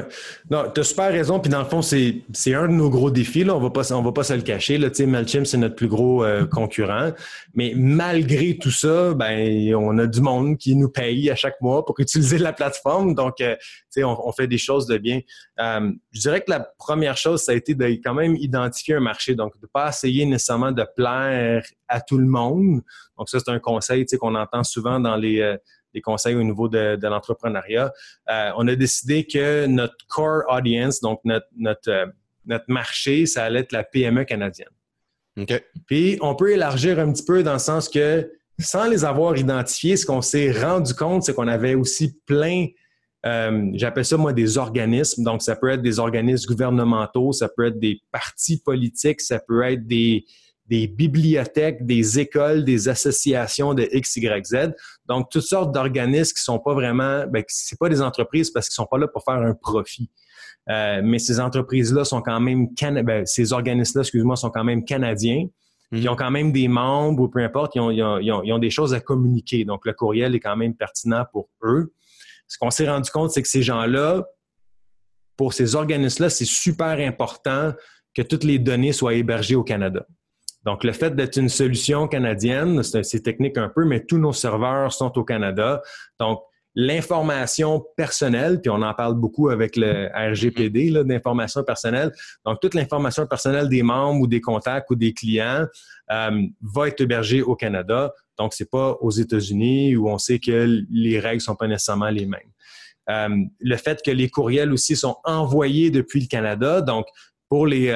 Non, 0.51 0.71
tu 0.75 0.81
as 0.81 0.85
super 0.85 1.11
raison. 1.11 1.41
Puis 1.41 1.51
dans 1.51 1.61
le 1.61 1.65
fond, 1.65 1.81
c'est, 1.81 2.23
c'est 2.35 2.55
un 2.55 2.69
de 2.69 2.75
nos 2.75 2.91
gros 2.91 3.11
défis. 3.11 3.45
Là. 3.45 3.57
On 3.57 3.61
va 3.61 3.71
pas, 3.71 3.95
on 3.95 4.03
va 4.03 4.13
pas 4.13 4.23
se 4.23 4.35
le 4.35 4.43
cacher. 4.43 4.77
Là. 4.77 4.91
MailChimp, 5.07 5.47
c'est 5.47 5.57
notre 5.57 5.75
plus 5.75 5.89
gros 5.89 6.23
euh, 6.23 6.45
concurrent. 6.45 7.13
Mais 7.55 7.73
malgré 7.75 8.59
tout 8.59 8.71
ça, 8.71 9.15
ben, 9.15 9.75
on 9.75 9.97
a 9.97 10.07
du 10.07 10.21
monde 10.21 10.59
qui 10.59 10.77
nous 10.77 10.91
paye 10.91 11.31
à 11.31 11.35
chaque 11.35 11.59
mois 11.63 11.83
pour 11.87 11.99
utiliser 11.99 12.37
la 12.37 12.53
plateforme. 12.53 13.15
Donc, 13.15 13.41
euh, 13.41 13.57
on, 13.97 14.17
on 14.27 14.33
fait 14.33 14.47
des 14.47 14.59
choses 14.59 14.87
de 14.87 14.99
bien. 14.99 15.21
Euh, 15.59 15.91
je 16.13 16.21
dirais 16.21 16.43
que 16.43 16.51
la 16.51 16.61
première 16.61 17.17
chose, 17.17 17.43
ça 17.43 17.53
a 17.53 17.55
été 17.55 17.75
de 17.75 17.87
quand 18.05 18.15
même 18.15 18.37
identifier 18.37 18.97
un 18.97 19.01
marché. 19.01 19.35
Donc, 19.35 19.59
de 19.63 19.67
pas 19.67 19.89
essayer 19.89 20.27
nécessairement 20.27 20.73
de 20.73 20.87
plaire 20.95 21.65
à 21.89 22.03
tout 22.03 22.19
le 22.19 22.27
monde. 22.27 22.83
Donc, 23.17 23.31
ça, 23.31 23.39
c'est 23.39 23.51
un 23.51 23.61
conseil 23.61 24.05
qu'on 24.21 24.35
entend 24.35 24.63
souvent 24.63 25.01
dans 25.01 25.17
les 25.17 25.57
des 25.95 26.01
conseils 26.01 26.35
au 26.35 26.43
niveau 26.43 26.69
de, 26.69 26.99
l'entrepreneuriat. 27.01 27.93
Euh, 28.31 28.51
on 28.57 28.67
a 28.69 28.75
décidé 28.75 29.25
que 29.25 29.67
notre 29.67 29.95
core 30.09 30.43
audience, 30.49 31.01
donc 31.01 31.21
notre, 31.25 31.47
notre, 31.57 31.91
euh, 31.91 32.07
notre 32.45 32.67
marché, 32.69 33.27
ça 33.27 33.45
allait 33.45 33.61
être 33.61 33.73
la 33.73 33.85
PME 33.85 34.25
canadienne. 34.25 34.69
Puis 35.87 36.19
on 36.21 36.35
peut 36.35 36.53
élargir 36.53 36.99
un 37.01 37.13
petit 37.13 37.25
peu 37.25 37.43
dans 37.43 37.55
le 37.55 37.59
sens 37.59 37.89
que 37.89 38.31
sans 38.59 38.89
les 38.89 39.05
avoir 39.05 39.37
identifiés, 39.37 39.97
ce 39.97 40.07
qu'on 40.07 40.23
s'est 40.23 40.53
rendu 40.53 40.95
compte, 40.95 41.25
c'est 41.25 41.35
qu'on 41.35 41.49
avait 41.49 41.75
aussi 41.75 42.17
plein, 42.25 42.67
euh, 43.27 43.71
j'appelle 43.75 44.05
ça 44.05 44.17
moi 44.17 44.33
des 44.33 44.59
organismes. 44.59 45.25
Donc 45.25 45.43
ça 45.43 45.57
peut 45.57 45.71
être 45.71 45.83
des 45.83 45.99
organismes 45.99 46.47
gouvernementaux, 46.47 47.33
ça 47.33 47.49
peut 47.49 47.67
être 47.67 47.81
des 47.81 48.01
partis 48.13 48.61
politiques, 48.61 49.21
ça 49.21 49.41
peut 49.41 49.63
être 49.65 49.85
des, 49.87 50.25
des 50.67 50.87
bibliothèques, 50.87 51.85
des 51.85 52.19
écoles, 52.19 52.65
des 52.65 52.89
associations 52.89 53.75
de 53.75 53.87
X, 53.93 54.17
Y, 54.17 54.47
Z. 54.47 54.75
Donc, 55.07 55.29
toutes 55.31 55.43
sortes 55.43 55.75
d'organismes 55.75 56.35
qui 56.35 56.43
sont 56.43 56.59
pas 56.59 56.73
vraiment, 56.73 57.27
ben, 57.27 57.45
c'est 57.49 57.79
pas 57.79 57.89
des 57.89 58.01
entreprises 58.01 58.51
parce 58.51 58.69
qu'ils 58.69 58.75
sont 58.75 58.87
pas 58.87 58.99
là 58.99 59.07
pour 59.07 59.23
faire 59.25 59.35
un 59.35 59.55
profit. 59.55 60.11
Euh, 60.71 61.03
mais 61.05 61.19
ces 61.19 61.41
entreprises-là 61.41 62.05
sont 62.05 62.23
quand 62.23 62.41
même, 62.41 62.69
ben, 63.03 63.27
ces 63.27 63.53
organismes-là, 63.53 64.03
excuse-moi, 64.03 64.37
sont 64.37 64.51
quand 64.51 64.65
même 64.65 64.85
canadiens. 64.85 65.47
Mhm. 65.93 65.99
Ils 65.99 66.09
ont 66.09 66.17
quand 66.17 66.31
même 66.31 66.53
des 66.53 66.69
membres 66.69 67.23
ou 67.23 67.29
peu 67.29 67.41
importe, 67.41 67.75
ils 67.75 67.81
ont, 67.81 67.91
ils, 67.91 68.03
ont, 68.03 68.43
ils 68.43 68.53
ont, 68.53 68.59
des 68.59 68.71
choses 68.71 68.95
à 68.95 69.01
communiquer. 69.01 69.67
Donc, 69.67 69.85
le 69.85 69.93
courriel 69.93 70.35
est 70.35 70.41
quand 70.41 70.57
même 70.57 70.75
pertinent 70.75 71.27
pour 71.31 71.51
eux. 71.63 71.93
Ce 72.49 72.57
qu'on 72.57 72.71
s'est 72.71 72.89
rendu 72.89 73.11
compte, 73.11 73.31
c'est 73.31 73.43
que 73.43 73.49
ces 73.49 73.63
gens-là, 73.63 74.25
pour 75.37 75.53
ces 75.53 75.75
organismes-là, 75.75 76.31
c'est 76.31 76.47
super 76.47 76.99
important 77.07 77.75
que 78.15 78.23
toutes 78.23 78.45
les 78.45 78.59
données 78.59 78.93
soient 78.93 79.15
hébergées 79.15 79.57
au 79.57 79.65
Canada. 79.65 80.07
Donc, 80.65 80.83
le 80.83 80.93
fait 80.93 81.15
d'être 81.15 81.37
une 81.37 81.49
solution 81.49 82.09
canadienne, 82.09 82.83
c'est 82.83 83.23
technique 83.23 83.59
un 83.59 83.69
peu, 83.69 83.85
mais 83.85 84.05
tous 84.05 84.19
nos 84.19 84.33
serveurs 84.33 84.93
sont 84.93 85.17
au 85.19 85.25
Canada. 85.25 85.83
Donc, 86.19 86.41
l'information 86.75 87.85
personnelle, 87.97 88.61
puis 88.61 88.71
on 88.71 88.83
en 88.83 88.95
parle 88.95 89.15
beaucoup 89.15 89.51
avec 89.51 89.77
le 89.77 90.09
RGPD, 90.15 90.91
d'information 91.05 91.63
personnelle. 91.63 92.13
Donc, 92.45 92.61
toute 92.61 92.75
l'information 92.75 93.27
personnelle 93.27 93.69
des 93.69 93.83
membres 93.83 94.21
ou 94.21 94.27
des 94.27 94.41
contacts 94.41 94.91
ou 94.91 94.97
des 94.97 95.13
clients 95.13 95.67
euh, 96.11 96.43
va 96.63 96.89
être 96.89 97.01
hébergée 97.01 97.43
au 97.43 97.55
Canada. 97.55 98.13
Donc, 98.39 98.55
c'est 98.55 98.71
pas 98.71 98.97
aux 99.01 99.11
États-Unis 99.11 99.97
où 99.97 100.09
on 100.09 100.19
sait 100.19 100.39
que 100.39 100.83
les 100.91 101.21
règles 101.21 101.43
sont 101.43 101.55
pas 101.55 101.69
nécessairement 101.69 102.11
les 102.11 102.27
mêmes. 102.27 103.45
le 103.61 103.77
fait 103.77 104.01
que 104.03 104.11
les 104.11 104.31
courriels 104.31 104.73
aussi 104.73 104.97
sont 104.97 105.17
envoyés 105.25 105.91
depuis 105.91 106.21
le 106.21 106.27
Canada. 106.27 106.81
Donc, 106.81 107.07
pour 107.49 107.67
les, 107.67 107.93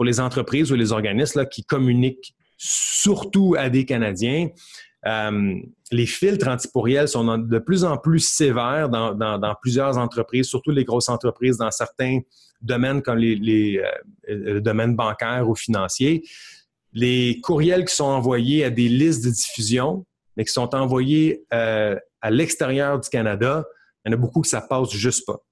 pour 0.00 0.06
les 0.06 0.18
entreprises 0.18 0.72
ou 0.72 0.76
les 0.76 0.92
organismes 0.92 1.44
qui 1.44 1.62
communiquent 1.62 2.34
surtout 2.56 3.54
à 3.58 3.68
des 3.68 3.84
Canadiens, 3.84 4.48
euh, 5.06 5.56
les 5.92 6.06
filtres 6.06 6.48
antiporiels 6.48 7.06
sont 7.06 7.36
de 7.36 7.58
plus 7.58 7.84
en 7.84 7.98
plus 7.98 8.20
sévères 8.20 8.88
dans, 8.88 9.54
plusieurs 9.60 9.98
entreprises, 9.98 10.46
surtout 10.46 10.70
les 10.70 10.84
grosses 10.84 11.10
entreprises 11.10 11.58
dans 11.58 11.70
certains 11.70 12.20
domaines 12.62 13.02
comme 13.02 13.18
les, 13.18 13.76
euh, 13.76 14.54
le 14.54 14.60
domaine 14.62 14.96
bancaire 14.96 15.46
ou 15.46 15.54
financier. 15.54 16.26
Les 16.94 17.38
courriels 17.42 17.84
qui 17.84 17.94
sont 17.94 18.04
envoyés 18.04 18.64
à 18.64 18.70
des 18.70 18.88
listes 18.88 19.22
de 19.22 19.28
diffusion, 19.28 20.06
mais 20.34 20.46
qui 20.46 20.52
sont 20.54 20.74
envoyés 20.74 21.44
euh, 21.52 21.94
à 22.22 22.30
l'extérieur 22.30 23.00
du 23.00 23.10
Canada, 23.10 23.66
il 24.06 24.08
y 24.08 24.14
en 24.14 24.16
a 24.16 24.18
beaucoup 24.18 24.40
que 24.40 24.48
ça 24.48 24.62
passe 24.62 24.92
juste 24.92 25.26
pas. 25.26 25.42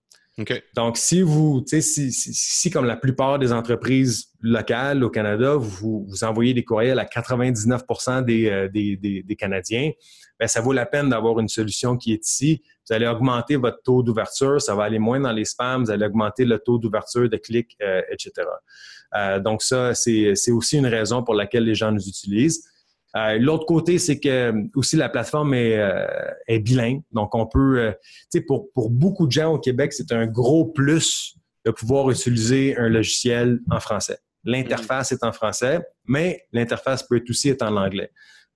Donc, 0.75 0.97
si 0.97 1.23
vous, 1.23 1.65
tu 1.69 1.83
sais, 1.83 2.11
si, 2.11 2.71
comme 2.71 2.85
la 2.85 2.97
plupart 2.97 3.39
des 3.39 3.53
entreprises 3.53 4.28
locales 4.41 5.03
au 5.03 5.11
Canada, 5.11 5.55
vous, 5.57 6.07
vous 6.09 6.25
envoyez 6.25 6.55
des 6.55 6.65
courriels 6.65 6.99
à 6.99 7.05
99% 7.05 8.23
euh, 8.49 8.69
des, 8.69 8.97
des, 8.97 9.23
des, 9.23 9.37
Canadiens, 9.37 9.91
bien, 10.39 10.49
ça 10.49 10.61
vaut 10.61 10.73
la 10.73 10.87
peine 10.87 11.09
d'avoir 11.09 11.41
une 11.41 11.49
solution 11.49 11.97
qui 11.97 12.13
est 12.13 12.25
ici. 12.27 12.63
Vous 12.89 12.95
allez 12.95 13.07
augmenter 13.07 13.57
votre 13.57 13.83
taux 13.83 14.03
d'ouverture, 14.03 14.61
ça 14.61 14.75
va 14.75 14.85
aller 14.85 14.99
moins 14.99 15.21
dans 15.21 15.33
les 15.33 15.45
spams, 15.45 15.85
vous 15.85 15.91
allez 15.91 16.07
augmenter 16.07 16.45
le 16.45 16.59
taux 16.59 16.79
d'ouverture 16.79 17.29
de 17.29 17.37
clics, 17.37 17.77
euh, 17.83 18.01
etc. 18.11 18.47
Euh, 19.17 19.41
donc, 19.41 19.63
ça, 19.63 19.95
c'est 19.95 20.51
aussi 20.51 20.79
une 20.79 20.87
raison 20.87 21.23
pour 21.23 21.35
laquelle 21.35 21.65
les 21.65 21.75
gens 21.75 21.93
nous 21.93 22.09
utilisent. 22.09 22.65
Euh, 23.17 23.39
l'autre 23.39 23.65
côté, 23.65 23.99
c'est 23.99 24.21
que 24.21 24.53
aussi 24.75 24.97
la 24.97 25.09
plateforme 25.09 25.55
est, 25.55 25.79
euh, 25.79 26.59
bilingue. 26.61 27.03
Donc, 27.13 27.35
on 27.35 27.47
peut, 27.47 27.95
tu 28.03 28.39
sais, 28.39 28.41
pour, 28.43 28.71
pour 28.73 28.91
beaucoup 28.91 29.27
de 29.27 29.33
gens 29.33 29.55
au 29.55 29.59
Québec, 29.59 29.93
c'est 29.93 30.13
un 30.13 30.27
gros 30.27 30.67
plus 30.67 31.35
de 31.65 31.71
pouvoir 31.71 32.11
utiliser 32.11 32.77
un 32.77 32.89
logiciel 32.89 33.61
en 33.71 33.81
français. 33.81 34.19
L'interface 34.49 35.13
est 35.13 35.23
en 35.23 35.33
français, 35.33 35.81
mais 36.07 36.47
l'interface 36.53 37.03
peut 37.03 37.23
aussi 37.29 37.51
être 37.51 37.63
en 37.63 37.77
anglais. 37.77 38.11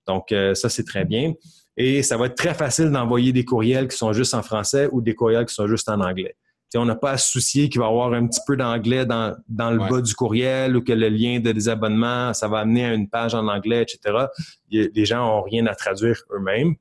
Donc, 0.07 0.33
ça, 0.53 0.69
c'est 0.69 0.83
très 0.83 1.05
bien. 1.05 1.33
Et 1.77 2.03
ça 2.03 2.17
va 2.17 2.25
être 2.25 2.35
très 2.35 2.53
facile 2.53 2.91
d'envoyer 2.91 3.31
des 3.31 3.45
courriels 3.45 3.87
qui 3.87 3.97
sont 3.97 4.11
juste 4.11 4.33
en 4.33 4.43
français 4.43 4.89
ou 4.91 5.01
des 5.01 5.15
courriels 5.15 5.45
qui 5.45 5.53
sont 5.53 5.67
juste 5.67 5.87
en 5.89 6.01
anglais 6.01 6.35
on 6.79 6.85
n'a 6.85 6.95
pas 6.95 7.11
à 7.11 7.17
se 7.17 7.31
soucier 7.31 7.69
qu'il 7.69 7.79
va 7.79 7.87
y 7.87 7.89
avoir 7.89 8.13
un 8.13 8.27
petit 8.27 8.41
peu 8.45 8.55
d'anglais 8.55 9.05
dans, 9.05 9.35
le 9.49 9.89
bas 9.89 10.01
du 10.01 10.13
courriel 10.15 10.75
ou 10.75 10.83
que 10.83 10.93
le 10.93 11.09
lien 11.09 11.39
de 11.39 11.51
désabonnement, 11.51 12.33
ça 12.33 12.47
va 12.47 12.59
amener 12.59 12.85
à 12.85 12.93
une 12.93 13.09
page 13.09 13.35
en 13.35 13.47
anglais, 13.47 13.83
etc. 13.83 14.25
les 14.69 15.05
gens 15.05 15.25
n'ont 15.25 15.41
rien 15.41 15.65
à 15.67 15.75
traduire 15.75 16.21
eux-mêmes. 16.31 16.75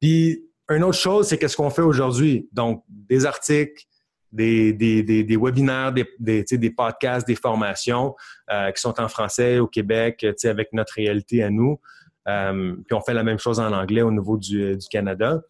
Puis, 0.00 0.42
une 0.68 0.82
autre 0.82 0.98
chose, 0.98 1.28
c'est 1.28 1.38
qu'est-ce 1.38 1.56
qu'on 1.56 1.70
fait 1.70 1.82
aujourd'hui? 1.82 2.48
Donc, 2.52 2.84
des 2.88 3.24
articles, 3.24 3.84
des, 4.32 5.36
webinaires, 5.40 5.92
des, 5.92 6.70
podcasts, 6.70 7.26
des 7.26 7.36
formations 7.36 8.14
euh, 8.50 8.70
qui 8.72 8.80
sont 8.80 9.00
en 9.00 9.08
français 9.08 9.58
au 9.58 9.66
Québec, 9.66 10.26
avec 10.44 10.72
notre 10.72 10.94
réalité 10.94 11.42
à 11.42 11.50
nous. 11.50 11.80
Euh, 12.28 12.74
puis 12.86 12.94
on 12.94 13.00
fait 13.00 13.14
la 13.14 13.22
même 13.22 13.38
chose 13.38 13.60
en 13.60 13.72
anglais 13.72 14.02
au 14.02 14.10
niveau 14.10 14.36
du, 14.36 14.76
du 14.76 14.88
Canada. 14.88 15.42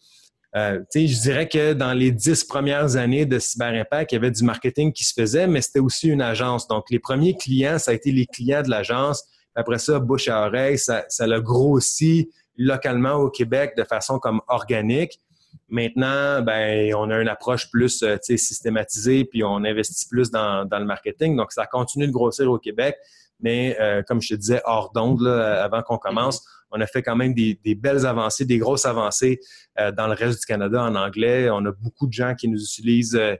Euh, 0.56 0.80
je 0.94 1.20
dirais 1.20 1.48
que 1.48 1.74
dans 1.74 1.92
les 1.92 2.10
dix 2.10 2.44
premières 2.44 2.96
années 2.96 3.26
de 3.26 3.38
Cyber 3.38 3.74
Impact, 3.74 4.12
il 4.12 4.14
y 4.14 4.18
avait 4.18 4.30
du 4.30 4.42
marketing 4.42 4.92
qui 4.92 5.04
se 5.04 5.12
faisait, 5.12 5.46
mais 5.46 5.60
c'était 5.60 5.80
aussi 5.80 6.08
une 6.08 6.22
agence. 6.22 6.66
Donc, 6.66 6.84
les 6.90 6.98
premiers 6.98 7.36
clients, 7.36 7.78
ça 7.78 7.90
a 7.90 7.94
été 7.94 8.10
les 8.10 8.26
clients 8.26 8.62
de 8.62 8.70
l'agence. 8.70 9.24
Après 9.54 9.78
ça, 9.78 9.98
bouche 9.98 10.28
à 10.28 10.46
oreille, 10.46 10.78
ça, 10.78 11.04
ça 11.08 11.26
l'a 11.26 11.40
grossi 11.40 12.30
localement 12.56 13.14
au 13.14 13.30
Québec 13.30 13.74
de 13.76 13.84
façon 13.84 14.18
comme 14.18 14.40
organique. 14.48 15.20
Maintenant, 15.68 16.42
ben, 16.42 16.94
on 16.94 17.10
a 17.10 17.20
une 17.20 17.28
approche 17.28 17.70
plus 17.70 18.02
euh, 18.02 18.16
systématisée, 18.20 19.24
puis 19.24 19.44
on 19.44 19.56
investit 19.64 20.08
plus 20.08 20.30
dans, 20.30 20.64
dans, 20.64 20.78
le 20.78 20.84
marketing. 20.84 21.36
Donc, 21.36 21.52
ça 21.52 21.66
continue 21.66 22.06
de 22.06 22.12
grossir 22.12 22.50
au 22.50 22.58
Québec. 22.58 22.96
Mais 23.40 23.76
euh, 23.80 24.02
comme 24.02 24.20
je 24.20 24.30
te 24.30 24.34
disais, 24.34 24.60
hors 24.64 24.92
d'onde, 24.92 25.26
avant 25.26 25.82
qu'on 25.82 25.98
commence, 25.98 26.44
on 26.70 26.80
a 26.80 26.86
fait 26.86 27.02
quand 27.02 27.16
même 27.16 27.34
des, 27.34 27.74
belles 27.74 28.06
avancées, 28.06 28.44
des 28.44 28.58
grosses 28.58 28.86
avancées 28.86 29.40
euh, 29.78 29.92
dans 29.92 30.06
le 30.06 30.14
reste 30.14 30.40
du 30.40 30.46
Canada 30.46 30.82
en 30.82 30.94
anglais. 30.94 31.48
On 31.50 31.64
a 31.66 31.72
beaucoup 31.72 32.06
de 32.06 32.12
gens 32.12 32.34
qui 32.34 32.48
nous 32.48 32.60
utilisent 32.60 33.16
euh, 33.16 33.36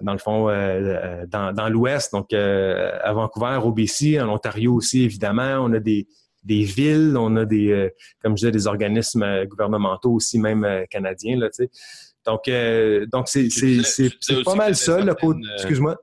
dans 0.00 0.12
le 0.12 0.18
fond, 0.18 0.46
dans, 0.46 1.68
l'Ouest, 1.68 2.12
donc 2.12 2.32
à 2.32 3.12
Vancouver, 3.12 3.60
au 3.62 3.72
BC, 3.72 4.18
en 4.20 4.28
Ontario 4.30 4.72
aussi, 4.74 5.02
évidemment. 5.02 5.58
On 5.60 5.72
a 5.74 5.80
des, 5.80 6.06
villes, 6.44 7.16
on 7.18 7.36
a 7.36 7.44
des, 7.44 7.90
comme 8.22 8.32
je 8.32 8.42
disais, 8.42 8.52
des 8.52 8.66
organismes 8.66 9.46
gouvernementaux 9.46 10.12
aussi, 10.12 10.38
même 10.38 10.84
canadiens, 10.90 11.38
là, 11.38 11.48
tu 11.48 11.64
sais. 11.64 11.70
Donc, 12.24 12.46
euh, 12.46 13.06
donc 13.06 13.28
c'est, 13.28 13.48
pas 14.44 14.54
mal 14.54 14.76
ça, 14.76 15.00
le 15.00 15.12
euh, 15.12 15.34
Excuse-moi. 15.56 16.00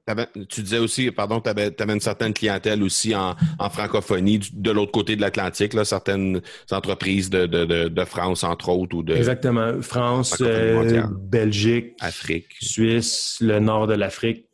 Tu 0.50 0.62
disais 0.62 0.78
aussi, 0.78 1.12
pardon, 1.12 1.40
tu 1.40 1.50
avais, 1.50 1.74
une 1.80 2.00
certaine 2.00 2.34
clientèle 2.34 2.84
aussi 2.84 3.16
en, 3.16 3.36
francophonie, 3.70 4.40
de 4.54 4.72
l'autre 4.72 4.92
côté 4.92 5.16
de 5.16 5.22
l'Atlantique, 5.22 5.74
là, 5.74 5.86
certaines 5.86 6.42
entreprises 6.72 7.30
de, 7.30 8.04
France, 8.06 8.44
entre 8.44 8.70
autres, 8.70 8.98
ou 8.98 9.04
de. 9.04 9.16
Exactement. 9.16 9.82
France, 9.82 10.38
euh, 10.42 11.04
Belgique, 11.10 11.96
Afrique, 12.02 12.48
Suisse, 12.60 13.38
le 13.40 13.60
nord 13.60 13.88
de 13.88 13.94
l'Afrique. 13.94 14.48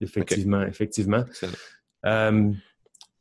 effectivement, 0.00 0.62
effectivement. 0.62 1.24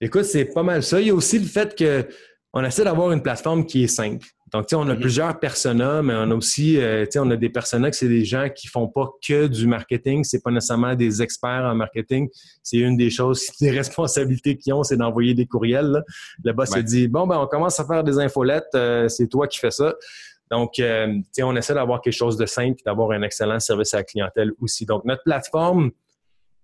Écoute, 0.02 0.26
c'est 0.26 0.46
pas 0.46 0.64
mal 0.64 0.84
ça. 0.84 1.00
Il 1.00 1.08
y 1.08 1.10
a 1.10 1.16
aussi 1.16 1.40
le 1.40 1.46
fait 1.46 1.76
que 1.76 2.08
on 2.54 2.64
essaie 2.66 2.84
d'avoir 2.84 3.12
une 3.12 3.22
plateforme 3.22 3.66
qui 3.66 3.84
est 3.84 3.88
simple. 3.88 4.28
Donc, 4.52 4.66
tu 4.66 4.72
sais, 4.72 4.76
on 4.76 4.90
a 4.90 4.94
mhm. 4.94 5.00
plusieurs 5.00 5.40
personas, 5.40 6.02
mais 6.02 6.14
on 6.14 6.30
a 6.30 6.36
aussi, 6.36 6.78
euh, 6.78 7.06
tu 7.06 7.12
sais, 7.12 7.20
on 7.20 7.32
a 7.32 7.38
des 7.38 7.50
personas 7.50 7.90
que 7.90 7.96
c'est 7.96 8.10
des 8.10 8.26
gens 8.26 8.50
qui 8.54 8.68
font 8.68 8.90
pas 8.90 9.10
que 9.26 9.48
du 9.48 9.66
marketing. 9.66 10.26
C'est 10.26 10.44
pas 10.44 10.52
nécessairement 10.52 10.94
des 10.94 11.22
experts 11.22 11.64
en 11.64 11.76
marketing. 11.76 12.28
C'est 12.62 12.78
une 12.78 12.98
des 12.98 13.10
choses, 13.10 13.48
des 13.62 13.72
responsabilités 13.72 14.58
qu'ils 14.58 14.74
ont, 14.74 14.84
c'est 14.84 14.98
d'envoyer 14.98 15.34
des 15.34 15.46
courriels. 15.46 16.04
Le 16.44 16.52
boss 16.52 16.72
se 16.72 16.80
dit, 16.80 17.08
bon, 17.08 17.26
ben, 17.26 17.40
on 17.40 17.48
commence 17.48 17.80
à 17.80 17.86
faire 17.86 18.04
des 18.04 18.20
infolettes. 18.20 18.76
Euh, 18.76 19.08
c'est 19.08 19.28
toi 19.28 19.48
qui 19.48 19.58
fais 19.58 19.72
ça. 19.72 19.96
Donc, 20.50 20.80
euh, 20.80 21.08
tu 21.08 21.24
sais, 21.32 21.44
on 21.44 21.56
essaie 21.56 21.74
d'avoir 21.74 22.02
quelque 22.02 22.12
chose 22.12 22.36
de 22.36 22.46
simple 22.46 22.78
et 22.82 22.84
d'avoir 22.86 23.12
un 23.12 23.22
excellent 23.22 23.62
service 23.62 23.94
à 23.94 23.98
la 23.98 24.04
clientèle 24.04 24.52
aussi. 24.60 24.86
Donc, 24.86 25.06
notre 25.06 25.24
plateforme, 25.24 25.92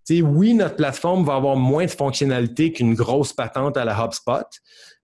oui, 0.09 0.53
notre 0.53 0.75
plateforme 0.75 1.25
va 1.25 1.35
avoir 1.35 1.55
moins 1.55 1.85
de 1.85 1.91
fonctionnalités 1.91 2.71
qu'une 2.71 2.93
grosse 2.93 3.33
patente 3.33 3.77
à 3.77 3.85
la 3.85 3.93
HubSpot, 4.03 4.45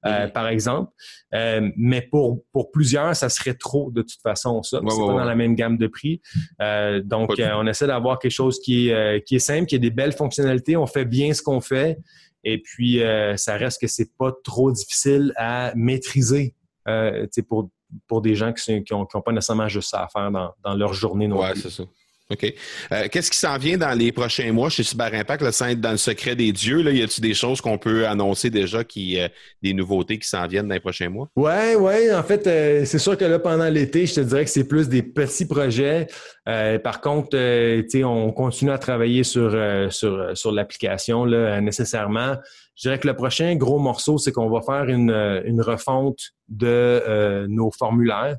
euh, 0.06 0.28
par 0.28 0.48
exemple. 0.48 0.92
Euh, 1.34 1.72
mais 1.76 2.02
pour, 2.02 2.44
pour 2.52 2.72
plusieurs, 2.72 3.16
ça 3.16 3.30
serait 3.30 3.54
trop 3.54 3.92
de 3.92 4.02
toute 4.02 4.22
façon, 4.22 4.64
ça. 4.64 4.80
c'est 4.82 4.86
pas 4.86 4.96
dans 4.96 5.24
la 5.26 5.36
même 5.36 5.56
gamme 5.56 5.78
de 5.78 5.88
prix. 5.88 6.22
Euh, 6.62 7.02
donc, 7.02 7.32
on 7.38 7.68
essaie 7.68 7.88
d'avoir 7.88 8.20
quelque 8.20 8.32
chose 8.32 8.60
qui 8.60 8.90
est, 8.90 9.26
qui 9.26 9.36
est 9.36 9.40
simple, 9.40 9.66
qui 9.66 9.76
a 9.76 9.80
des 9.80 9.92
belles 9.92 10.14
fonctionnalités. 10.14 10.78
On 10.78 10.88
fait 10.88 11.06
bien 11.06 11.34
ce 11.34 11.42
qu'on 11.42 11.62
fait. 11.62 12.00
Et 12.44 12.62
puis, 12.62 13.02
ça 13.36 13.56
reste 13.56 13.82
que 13.82 13.88
c'est 13.88 14.16
pas 14.18 14.32
trop 14.44 14.72
difficile 14.72 15.34
à 15.38 15.74
maîtriser 15.76 16.56
pour, 17.48 17.70
pour 18.08 18.22
des 18.22 18.36
gens 18.36 18.54
qui 18.54 18.84
n'ont 18.92 19.06
pas 19.06 19.32
nécessairement 19.32 19.68
juste 19.68 19.90
ça 19.90 20.04
à 20.04 20.08
faire 20.08 20.32
dans, 20.32 20.52
dans 20.64 20.76
leur 20.76 20.94
journée 20.94 21.28
non 21.28 21.40
ouais, 21.42 21.54
c'est 21.56 21.70
ça. 21.70 21.84
OK. 22.32 22.54
Euh, 22.92 23.08
qu'est-ce 23.12 23.30
qui 23.30 23.38
s'en 23.38 23.58
vient 23.58 23.78
dans 23.78 23.98
les 23.98 24.14
prochains 24.14 24.52
mois 24.54 24.70
chez 24.70 24.84
Cyber 24.84 25.14
Impact, 25.14 25.44
le 25.44 25.52
sein 25.52 25.76
dans 25.76 25.92
le 25.92 25.98
secret 25.98 26.36
des 26.36 26.54
dieux? 26.54 26.82
Là, 26.82 26.92
y 26.92 27.02
a-t-il 27.02 27.22
des 27.22 27.34
choses 27.34 27.60
qu'on 27.60 27.78
peut 27.78 28.08
annoncer 28.08 28.50
déjà, 28.50 28.84
qui, 28.86 29.20
euh, 29.20 29.28
des 29.62 29.74
nouveautés 29.74 30.18
qui 30.18 30.28
s'en 30.28 30.48
viennent 30.48 30.68
dans 30.70 30.74
les 30.74 30.80
prochains 30.80 31.10
mois? 31.10 31.28
Oui, 31.36 31.76
oui. 31.78 32.14
En 32.14 32.24
fait, 32.24 32.48
euh, 32.48 32.86
c'est 32.86 32.98
sûr 32.98 33.18
que 33.18 33.26
là, 33.26 33.40
pendant 33.40 33.68
l'été, 33.70 34.06
je 34.06 34.16
te 34.16 34.20
dirais 34.22 34.46
que 34.46 34.50
c'est 34.50 34.68
plus 34.68 34.88
des 34.88 35.04
petits 35.04 35.46
projets. 35.46 36.08
par 36.46 37.02
contre, 37.02 37.38
on 38.04 38.32
continue 38.32 38.72
à 38.72 38.78
travailler 38.78 39.24
sur, 39.24 39.52
sur, 39.92 40.32
sur 40.36 40.52
l'application 40.52 41.26
nécessairement. 41.62 42.36
Je 42.76 42.88
dirais 42.88 43.00
que 43.00 43.08
le 43.08 43.16
prochain 43.16 43.56
gros 43.56 43.80
morceau, 43.80 44.18
c'est 44.18 44.32
qu'on 44.32 44.50
va 44.50 44.62
faire 44.62 44.90
une, 44.90 45.12
une 45.46 45.62
refonte 45.62 46.20
de 46.48 47.46
nos 47.48 47.72
formulaires. 47.72 48.38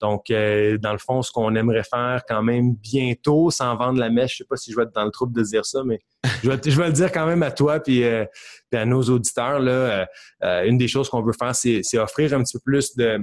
Donc, 0.00 0.30
euh, 0.30 0.78
dans 0.78 0.92
le 0.92 0.98
fond, 0.98 1.22
ce 1.22 1.32
qu'on 1.32 1.54
aimerait 1.56 1.82
faire 1.82 2.22
quand 2.28 2.42
même 2.42 2.74
bientôt, 2.74 3.50
sans 3.50 3.76
vendre 3.76 3.98
la 3.98 4.10
mèche, 4.10 4.32
je 4.32 4.36
sais 4.38 4.44
pas 4.44 4.56
si 4.56 4.70
je 4.70 4.76
vais 4.76 4.84
être 4.84 4.94
dans 4.94 5.04
le 5.04 5.10
trouble 5.10 5.34
de 5.34 5.42
dire 5.42 5.66
ça, 5.66 5.82
mais 5.84 6.00
je 6.42 6.50
vais, 6.50 6.58
je 6.64 6.80
vais 6.80 6.86
le 6.86 6.92
dire 6.92 7.10
quand 7.10 7.26
même 7.26 7.42
à 7.42 7.50
toi 7.50 7.80
puis, 7.80 8.04
euh, 8.04 8.24
à 8.72 8.84
nos 8.84 9.02
auditeurs. 9.02 9.58
Là, 9.58 10.06
euh, 10.44 10.64
une 10.64 10.78
des 10.78 10.88
choses 10.88 11.08
qu'on 11.08 11.22
veut 11.22 11.32
faire, 11.32 11.54
c'est 11.54 11.98
offrir 11.98 12.32
un 12.32 12.42
petit 12.44 12.58
peu 12.58 12.62
plus 12.64 12.96
de, 12.96 13.18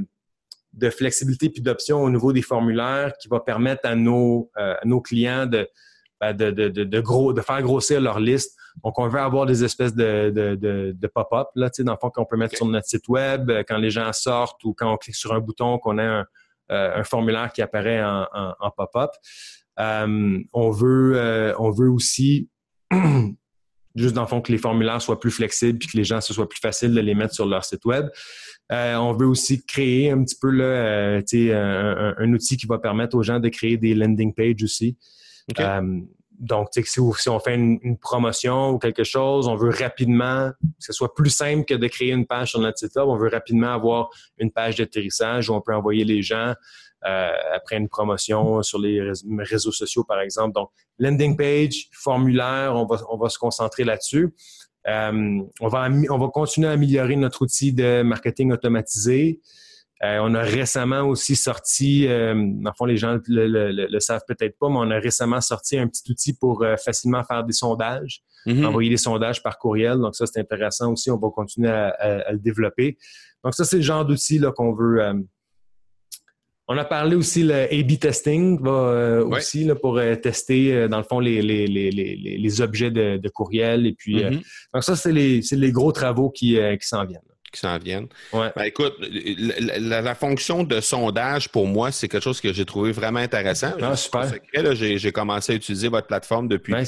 de 0.74 0.90
flexibilité 0.90 1.49
puis 1.49 1.62
d'options 1.62 2.04
au 2.04 2.10
niveau 2.10 2.34
des 2.34 2.41
formulaires 2.41 3.14
qui 3.22 3.30
va 3.30 3.39
permettre 3.39 3.88
à 3.88 3.95
nos, 3.95 4.52
nos 4.84 4.99
clients 4.99 5.45
de, 5.45 5.70
ben, 6.20 6.34
de, 6.34 6.52
de, 6.52 6.84
de, 6.84 6.99
gros, 6.99 7.32
de 7.32 7.41
faire 7.41 7.62
grossir 7.62 8.02
leur 8.02 8.20
liste. 8.20 8.58
Donc, 8.84 8.99
on 8.99 9.08
veut 9.08 9.22
avoir 9.22 9.45
des 9.45 9.64
espèces 9.64 9.95
de, 9.95 10.30
de, 10.30 10.91
de 10.91 11.08
pop-up, 11.08 11.47
là, 11.56 11.70
tu 11.70 11.78
sais, 11.78 11.84
dans 11.86 11.93
le 11.93 11.97
fond, 11.97 12.10
qu'on 12.10 12.26
peut 12.26 12.36
mettre 12.36 12.58
sur 12.58 12.66
notre 12.66 12.88
site 12.88 13.08
web 13.08 13.49
quand 13.66 13.78
les 13.78 13.89
gens 13.89 14.12
sortent 14.12 14.62
ou 14.66 14.74
quand 14.74 14.91
on 14.91 14.97
clique 14.97 15.16
sur 15.16 15.34
un 15.34 15.39
bouton, 15.39 15.78
qu'on 15.78 15.97
a 15.97 16.04
un, 16.04 16.26
un 16.70 17.03
formulaire 17.03 17.51
qui 17.53 17.61
apparaît 17.61 18.03
en, 18.03 18.72
pop-up. 18.76 19.11
Euh, 19.80 20.39
on 20.53 20.70
veut, 20.72 21.13
euh, 21.16 21.53
on 21.59 21.70
veut 21.70 21.89
aussi 21.89 22.49
juste 23.95 24.13
dans 24.13 24.22
le 24.22 24.28
fond 24.28 24.41
que 24.41 24.51
les 24.51 24.57
formulaires 24.57 25.01
soient 25.01 25.20
plus 25.20 25.32
flexibles 25.32 25.80
puis 25.80 25.89
que 25.89 25.97
les 25.97 26.03
gens, 26.03 26.22
ce 26.22 26.34
soit 26.34 26.47
plus 26.47 26.59
facile 26.59 26.93
de 26.93 27.01
les 27.01 27.16
mettre 27.16 27.34
sur 27.34 27.45
leur 27.45 27.63
site 27.66 27.86
web. 27.86 28.07
Euh, 28.72 28.95
on 28.95 29.13
veut 29.13 29.28
aussi 29.28 29.63
créer 29.66 30.11
un 30.11 30.24
petit 30.24 30.38
peu 30.39 30.49
là, 30.49 30.63
euh, 30.63 31.22
un, 31.34 32.16
un, 32.18 32.34
outil 32.34 32.57
qui 32.57 32.66
va 32.66 32.80
permettre 32.80 33.16
aux 33.16 33.24
gens 33.24 33.39
de 33.39 33.49
créer 33.49 33.78
des 33.78 33.93
landing 33.93 34.34
pages 34.34 34.63
aussi. 34.63 34.97
Euh, 35.59 36.01
donc, 36.40 36.70
si, 36.74 36.84
si, 36.84 37.30
on 37.30 37.40
fait 37.40 37.56
une, 37.56 37.98
promotion 37.98 38.72
ou 38.72 38.80
quelque 38.80 39.04
chose, 39.04 39.48
on 39.48 39.56
veut 39.56 39.70
rapidement 39.70 40.52
que 40.62 40.86
ce 40.86 40.94
soit 40.94 41.14
plus 41.14 41.30
simple 41.30 41.66
que 41.66 41.74
de 41.74 41.88
créer 41.88 42.12
une 42.12 42.26
page 42.26 42.52
sur 42.52 42.60
notre 42.60 42.78
site 42.78 42.96
web. 42.96 43.08
On 43.08 43.18
veut 43.18 43.30
rapidement 43.30 43.74
avoir 43.74 44.10
une 44.38 44.52
page 44.52 44.76
d'atterrissage 44.76 45.50
où 45.50 45.54
on 45.54 45.62
peut 45.62 45.74
envoyer 45.74 46.04
les 46.04 46.22
gens 46.22 46.54
euh, 47.06 47.32
après 47.54 47.78
une 47.78 47.88
promotion 47.88 48.62
sur 48.64 48.80
les 48.80 49.00
réseaux 49.40 49.72
sociaux, 49.72 50.04
par 50.04 50.20
exemple. 50.20 50.54
Donc, 50.54 50.70
landing 51.00 51.38
page, 51.38 51.88
formulaire, 51.92 52.74
on 52.76 52.86
va, 53.18 53.30
se 53.30 53.38
concentrer 53.38 53.84
là-dessus. 53.84 54.34
Euh, 54.88 55.40
on 55.62 55.68
va 55.68 56.28
continuer 56.34 56.68
à 56.68 56.72
améliorer 56.72 57.16
notre 57.16 57.44
outil 57.44 57.74
de 57.74 58.02
marketing 58.02 58.52
automatisé. 58.52 59.40
Euh, 60.04 60.20
on 60.22 60.34
a 60.36 60.41
récemment 60.41 61.04
aussi 61.04 61.38
sorti, 61.38 62.06
euh, 62.08 62.36
en 62.66 62.74
fond, 62.78 62.86
les 62.86 62.98
gens 62.98 63.18
le, 63.28 63.48
le, 63.48 63.88
le, 63.89 64.00
savent 64.02 64.24
peut-être 64.28 64.58
pas, 64.60 64.68
mais 64.68 64.78
on 64.78 64.91
a 64.91 65.00
récemment 65.00 65.39
sorti 65.39 65.78
un 65.78 65.88
petit 65.88 66.04
outil 66.12 66.34
pour 66.34 66.64
euh, 66.64 66.76
facilement 66.76 67.24
faire 67.24 67.46
des 67.46 67.54
sondages, 67.54 68.22
mm-hmm. 68.46 68.66
envoyer 68.66 68.89
des 68.89 68.98
sondages 68.98 69.41
par 69.41 69.58
courriel. 69.58 69.98
Donc 70.00 70.16
ça, 70.16 70.26
c'est 70.26 70.41
intéressant 70.41 70.91
aussi. 70.91 71.10
On 71.10 71.18
va 71.18 71.30
continuer 71.30 71.70
à, 71.70 72.32
le 72.34 72.39
développer. 72.39 72.98
Donc 73.43 73.54
ça, 73.54 73.64
c'est 73.64 73.78
le 73.78 73.84
genre 73.84 74.06
d'outil 74.06 74.41
qu'on 74.56 74.74
veut. 74.74 75.02
Euh, 75.02 75.14
on 76.68 76.78
a 76.78 76.84
parlé 76.84 77.16
aussi 77.16 77.43
le 77.43 77.54
A/B 77.54 78.00
testing 78.00 78.60
va 78.60 79.24
aussi 79.24 79.66
là, 79.66 79.76
pour 79.76 80.02
tester 80.24 80.88
dans 80.89 80.98
le 80.98 81.04
fond 81.04 81.20
les, 81.20 81.43
les, 81.43 81.68
les, 81.68 81.91
les 81.91 82.62
objets 82.62 82.89
de, 82.89 83.18
de, 83.18 83.30
courriel 83.30 83.86
et 83.86 83.93
puis 83.93 84.24
mm-hmm. 84.24 84.41
donc 84.74 84.84
ça 84.84 84.96
c'est 84.96 85.12
les, 85.12 85.41
les 85.52 85.72
gros 85.72 85.91
travaux 85.91 86.32
qui, 86.32 86.56
qui 86.56 86.88
s'en 86.88 87.06
viennent 87.06 87.22
qui 87.56 87.62
s'en 87.62 87.78
viennent. 87.78 88.08
Ben, 88.32 88.64
écoute, 88.64 88.93
la, 88.99 90.16
fonction 90.16 90.64
de 90.64 90.80
sondage, 90.80 91.49
pour 91.49 91.68
moi, 91.68 91.91
c'est 91.91 92.08
quelque 92.08 92.24
chose 92.24 92.41
que 92.41 92.53
j'ai 92.53 92.66
trouvé 92.66 92.91
vraiment 92.91 93.20
intéressant. 93.20 93.72
Ah, 93.82 93.95
super. 93.95 94.30
J'ai 94.74 95.12
commencé 95.12 95.53
à 95.53 95.56
utiliser 95.56 95.88
votre 95.88 96.08
plateforme 96.08 96.47
depuis 96.47 96.74
peu. 96.74 96.84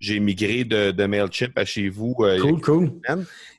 J'ai 0.00 0.18
migré 0.18 0.64
de, 0.64 0.92
de, 0.92 1.04
MailChimp 1.04 1.52
à 1.56 1.66
chez 1.66 1.90
vous. 1.90 2.16
Euh, 2.20 2.40
cool, 2.40 2.60
cool. 2.62 2.92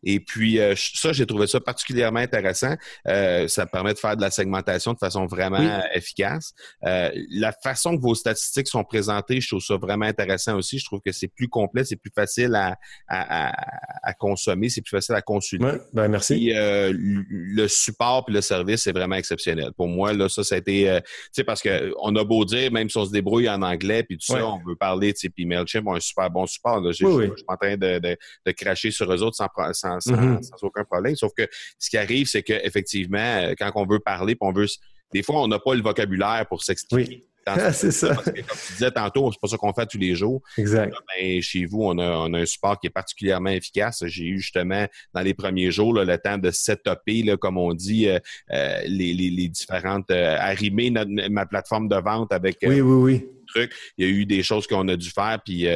Et 0.04 0.20
puis, 0.20 0.60
euh, 0.60 0.74
ça, 0.76 1.14
j'ai 1.14 1.28
trouvé 1.28 1.46
ça 1.46 1.60
particulièrement 1.60 2.20
intéressant. 2.20 2.76
Euh, 3.08 3.48
ça 3.48 3.68
permet 3.68 3.94
de 3.94 4.00
faire 4.00 4.18
de 4.18 4.22
la 4.22 4.32
segmentation 4.32 4.94
de 4.94 4.98
façon 4.98 5.28
vraiment 5.28 5.82
efficace. 5.94 6.54
la 6.82 7.52
façon 7.64 7.96
que 7.96 8.02
vos 8.02 8.16
statistiques 8.16 8.68
sont 8.68 8.84
présentées, 8.84 9.40
je 9.40 9.50
trouve 9.50 9.62
ça 9.62 9.78
vraiment 9.78 10.06
intéressant 10.06 10.58
aussi. 10.58 10.80
Je 10.80 10.86
trouve 10.86 11.02
que 11.06 11.12
c'est 11.12 11.28
plus 11.28 11.48
complet, 11.48 11.86
c'est 11.86 11.96
plus 11.96 12.12
facile 12.14 12.56
à, 12.56 12.76
à, 13.08 13.54
à, 14.02 14.14
consommer, 14.14 14.70
c'est 14.70 14.82
plus 14.82 14.98
facile 14.98 15.14
à 15.14 15.22
consulter. 15.22 15.64
Ouais, 15.64 15.80
ben 15.94 16.08
merci. 16.08 16.52
le 16.56 17.68
support 17.68 18.26
puis 18.26 18.34
le 18.34 18.42
service 18.42 18.88
est 18.88 18.92
vraiment 18.92 19.16
exceptionnel. 19.16 19.72
Pour 19.78 19.88
moi, 19.88 20.14
là, 20.14 20.28
ça, 20.28 20.44
ça 20.44 20.56
a 20.56 20.58
été... 20.58 21.00
tu 21.04 21.30
sais, 21.34 21.44
parce 21.44 21.62
que 21.62 21.94
on 22.02 22.16
a 22.16 22.24
beau 22.24 22.46
dire, 22.46 22.72
même 22.72 22.90
si 22.90 22.98
on 22.98 23.06
se 23.06 23.12
débrouille 23.12 23.48
en 23.48 23.62
anglais 23.62 24.02
puis 24.02 24.18
tout 24.18 24.26
ça, 24.26 24.44
on 24.48 24.60
veut 24.66 24.76
parler, 24.76 25.14
tu 25.14 25.20
sais, 25.20 25.30
puis 25.30 25.46
MailChimp 25.46 25.88
a 25.88 25.96
un 25.98 26.00
super 26.00 26.31
bon 26.32 26.46
support. 26.46 26.84
Je, 26.88 26.94
suis 26.94 27.06
en 27.48 27.56
train 27.58 27.78
de, 27.78 28.00
de, 28.00 28.52
cracher 28.52 28.92
sur 28.92 29.12
eux 29.12 29.22
autres 29.22 29.36
sans, 29.36 29.48
sans, 29.74 29.98
mm-hmm. 29.98 30.44
sans, 30.44 30.64
aucun 30.64 30.84
problème. 30.84 31.16
Sauf 31.16 31.32
que 31.38 31.48
ce 31.78 31.90
qui 31.90 31.98
arrive, 31.98 32.28
c'est 32.28 32.44
qu'effectivement, 32.44 33.18
euh, 33.20 33.54
quand 33.58 33.72
on 33.76 33.86
veut 33.86 34.00
parler, 34.00 34.36
on 34.42 34.52
veut. 34.52 34.68
Des 35.14 35.24
fois, 35.24 35.42
on 35.42 35.48
n'a 35.48 35.60
pas 35.60 35.76
le 35.76 35.82
vocabulaire 35.82 36.46
pour 36.48 36.64
s'expliquer. 36.64 37.26
c'est 37.74 37.92
ça. 37.92 38.10
Parce 38.16 38.26
que, 38.26 38.42
comme 38.42 38.58
tu 38.68 38.74
disais 38.74 38.92
tantôt, 38.92 39.32
c'est 39.32 39.40
pas 39.42 39.48
ça 39.48 39.58
qu'on 39.58 39.74
fait 39.74 39.86
tous 39.86 39.98
les 39.98 40.16
jours. 40.16 40.42
Exact. 40.58 40.94
Ben, 41.16 41.42
chez 41.42 41.66
vous, 41.66 41.84
on 41.84 41.98
a, 41.98 42.10
on 42.10 42.34
a, 42.34 42.40
un 42.40 42.46
support 42.46 42.80
qui 42.80 42.88
est 42.88 42.92
particulièrement 42.92 43.50
efficace. 43.50 44.04
J'ai 44.06 44.26
eu 44.26 44.40
justement 44.40 44.86
dans 45.14 45.22
les 45.22 45.34
premiers 45.34 45.72
jours 45.72 45.94
le 45.94 46.18
temps 46.18 46.38
de 46.38 46.52
setuper, 46.52 47.24
là, 47.24 47.38
comme 47.38 47.58
on 47.58 47.74
dit, 47.74 48.08
euh, 48.08 48.20
euh, 48.52 48.82
les, 48.86 49.14
les, 49.14 49.30
les, 49.30 49.50
différentes 49.50 50.10
euh, 50.12 50.38
arrimer 50.40 50.92
ma 51.30 51.46
plateforme 51.46 51.88
de 51.88 51.98
vente 51.98 52.32
avec 52.32 52.58
oui, 52.64 52.82
oui, 52.82 52.82
oui. 52.82 53.30
Trucs. 53.54 53.72
Il 53.98 54.08
y 54.08 54.10
a 54.10 54.12
eu 54.12 54.26
des 54.26 54.44
choses 54.44 54.68
qu'on 54.68 54.88
a 54.88 54.96
dû 54.96 55.10
faire, 55.10 55.40
puis 55.44 55.54
il 55.54 55.60
y 55.62 55.68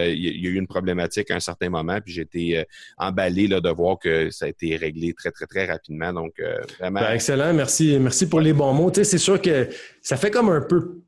a 0.48 0.50
eu 0.50 0.56
une 0.56 0.68
problématique 0.68 1.32
à 1.32 1.36
un 1.36 1.40
certain 1.40 1.70
moment, 1.70 2.00
puis 2.02 2.14
j'ai 2.14 2.22
été 2.22 2.66
emballé 2.98 3.48
là, 3.48 3.60
de 3.62 3.70
voir 3.70 4.00
que 4.00 4.30
ça 4.32 4.46
a 4.46 4.48
été 4.48 4.76
réglé 4.76 5.14
très, 5.14 5.32
très, 5.32 5.46
très 5.46 5.66
rapidement. 5.66 6.14
Donc, 6.14 6.34
vraiment. 6.80 7.02
Ben, 7.02 7.14
excellent, 7.14 7.54
merci. 7.54 7.98
Merci 8.00 8.28
pour 8.28 8.42
les 8.42 8.54
bons 8.54 8.74
mots. 8.74 8.92
Tu 8.92 8.98
sais, 8.98 9.04
c'est 9.04 9.18
sûr 9.18 9.42
que 9.42 9.68
ça 10.02 10.18
fait 10.18 10.32
comme 10.32 10.50
un 10.50 10.62
peu 10.62 11.02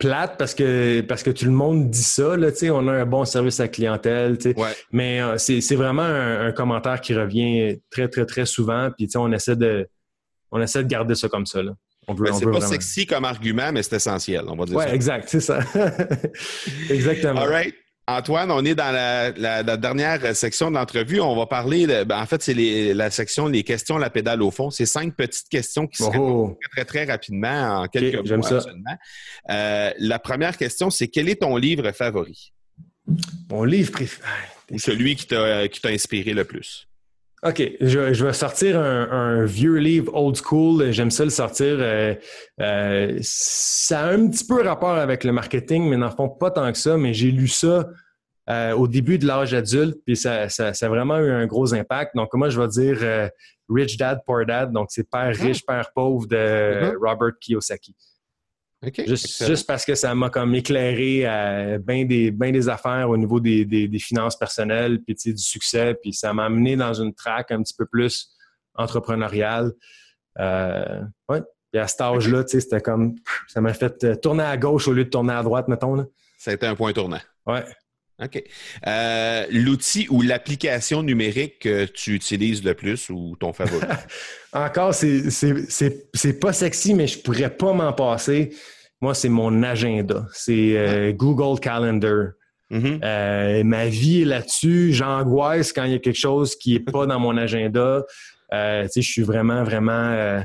plate 0.00 0.36
parce 0.38 0.54
que 0.54 1.02
parce 1.02 1.22
que 1.22 1.30
tout 1.30 1.44
le 1.44 1.52
monde 1.52 1.90
dit 1.90 2.02
ça 2.02 2.36
là, 2.36 2.48
on 2.72 2.88
a 2.88 2.92
un 2.92 3.06
bon 3.06 3.24
service 3.24 3.60
à 3.60 3.68
clientèle, 3.68 4.38
mais 4.90 5.22
euh, 5.22 5.36
c'est 5.38 5.76
vraiment 5.76 6.02
un, 6.02 6.50
commentaire 6.52 7.00
qui 7.00 7.14
revient 7.14 7.80
très 7.90 8.08
très 8.08 8.24
très 8.24 8.46
souvent 8.46 8.90
puis 8.96 9.08
on 9.14 9.30
essaie 9.30 9.56
de 9.56 9.86
on 10.50 10.60
essaie 10.60 10.82
de 10.82 10.88
garder 10.88 11.14
ça 11.14 11.28
comme 11.28 11.46
ça 11.46 11.62
là. 11.62 11.72
Ben, 12.14 12.32
c'est 12.32 12.50
pas 12.50 12.60
sexy 12.60 13.06
comme 13.06 13.24
argument 13.24 13.72
mais 13.72 13.82
c'est 13.82 13.96
essentiel, 13.96 14.44
on 14.48 14.56
va 14.56 14.64
dire 14.64 14.76
ouais, 14.76 14.94
exact, 14.94 15.28
c'est 15.28 15.40
ça. 15.40 15.60
Exactement. 16.90 17.40
All 17.40 17.48
right. 17.48 17.74
Antoine, 18.10 18.50
on 18.50 18.64
est 18.64 18.74
dans 18.74 18.92
la, 18.92 19.76
dernière 19.76 20.34
section 20.34 20.70
de 20.70 20.76
l'entrevue. 20.76 21.20
On 21.20 21.36
va 21.36 21.46
parler, 21.46 21.86
ben, 22.04 22.20
en 22.20 22.26
fait, 22.26 22.42
c'est 22.42 22.54
la 22.92 23.10
section 23.10 23.46
les 23.46 23.62
questions, 23.62 23.98
la 23.98 24.10
pédale 24.10 24.42
au 24.42 24.50
fond. 24.50 24.70
C'est 24.70 24.86
cinq 24.86 25.14
petites 25.14 25.48
questions 25.48 25.86
qui 25.86 26.02
se 26.02 26.08
oh. 26.18 26.58
très, 26.72 26.84
très 26.84 27.04
rapidement 27.04 27.82
en 27.82 27.86
quelques 27.86 28.28
mots 28.28 28.42
ça. 28.42 28.64
Euh, 29.50 29.92
la 29.98 30.18
première 30.18 30.56
question, 30.56 30.90
c'est 30.90 31.08
quel 31.08 31.28
est 31.28 31.40
ton 31.42 31.56
livre 31.56 31.92
favori? 31.92 32.52
Mon 33.48 33.64
livre 33.64 33.92
préféré. 33.92 34.28
Ou 34.72 34.78
celui 34.78 35.16
qui 35.16 35.26
t'a 35.26 35.88
inspiré 35.88 36.32
le 36.32 36.44
plus? 36.44 36.88
OK, 37.42 37.62
je, 37.80 38.24
vais 38.24 38.32
sortir 38.34 38.78
un, 38.78 39.44
vieux 39.44 39.76
livre 39.76 40.14
old 40.14 40.36
school. 40.36 40.90
J'aime 40.92 41.10
ça 41.10 41.24
le 41.24 41.30
sortir. 41.30 41.76
Euh, 41.78 42.14
euh, 42.60 43.18
ça 43.22 44.02
a 44.02 44.12
un 44.12 44.28
petit 44.28 44.44
peu 44.44 44.62
rapport 44.62 44.96
avec 44.96 45.24
le 45.24 45.32
marketing, 45.32 45.88
mais 45.88 45.96
n'en 45.96 46.10
font 46.10 46.28
pas 46.28 46.50
tant 46.50 46.70
que 46.70 46.76
ça. 46.76 46.98
Mais 46.98 47.14
j'ai 47.14 47.30
lu 47.30 47.48
ça 47.48 47.88
euh, 48.50 48.72
au 48.72 48.86
début 48.86 49.18
de 49.18 49.26
l'âge 49.26 49.54
adulte, 49.54 49.96
puis 50.04 50.16
ça, 50.16 50.50
ça, 50.50 50.68
a 50.68 50.88
vraiment 50.88 51.18
eu 51.18 51.30
un 51.30 51.46
gros 51.46 51.72
impact. 51.72 52.14
Donc, 52.14 52.28
moi, 52.34 52.50
je 52.50 52.60
vais 52.60 52.68
dire 52.68 53.30
Rich 53.70 53.96
Dad, 53.96 54.20
Poor 54.26 54.44
Dad. 54.44 54.70
Donc, 54.70 54.88
c'est 54.90 55.08
Père 55.08 55.32
ah. 55.34 55.42
riche, 55.42 55.64
Père 55.64 55.92
pauvre 55.94 56.26
de 56.26 56.36
mm-hmm. 56.36 56.96
Robert 57.00 57.32
Kiyosaki 57.40 57.94
juste, 59.06 59.66
parce 59.66 59.84
que 59.84 59.94
ça 59.94 60.14
m'a 60.14 60.30
comme 60.30 60.54
éclairé 60.54 61.26
à 61.26 61.78
bien 61.78 62.04
des, 62.04 62.30
des 62.30 62.68
affaires 62.68 63.10
au 63.10 63.16
niveau 63.16 63.38
des, 63.38 63.64
des, 63.64 63.98
finances 63.98 64.38
personnelles, 64.38 65.00
puis 65.02 65.14
du 65.14 65.36
succès, 65.36 65.94
puis 65.94 66.12
ça 66.14 66.32
m'a 66.32 66.46
amené 66.46 66.76
dans 66.76 66.94
une 66.94 67.14
traque 67.14 67.50
un 67.50 67.62
petit 67.62 67.74
peu 67.76 67.86
plus 67.86 68.30
entrepreneuriale. 68.74 69.72
Euh, 70.38 71.02
ouais. 71.28 71.42
Puis 71.72 71.80
à 71.80 71.86
cet 71.86 72.00
âge-là, 72.00 72.44
c'était 72.46 72.80
comme 72.80 73.14
ça 73.48 73.60
m'a 73.60 73.74
fait 73.74 74.20
tourner 74.20 74.44
à 74.44 74.56
gauche 74.56 74.88
au 74.88 74.92
lieu 74.92 75.04
de 75.04 75.10
tourner 75.10 75.34
à 75.34 75.42
droite, 75.42 75.68
mettons. 75.68 75.94
Là. 75.94 76.06
Ça 76.38 76.50
a 76.50 76.54
été 76.54 76.66
un 76.66 76.74
point 76.74 76.92
tournant. 76.92 77.20
Ouais. 77.46 77.64
OK. 78.22 78.42
Euh, 78.86 79.46
l'outil 79.50 80.06
ou 80.10 80.20
l'application 80.22 81.02
numérique 81.02 81.60
que 81.60 81.86
tu 81.86 82.14
utilises 82.14 82.62
le 82.62 82.74
plus 82.74 83.08
ou 83.08 83.36
ton 83.36 83.52
favori? 83.52 83.86
Encore, 84.52 84.94
c'est 84.94 86.40
pas 86.40 86.52
sexy, 86.52 86.94
mais 86.94 87.06
je 87.06 87.18
pourrais 87.18 87.50
pas 87.50 87.72
m'en 87.72 87.92
passer. 87.92 88.50
Moi, 89.00 89.14
c'est 89.14 89.30
mon 89.30 89.62
agenda. 89.62 90.26
C'est 90.32 90.76
euh, 90.76 91.12
Google 91.12 91.58
Calendar. 91.60 92.32
Mm-hmm. 92.70 93.00
Euh, 93.02 93.64
ma 93.64 93.86
vie 93.86 94.22
est 94.22 94.26
là-dessus. 94.26 94.92
J'angoisse 94.92 95.72
quand 95.72 95.84
il 95.84 95.92
y 95.92 95.94
a 95.94 95.98
quelque 95.98 96.18
chose 96.18 96.56
qui 96.56 96.74
n'est 96.74 96.80
pas 96.80 97.06
dans 97.06 97.18
mon 97.18 97.36
agenda. 97.38 98.04
je 98.52 99.00
suis 99.00 99.22
vraiment, 99.22 99.64
vraiment, 99.64 100.42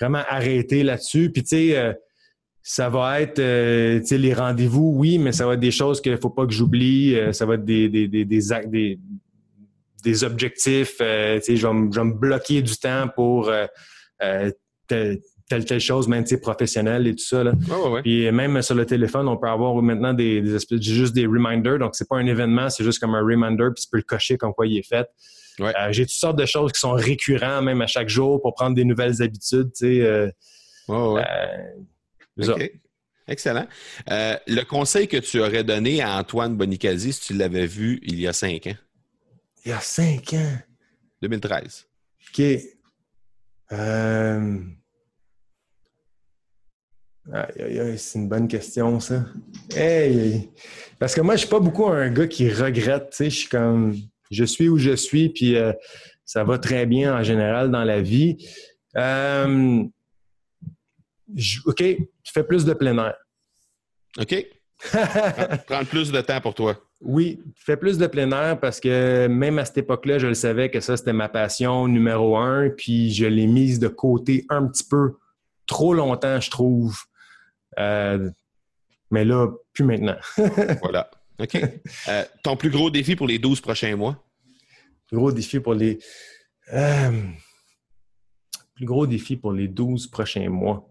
vraiment 0.00 0.22
arrêté 0.28 0.82
là-dessus. 0.82 1.30
Puis, 1.30 1.44
tu 1.44 1.48
sais, 1.70 1.96
ça 2.68 2.90
va 2.90 3.22
être 3.22 3.38
euh, 3.38 3.98
les 4.10 4.34
rendez-vous, 4.34 4.92
oui, 4.94 5.16
mais 5.16 5.32
ça 5.32 5.46
va 5.46 5.54
être 5.54 5.60
des 5.60 5.70
choses 5.70 6.02
qu'il 6.02 6.12
ne 6.12 6.18
faut 6.18 6.28
pas 6.28 6.44
que 6.44 6.52
j'oublie. 6.52 7.14
Euh, 7.14 7.32
ça 7.32 7.46
va 7.46 7.54
être 7.54 7.64
des, 7.64 7.88
des, 7.88 8.08
des, 8.08 8.26
des, 8.26 8.40
des, 8.66 8.98
des 10.04 10.24
objectifs. 10.24 10.96
Euh, 11.00 11.40
je, 11.48 11.66
vais 11.66 11.72
me 11.72 12.12
bloquer 12.12 12.60
du 12.60 12.76
temps 12.76 13.08
pour 13.16 13.50
telle, 14.86 15.22
telle 15.48 15.80
chose, 15.80 16.08
même 16.08 16.24
professionnelle 16.42 17.06
et 17.06 17.14
tout 17.14 17.24
ça. 17.24 17.42
Là. 17.42 17.52
Puis 18.02 18.30
même 18.32 18.60
sur 18.60 18.74
le 18.74 18.84
téléphone, 18.84 19.28
on 19.28 19.38
peut 19.38 19.48
avoir 19.48 19.74
maintenant 19.76 20.12
des, 20.12 20.42
des 20.42 20.54
espèces, 20.54 20.82
juste 20.82 21.14
des 21.14 21.24
reminders. 21.24 21.78
Donc, 21.78 21.94
c'est 21.94 22.06
pas 22.06 22.18
un 22.18 22.26
événement, 22.26 22.68
c'est 22.68 22.84
juste 22.84 22.98
comme 22.98 23.14
un 23.14 23.22
reminder, 23.22 23.68
puis 23.74 23.84
tu 23.84 23.88
peux 23.90 23.96
le 23.96 24.02
cocher 24.02 24.36
comme 24.36 24.52
quoi 24.52 24.66
il 24.66 24.76
est 24.76 24.86
fait. 24.86 25.08
J'ai 25.88 26.04
toutes 26.04 26.12
sortes 26.12 26.38
de 26.38 26.44
choses 26.44 26.72
qui 26.72 26.80
sont 26.80 26.92
récurrentes, 26.92 27.64
même 27.64 27.80
à 27.80 27.86
chaque 27.86 28.10
jour, 28.10 28.42
pour 28.42 28.52
prendre 28.52 28.76
des 28.76 28.84
nouvelles 28.84 29.22
habitudes. 29.22 29.70
Tu 29.74 30.02
sais, 30.02 30.32
OK. 32.38 32.72
Excellent. 33.26 33.66
Euh, 34.10 34.36
le 34.46 34.62
conseil 34.62 35.06
que 35.06 35.18
tu 35.18 35.40
aurais 35.40 35.64
donné 35.64 36.00
à 36.00 36.16
Antoine 36.16 36.56
Bonicazi 36.56 37.12
si 37.12 37.20
tu 37.20 37.34
l'avais 37.34 37.66
vu 37.66 38.00
il 38.02 38.18
y 38.18 38.26
a 38.26 38.32
cinq 38.32 38.68
ans? 38.68 38.76
Il 39.64 39.68
y 39.68 39.72
a 39.72 39.80
cinq 39.80 40.32
ans? 40.32 40.56
2013. 41.20 41.86
OK. 42.30 42.42
Euh, 43.72 44.58
c'est 47.96 48.18
une 48.18 48.28
bonne 48.28 48.48
question, 48.48 48.98
ça. 49.00 49.26
Hey, 49.76 50.50
Parce 50.98 51.14
que 51.14 51.20
moi, 51.20 51.34
je 51.34 51.40
suis 51.40 51.48
pas 51.48 51.60
beaucoup 51.60 51.86
un 51.86 52.08
gars 52.10 52.26
qui 52.26 52.50
regrette. 52.50 53.14
Je 53.18 53.28
suis 53.28 53.48
comme, 53.48 53.94
je 54.30 54.44
suis 54.44 54.68
où 54.68 54.78
je 54.78 54.96
suis, 54.96 55.28
puis 55.28 55.56
euh, 55.56 55.72
ça 56.24 56.44
va 56.44 56.58
très 56.58 56.86
bien 56.86 57.14
en 57.14 57.22
général 57.22 57.70
dans 57.70 57.84
la 57.84 58.00
vie. 58.00 58.36
Euh, 58.96 59.84
OK, 61.66 61.76
tu 61.76 62.32
fais 62.32 62.44
plus 62.44 62.64
de 62.64 62.72
plein 62.72 62.96
air. 62.98 63.14
OK. 64.18 64.46
Prendre 65.66 65.86
plus 65.86 66.12
de 66.12 66.20
temps 66.20 66.40
pour 66.40 66.54
toi. 66.54 66.78
Oui, 67.00 67.40
fais 67.54 67.76
plus 67.76 67.98
de 67.98 68.06
plein 68.06 68.30
air 68.32 68.58
parce 68.58 68.80
que 68.80 69.26
même 69.28 69.58
à 69.58 69.64
cette 69.64 69.78
époque-là, 69.78 70.18
je 70.18 70.26
le 70.26 70.34
savais 70.34 70.70
que 70.70 70.80
ça, 70.80 70.96
c'était 70.96 71.12
ma 71.12 71.28
passion 71.28 71.86
numéro 71.86 72.36
un, 72.36 72.70
puis 72.70 73.12
je 73.12 73.26
l'ai 73.26 73.46
mise 73.46 73.78
de 73.78 73.88
côté 73.88 74.46
un 74.48 74.66
petit 74.66 74.84
peu 74.84 75.16
trop 75.66 75.94
longtemps, 75.94 76.40
je 76.40 76.50
trouve. 76.50 76.96
Euh, 77.78 78.30
mais 79.10 79.24
là, 79.24 79.48
plus 79.72 79.84
maintenant. 79.84 80.16
voilà. 80.82 81.10
OK. 81.38 81.56
Euh, 82.08 82.24
ton 82.42 82.56
plus 82.56 82.70
gros 82.70 82.90
défi 82.90 83.14
pour 83.14 83.28
les 83.28 83.38
12 83.38 83.60
prochains 83.60 83.94
mois? 83.94 84.24
Plus 85.06 85.16
gros 85.16 85.30
défi 85.30 85.60
pour 85.60 85.74
les. 85.74 85.98
Euh, 86.72 87.22
plus 88.74 88.86
gros 88.86 89.06
défi 89.06 89.36
pour 89.36 89.52
les 89.52 89.68
12 89.68 90.08
prochains 90.08 90.48
mois. 90.48 90.87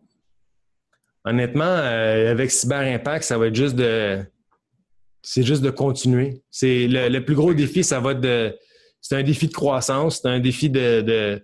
Honnêtement, 1.27 1.63
avec 1.63 2.51
Cyber 2.51 2.79
Impact, 2.79 3.23
ça 3.23 3.37
va 3.37 3.47
être 3.47 3.55
juste 3.55 3.75
de. 3.75 4.23
C'est 5.21 5.43
juste 5.43 5.61
de 5.61 5.69
continuer. 5.69 6.41
C'est 6.49 6.87
le, 6.87 7.19
plus 7.19 7.35
gros 7.35 7.53
défi, 7.53 7.83
ça 7.83 7.99
va 7.99 8.11
être 8.11 8.21
de. 8.21 8.55
C'est 9.01 9.15
un 9.15 9.23
défi 9.23 9.47
de 9.47 9.53
croissance, 9.53 10.21
c'est 10.21 10.27
un 10.29 10.39
défi 10.39 10.69
de 10.69 11.41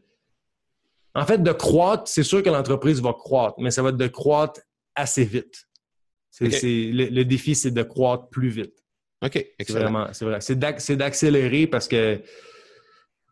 en 1.15 1.25
fait, 1.25 1.41
de 1.41 1.51
croître, 1.51 2.07
c'est 2.07 2.23
sûr 2.23 2.41
que 2.41 2.49
l'entreprise 2.49 3.01
va 3.01 3.13
croître, 3.13 3.55
mais 3.59 3.71
ça 3.71 3.83
va 3.83 3.89
être 3.89 3.97
de 3.97 4.07
croître 4.07 4.61
assez 4.95 5.23
vite. 5.23 5.67
le, 6.41 7.23
défi, 7.23 7.55
c'est 7.55 7.71
de 7.71 7.83
croître 7.83 8.29
plus 8.29 8.49
vite. 8.49 8.73
OK, 9.23 9.45
excellent. 9.59 10.07
C'est 10.11 10.25
vrai. 10.25 10.41
C'est 10.41 10.95
d'accélérer 10.95 11.67
parce 11.67 11.87
que 11.87 12.19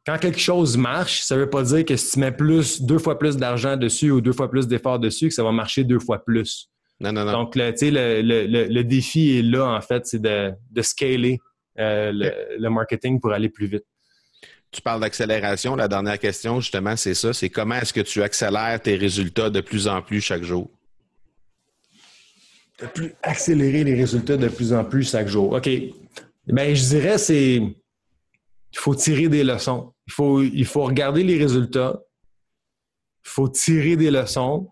quand 0.06 0.18
quelque 0.18 0.40
chose 0.40 0.78
marche, 0.78 1.22
ça 1.22 1.36
ne 1.36 1.42
veut 1.42 1.50
pas 1.50 1.64
dire 1.64 1.86
que 1.86 1.96
si 1.96 2.14
tu 2.14 2.20
mets 2.20 2.32
plus, 2.32 2.82
deux 2.82 3.00
fois 3.00 3.20
plus 3.20 3.38
d'argent 3.38 3.78
dessus 3.78 4.12
ou 4.12 4.22
deux 4.22 4.34
fois 4.34 4.50
plus 4.50 4.68
d'efforts 4.68 5.00
dessus, 5.00 5.28
que 5.28 5.34
ça 5.34 5.44
va 5.44 5.52
marcher 5.52 5.84
deux 5.84 6.00
fois 6.00 6.24
plus. 6.24 6.70
Non, 7.00 7.12
non, 7.12 7.26
non. 7.26 7.32
Donc, 7.32 7.56
le, 7.56 7.72
le, 8.22 8.68
le, 8.68 8.84
défi 8.84 9.38
est 9.38 9.42
là, 9.42 9.66
en 9.66 9.82
fait, 9.82 10.06
c'est 10.06 10.22
de, 10.22 10.52
de 10.72 10.82
scaler 10.82 11.40
euh, 11.80 12.12
le 12.14 12.70
marketing 12.70 13.20
pour 13.20 13.32
aller 13.32 13.50
plus 13.50 13.68
vite. 13.68 13.86
Tu 14.72 14.82
parles 14.82 15.02
d'accélération. 15.02 15.76
La 15.76 15.90
dernière 15.90 16.18
question, 16.18 16.62
justement, 16.62 16.96
c'est 16.96 17.14
ça. 17.14 17.34
C'est 17.34 17.50
comment 17.50 17.76
est-ce 17.76 17.92
que 17.92 18.02
tu 18.02 18.24
accélères 18.24 18.80
tes 18.82 18.96
résultats 18.96 19.50
de 19.50 19.60
plus 19.60 19.88
en 19.88 20.02
plus 20.02 20.22
chaque 20.22 20.44
jour? 20.44 20.70
De 22.82 22.88
plus 22.88 23.14
accélérer 23.22 23.84
les 23.84 23.96
résultats 23.96 24.38
de 24.38 24.48
plus 24.48 24.72
en 24.72 24.86
plus 24.86 25.10
chaque 25.12 25.28
jour. 25.28 25.52
OK. 25.52 25.70
Bien, 26.48 26.74
je 26.74 26.84
dirais, 26.86 27.18
c'est. 27.18 27.62
Il 28.74 28.80
faut 28.80 28.96
tirer 28.96 29.28
des 29.28 29.44
leçons. 29.44 29.94
Il 30.08 30.14
faut, 30.14 30.42
il 30.42 30.66
faut 30.66 30.84
regarder 30.84 31.24
les 31.24 31.38
résultats. 31.38 32.00
Il 33.26 33.30
faut 33.30 33.50
tirer 33.50 33.96
des 33.96 34.12
leçons. 34.12 34.70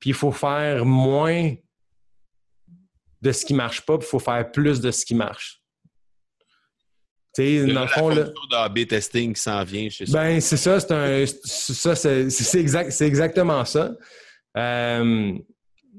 Puis 0.00 0.10
il 0.10 0.14
faut 0.14 0.32
faire 0.32 0.84
moins 0.84 1.54
de 3.20 3.32
ce 3.32 3.44
qui 3.44 3.52
ne 3.52 3.58
marche 3.58 3.84
pas, 3.84 3.98
puis 3.98 4.06
il 4.06 4.10
faut 4.10 4.20
faire 4.20 4.50
plus 4.52 4.80
de 4.80 4.90
ce 4.90 5.04
qui 5.04 5.14
marche 5.14 5.58
dans 7.38 7.82
le 7.82 7.88
fond, 7.88 8.10
d'AB 8.50 8.86
testing 8.86 9.34
qui 9.34 9.40
s'en 9.40 9.62
vient, 9.64 9.88
je 9.88 10.10
Ben, 10.10 10.40
c'est 10.40 10.56
ça, 10.56 10.80
c'est 10.80 10.92
un, 10.92 11.24
ça, 11.26 11.94
c'est, 11.94 12.58
exact, 12.58 12.90
c'est 12.90 13.06
exactement 13.06 13.64
ça. 13.64 13.92
Euh, 14.56 15.32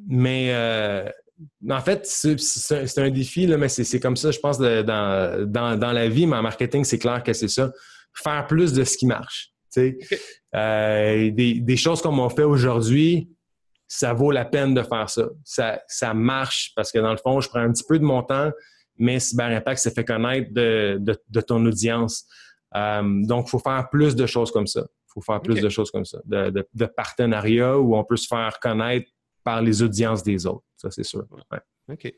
mais 0.08 0.50
euh, 0.54 1.10
en 1.70 1.82
fait, 1.82 2.06
c'est, 2.06 2.98
un, 2.98 3.10
défi, 3.10 3.48
là, 3.48 3.58
mais 3.58 3.70
c'est, 3.70 4.00
comme 4.00 4.16
ça, 4.16 4.32
je 4.32 4.40
pense, 4.40 4.60
dans, 4.60 5.48
dans, 5.48 5.92
la 5.92 6.10
vie, 6.10 6.26
mais 6.26 6.38
en 6.38 6.42
marketing, 6.42 6.84
c'est 6.84 7.00
clair 7.00 7.24
que 7.24 7.34
c'est 7.34 7.48
ça. 7.48 7.72
Faire 8.14 8.48
plus 8.48 8.74
de 8.74 8.84
ce 8.84 8.98
qui 8.98 9.06
marche. 9.06 9.52
Euh, 10.56 11.32
des, 11.32 11.60
des, 11.60 11.78
choses 11.78 12.02
comme 12.02 12.20
on 12.20 12.30
fait 12.30 12.44
aujourd'hui, 12.44 13.30
ça 13.88 14.14
vaut 14.14 14.32
la 14.32 14.46
peine 14.46 14.74
de 14.74 14.84
faire 14.84 15.10
ça. 15.10 15.30
ça. 15.44 15.82
Ça 15.88 16.14
marche 16.14 16.72
parce 16.76 16.92
que 16.92 17.00
dans 17.00 17.12
le 17.12 17.18
fond, 17.18 17.40
je 17.40 17.50
prends 17.50 17.60
un 17.60 17.72
petit 17.72 17.84
peu 17.88 18.00
de 18.00 18.04
mon 18.04 18.24
temps, 18.24 18.52
mais 18.98 19.20
Cyber 19.20 19.48
Impact 19.48 19.80
s'est 19.80 19.92
fait 19.92 20.06
connaître 20.06 20.52
de, 20.52 21.42
ton 21.42 21.66
audience. 21.66 22.26
Euh, 22.76 23.02
donc, 23.26 23.48
il 23.48 23.50
faut 23.52 23.60
faire 23.60 23.88
plus 23.90 24.16
de 24.16 24.26
choses 24.26 24.52
comme 24.52 24.68
ça. 24.68 24.82
Il 24.82 25.12
faut 25.14 25.22
faire 25.22 25.42
plus 25.42 25.60
de 25.60 25.70
choses 25.70 25.90
comme 25.90 26.06
ça, 26.06 26.20
de, 26.26 26.68
de, 26.74 26.86
partenariats 26.86 27.78
où 27.80 27.96
on 27.96 28.04
peut 28.04 28.18
se 28.18 28.28
faire 28.28 28.60
connaître 28.60 29.10
par 29.50 29.64
les 29.64 29.82
audiences 29.82 30.22
des 30.22 30.46
autres. 30.46 30.64
Ça, 30.78 30.92
c'est 30.92 31.04
sûr. 31.04 31.26
OK. 31.92 32.14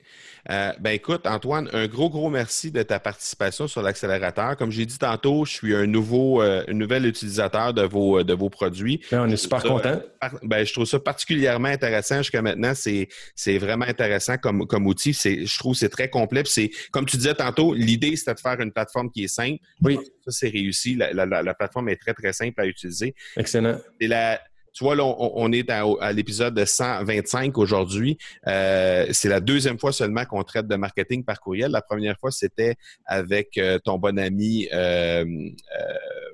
Euh, 0.50 0.74
ben 0.82 0.90
écoute, 0.92 1.26
Antoine, 1.26 1.70
un 1.72 1.88
gros, 1.88 2.10
gros 2.10 2.30
merci 2.30 2.74
de 2.74 2.84
ta 2.84 3.00
participation 3.00 3.70
sur 3.70 3.82
l'accélérateur. 3.82 4.58
Comme 4.58 4.70
j'ai 4.70 4.86
dit 4.86 4.98
tantôt, 4.98 5.46
je 5.46 5.54
suis 5.54 5.74
un 5.74 5.88
nouveau, 5.88 6.42
euh, 6.42 6.66
nouvel 6.68 7.06
utilisateur 7.06 7.74
de 7.74 7.84
vos, 7.84 8.22
de 8.22 8.34
vos 8.34 8.50
produits. 8.50 9.00
Ben, 9.10 9.22
on 9.22 9.30
est 9.30 9.38
super 9.38 9.64
content. 9.64 10.02
Ben, 10.44 10.66
je 10.66 10.74
trouve 10.74 10.86
ça 10.86 11.00
particulièrement 11.00 11.70
intéressant 11.70 12.18
jusqu'à 12.18 12.42
maintenant. 12.42 12.74
C'est, 12.76 13.08
c'est 13.34 13.58
vraiment 13.58 13.86
intéressant 13.86 14.38
comme, 14.38 14.68
comme 14.68 14.88
outil. 14.88 15.14
C'est, 15.14 15.46
je 15.46 15.58
trouve 15.58 15.72
que 15.72 15.80
c'est 15.80 15.90
très 15.90 16.10
complet. 16.10 16.44
c'est, 16.46 16.70
comme 16.92 17.06
tu 17.06 17.16
disais 17.16 17.36
tantôt, 17.36 17.74
l'idée, 17.74 18.18
c'était 18.18 18.34
de 18.34 18.42
faire 18.42 18.60
une 18.60 18.74
plateforme 18.74 19.10
qui 19.10 19.24
est 19.24 19.34
simple. 19.34 19.60
Oui. 19.82 19.98
Ça, 20.26 20.32
c'est 20.32 20.50
réussi. 20.50 20.96
La, 20.96 21.14
la, 21.14 21.26
la, 21.26 21.54
plateforme 21.54 21.88
est 21.88 21.96
très, 21.96 22.14
très 22.14 22.34
simple 22.34 22.60
à 22.60 22.66
utiliser. 22.66 23.16
Excellent. 23.38 23.80
Et 24.02 24.08
la, 24.08 24.42
tu 24.74 24.84
vois, 24.86 24.96
là, 24.96 25.04
on, 25.04 25.52
est 25.52 25.70
à, 25.70 26.12
l'épisode 26.14 26.64
125 26.64 27.58
aujourd'hui. 27.58 28.18
Euh, 28.48 29.06
c'est 29.12 29.28
la 29.28 29.42
deuxième 29.42 29.78
fois 29.78 29.92
seulement 29.92 30.24
qu'on 30.26 30.44
traite 30.44 30.68
de 30.68 30.76
marketing 30.76 31.26
par 31.26 31.42
courriel. 31.42 31.72
La 31.72 31.82
première 31.82 32.18
fois, 32.18 32.32
c'était 32.32 32.76
avec 33.06 33.58
euh, 33.58 33.80
ton 33.80 33.98
bon 33.98 34.18
ami, 34.18 34.70
euh, 34.72 35.26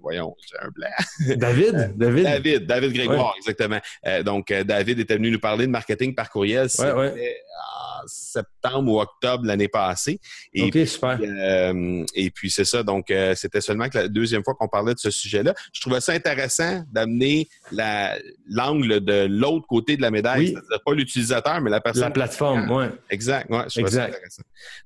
voyons, 0.07 0.35
j'ai 0.49 0.57
un 0.59 0.69
blanc. 0.69 1.37
David, 1.37 1.93
David? 1.97 2.23
David, 2.23 2.65
David 2.65 2.93
Grégoire, 2.93 3.33
exactement. 3.37 3.79
donc, 4.23 4.51
David 4.51 4.99
était 4.99 5.15
venu 5.15 5.31
nous 5.31 5.39
parler 5.39 5.65
de 5.65 5.71
marketing 5.71 6.15
par 6.15 6.29
courriel. 6.29 6.69
C'était 6.69 6.91
en 6.91 8.07
septembre 8.07 8.91
ou 8.91 9.01
octobre 9.01 9.45
l'année 9.45 9.67
passée. 9.67 10.19
Et 10.53 10.63
OK, 10.63 10.87
super. 10.87 11.19
et 11.21 12.31
puis, 12.31 12.51
c'est 12.51 12.65
ça. 12.65 12.83
Donc, 12.83 13.11
c'était 13.35 13.61
seulement 13.61 13.89
que 13.89 13.97
la 13.97 14.07
deuxième 14.07 14.43
fois 14.43 14.53
qu'on 14.55 14.67
parlait 14.67 14.93
de 14.93 14.99
ce 14.99 15.11
sujet-là. 15.11 15.53
Je 15.73 15.81
trouvais 15.81 16.01
ça 16.01 16.13
intéressant 16.13 16.83
d'amener 16.91 17.47
la 17.71 18.17
l'angle 18.49 19.01
de 19.01 19.27
l'autre 19.29 19.65
côté 19.67 19.97
de 19.97 20.01
la 20.01 20.11
médaille. 20.11 20.47
C'est-à-dire 20.47 20.83
pas 20.85 20.93
l'utilisateur, 20.93 21.61
mais 21.61 21.69
la 21.69 21.81
personne. 21.81 22.03
La 22.03 22.11
plateforme, 22.11 22.69
oui. 22.71 22.85
Exact, 23.09 23.49
ouais, 23.49 23.65
exact. 23.77 24.17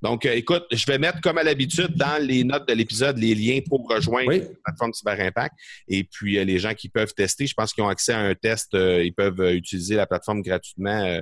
Donc, 0.02 0.26
euh, 0.26 0.34
écoute, 0.34 0.66
je 0.72 0.86
vais 0.86 0.98
mettre 0.98 1.22
comme 1.22 1.38
à 1.38 1.44
l'habitude 1.44 1.96
dans 1.96 2.22
les 2.22 2.44
notes 2.44 2.68
de 2.68 2.74
l'épisode 2.74 3.18
les 3.18 3.36
liens 3.36 3.60
pour 3.68 3.88
rejoindre 3.88 4.32
la 4.32 4.40
plateforme 4.66 4.94
Cyber 4.94 5.11
Impact. 5.20 5.56
Et 5.88 6.04
puis, 6.04 6.38
euh, 6.38 6.44
les 6.44 6.60
gens 6.60 6.74
qui 6.74 6.90
peuvent 6.90 7.14
tester, 7.14 7.48
je 7.48 7.54
pense 7.54 7.74
qu'ils 7.74 7.84
ont 7.84 7.90
accès 7.90 8.14
à 8.14 8.20
un 8.20 8.34
test, 8.36 8.74
euh, 8.74 9.04
ils 9.04 9.14
peuvent 9.14 9.42
utiliser 9.54 9.96
la 9.96 10.06
plateforme 10.06 10.42
gratuitement 10.42 11.20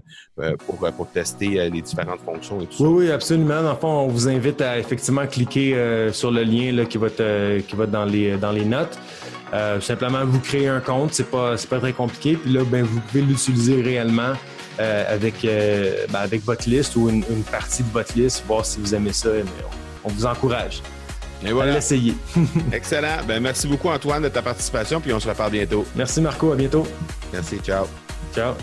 pour, 0.65 0.79
pour 0.91 1.11
tester 1.11 1.69
les 1.69 1.81
différentes 1.81 2.21
fonctions 2.21 2.61
et 2.61 2.65
tout 2.65 2.83
oui, 2.83 2.89
ça. 2.89 2.89
Oui, 2.89 3.11
absolument. 3.11 3.61
Dans 3.61 3.73
le 3.73 3.79
fond, 3.79 3.87
on 3.87 4.07
vous 4.07 4.27
invite 4.27 4.61
à 4.61 4.77
effectivement 4.77 5.25
cliquer 5.27 6.09
sur 6.11 6.31
le 6.31 6.43
lien 6.43 6.71
là, 6.71 6.85
qui 6.85 6.97
va 6.97 7.07
être, 7.07 7.65
qui 7.67 7.75
va 7.75 7.85
dans 7.85 8.05
les, 8.05 8.37
dans 8.37 8.51
les 8.51 8.65
notes. 8.65 8.97
Euh, 9.53 9.79
simplement, 9.81 10.25
vous 10.25 10.39
créez 10.39 10.67
un 10.67 10.79
compte, 10.79 11.13
c'est 11.13 11.29
pas, 11.29 11.55
pas 11.69 11.79
très 11.79 11.93
compliqué. 11.93 12.35
Puis 12.35 12.51
là, 12.51 12.63
ben, 12.63 12.83
vous 12.83 12.99
pouvez 13.01 13.21
l'utiliser 13.21 13.81
réellement 13.81 14.33
euh, 14.79 15.13
avec, 15.15 15.43
euh, 15.43 16.05
ben, 16.09 16.19
avec 16.19 16.43
votre 16.43 16.69
liste 16.69 16.95
ou 16.95 17.09
une, 17.09 17.23
partie 17.51 17.83
de 17.83 17.89
votre 17.89 18.17
liste, 18.17 18.43
voir 18.47 18.65
si 18.65 18.79
vous 18.79 18.93
aimez 18.93 19.13
ça. 19.13 19.29
on, 20.03 20.09
vous 20.09 20.25
encourage. 20.25 20.81
Et 21.45 21.51
voilà. 21.51 21.73
L'essayer. 21.73 22.15
Excellent. 22.71 23.17
Ben, 23.27 23.41
merci 23.41 23.67
beaucoup, 23.67 23.89
Antoine, 23.89 24.23
de 24.23 24.29
ta 24.29 24.41
participation. 24.41 24.99
Puis 24.99 25.13
on 25.13 25.19
se 25.19 25.27
reparle 25.27 25.51
bientôt. 25.51 25.85
Merci, 25.95 26.21
Marco. 26.21 26.51
À 26.51 26.55
bientôt. 26.55 26.85
Merci. 27.31 27.59
Ciao. 27.63 27.85
Ciao. 28.35 28.53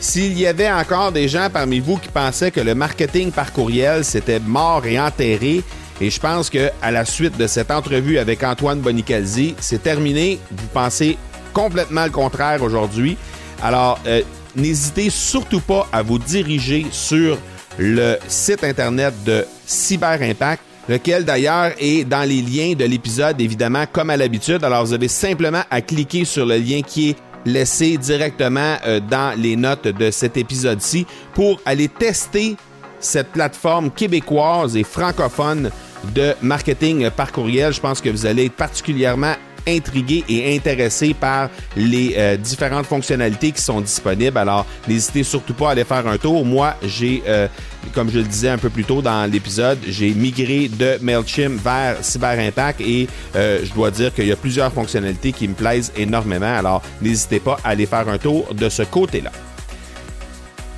S'il 0.00 0.38
y 0.38 0.46
avait 0.46 0.70
encore 0.70 1.10
des 1.10 1.26
gens 1.26 1.48
parmi 1.52 1.80
vous 1.80 1.96
qui 1.96 2.08
pensaient 2.08 2.52
que 2.52 2.60
le 2.60 2.74
marketing 2.74 3.32
par 3.32 3.52
courriel, 3.52 4.04
c'était 4.04 4.38
mort 4.38 4.86
et 4.86 5.00
enterré, 5.00 5.64
et 6.00 6.10
je 6.10 6.20
pense 6.20 6.48
que 6.48 6.70
à 6.80 6.92
la 6.92 7.04
suite 7.04 7.36
de 7.36 7.46
cette 7.48 7.72
entrevue 7.72 8.18
avec 8.18 8.44
Antoine 8.44 8.78
Bonicalzi, 8.78 9.56
c'est 9.58 9.82
terminé. 9.82 10.38
Vous 10.52 10.68
pensez 10.72 11.18
complètement 11.52 12.04
le 12.04 12.10
contraire 12.10 12.62
aujourd'hui. 12.62 13.16
Alors, 13.60 13.98
euh, 14.06 14.22
n'hésitez 14.54 15.10
surtout 15.10 15.60
pas 15.60 15.88
à 15.92 16.02
vous 16.02 16.20
diriger 16.20 16.86
sur 16.92 17.36
le 17.78 18.16
site 18.28 18.62
internet 18.62 19.12
de 19.24 19.44
Cyber 19.66 20.22
Impact, 20.22 20.62
lequel 20.88 21.24
d'ailleurs 21.24 21.72
est 21.78 22.04
dans 22.04 22.28
les 22.28 22.42
liens 22.42 22.74
de 22.74 22.84
l'épisode, 22.84 23.40
évidemment, 23.40 23.84
comme 23.90 24.10
à 24.10 24.16
l'habitude. 24.16 24.64
Alors, 24.64 24.84
vous 24.84 24.92
avez 24.92 25.08
simplement 25.08 25.62
à 25.70 25.80
cliquer 25.80 26.24
sur 26.24 26.46
le 26.46 26.56
lien 26.56 26.80
qui 26.82 27.10
est 27.10 27.16
laissé 27.44 27.96
directement 27.96 28.76
euh, 28.86 29.00
dans 29.00 29.38
les 29.38 29.56
notes 29.56 29.88
de 29.88 30.10
cet 30.10 30.36
épisode-ci 30.36 31.06
pour 31.34 31.60
aller 31.64 31.88
tester 31.88 32.56
cette 33.00 33.28
plateforme 33.28 33.90
québécoise 33.90 34.76
et 34.76 34.84
francophone 34.84 35.70
de 36.14 36.34
marketing 36.42 37.10
par 37.10 37.32
courriel. 37.32 37.72
Je 37.72 37.80
pense 37.80 38.00
que 38.00 38.08
vous 38.08 38.26
allez 38.26 38.46
être 38.46 38.56
particulièrement 38.56 39.34
intrigué 39.68 40.24
et 40.28 40.56
intéressé 40.56 41.14
par 41.14 41.50
les 41.76 42.14
euh, 42.16 42.36
différentes 42.36 42.86
fonctionnalités 42.86 43.52
qui 43.52 43.62
sont 43.62 43.80
disponibles. 43.80 44.38
Alors, 44.38 44.66
n'hésitez 44.86 45.22
surtout 45.22 45.54
pas 45.54 45.68
à 45.68 45.72
aller 45.72 45.84
faire 45.84 46.06
un 46.06 46.16
tour. 46.16 46.44
Moi, 46.44 46.74
j'ai, 46.82 47.22
euh, 47.26 47.48
comme 47.94 48.10
je 48.10 48.18
le 48.18 48.24
disais 48.24 48.48
un 48.48 48.58
peu 48.58 48.70
plus 48.70 48.84
tôt 48.84 49.02
dans 49.02 49.30
l'épisode, 49.30 49.78
j'ai 49.86 50.10
migré 50.10 50.68
de 50.68 50.98
MailChimp 51.00 51.62
vers 51.62 51.96
CyberIntact 52.02 52.80
et 52.80 53.08
euh, 53.36 53.60
je 53.64 53.72
dois 53.72 53.90
dire 53.90 54.12
qu'il 54.14 54.26
y 54.26 54.32
a 54.32 54.36
plusieurs 54.36 54.72
fonctionnalités 54.72 55.32
qui 55.32 55.48
me 55.48 55.54
plaisent 55.54 55.92
énormément. 55.96 56.54
Alors, 56.54 56.82
n'hésitez 57.00 57.40
pas 57.40 57.58
à 57.64 57.70
aller 57.70 57.86
faire 57.86 58.08
un 58.08 58.18
tour 58.18 58.54
de 58.54 58.68
ce 58.68 58.82
côté-là. 58.82 59.32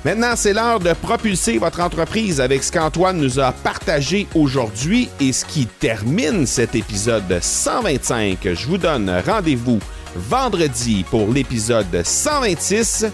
Maintenant, 0.03 0.33
c'est 0.35 0.53
l'heure 0.53 0.79
de 0.79 0.93
propulser 0.93 1.59
votre 1.59 1.79
entreprise 1.79 2.41
avec 2.41 2.63
ce 2.63 2.71
qu'Antoine 2.71 3.17
nous 3.17 3.39
a 3.39 3.51
partagé 3.51 4.27
aujourd'hui 4.33 5.09
et 5.19 5.31
ce 5.31 5.45
qui 5.45 5.67
termine 5.67 6.47
cet 6.47 6.73
épisode 6.73 7.39
125. 7.39 8.39
Je 8.53 8.67
vous 8.67 8.79
donne 8.79 9.11
rendez-vous 9.25 9.79
vendredi 10.15 11.05
pour 11.09 11.31
l'épisode 11.31 12.01
126. 12.03 13.05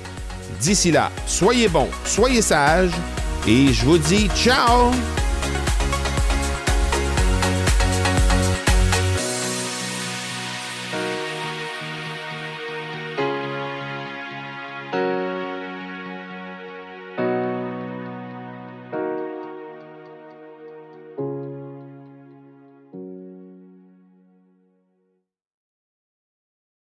D'ici 0.62 0.92
là, 0.92 1.12
soyez 1.26 1.68
bons, 1.68 1.90
soyez 2.06 2.42
sages 2.42 2.92
et 3.46 3.74
je 3.74 3.86
vous 3.86 3.98
dis 3.98 4.30
ciao 4.34 4.92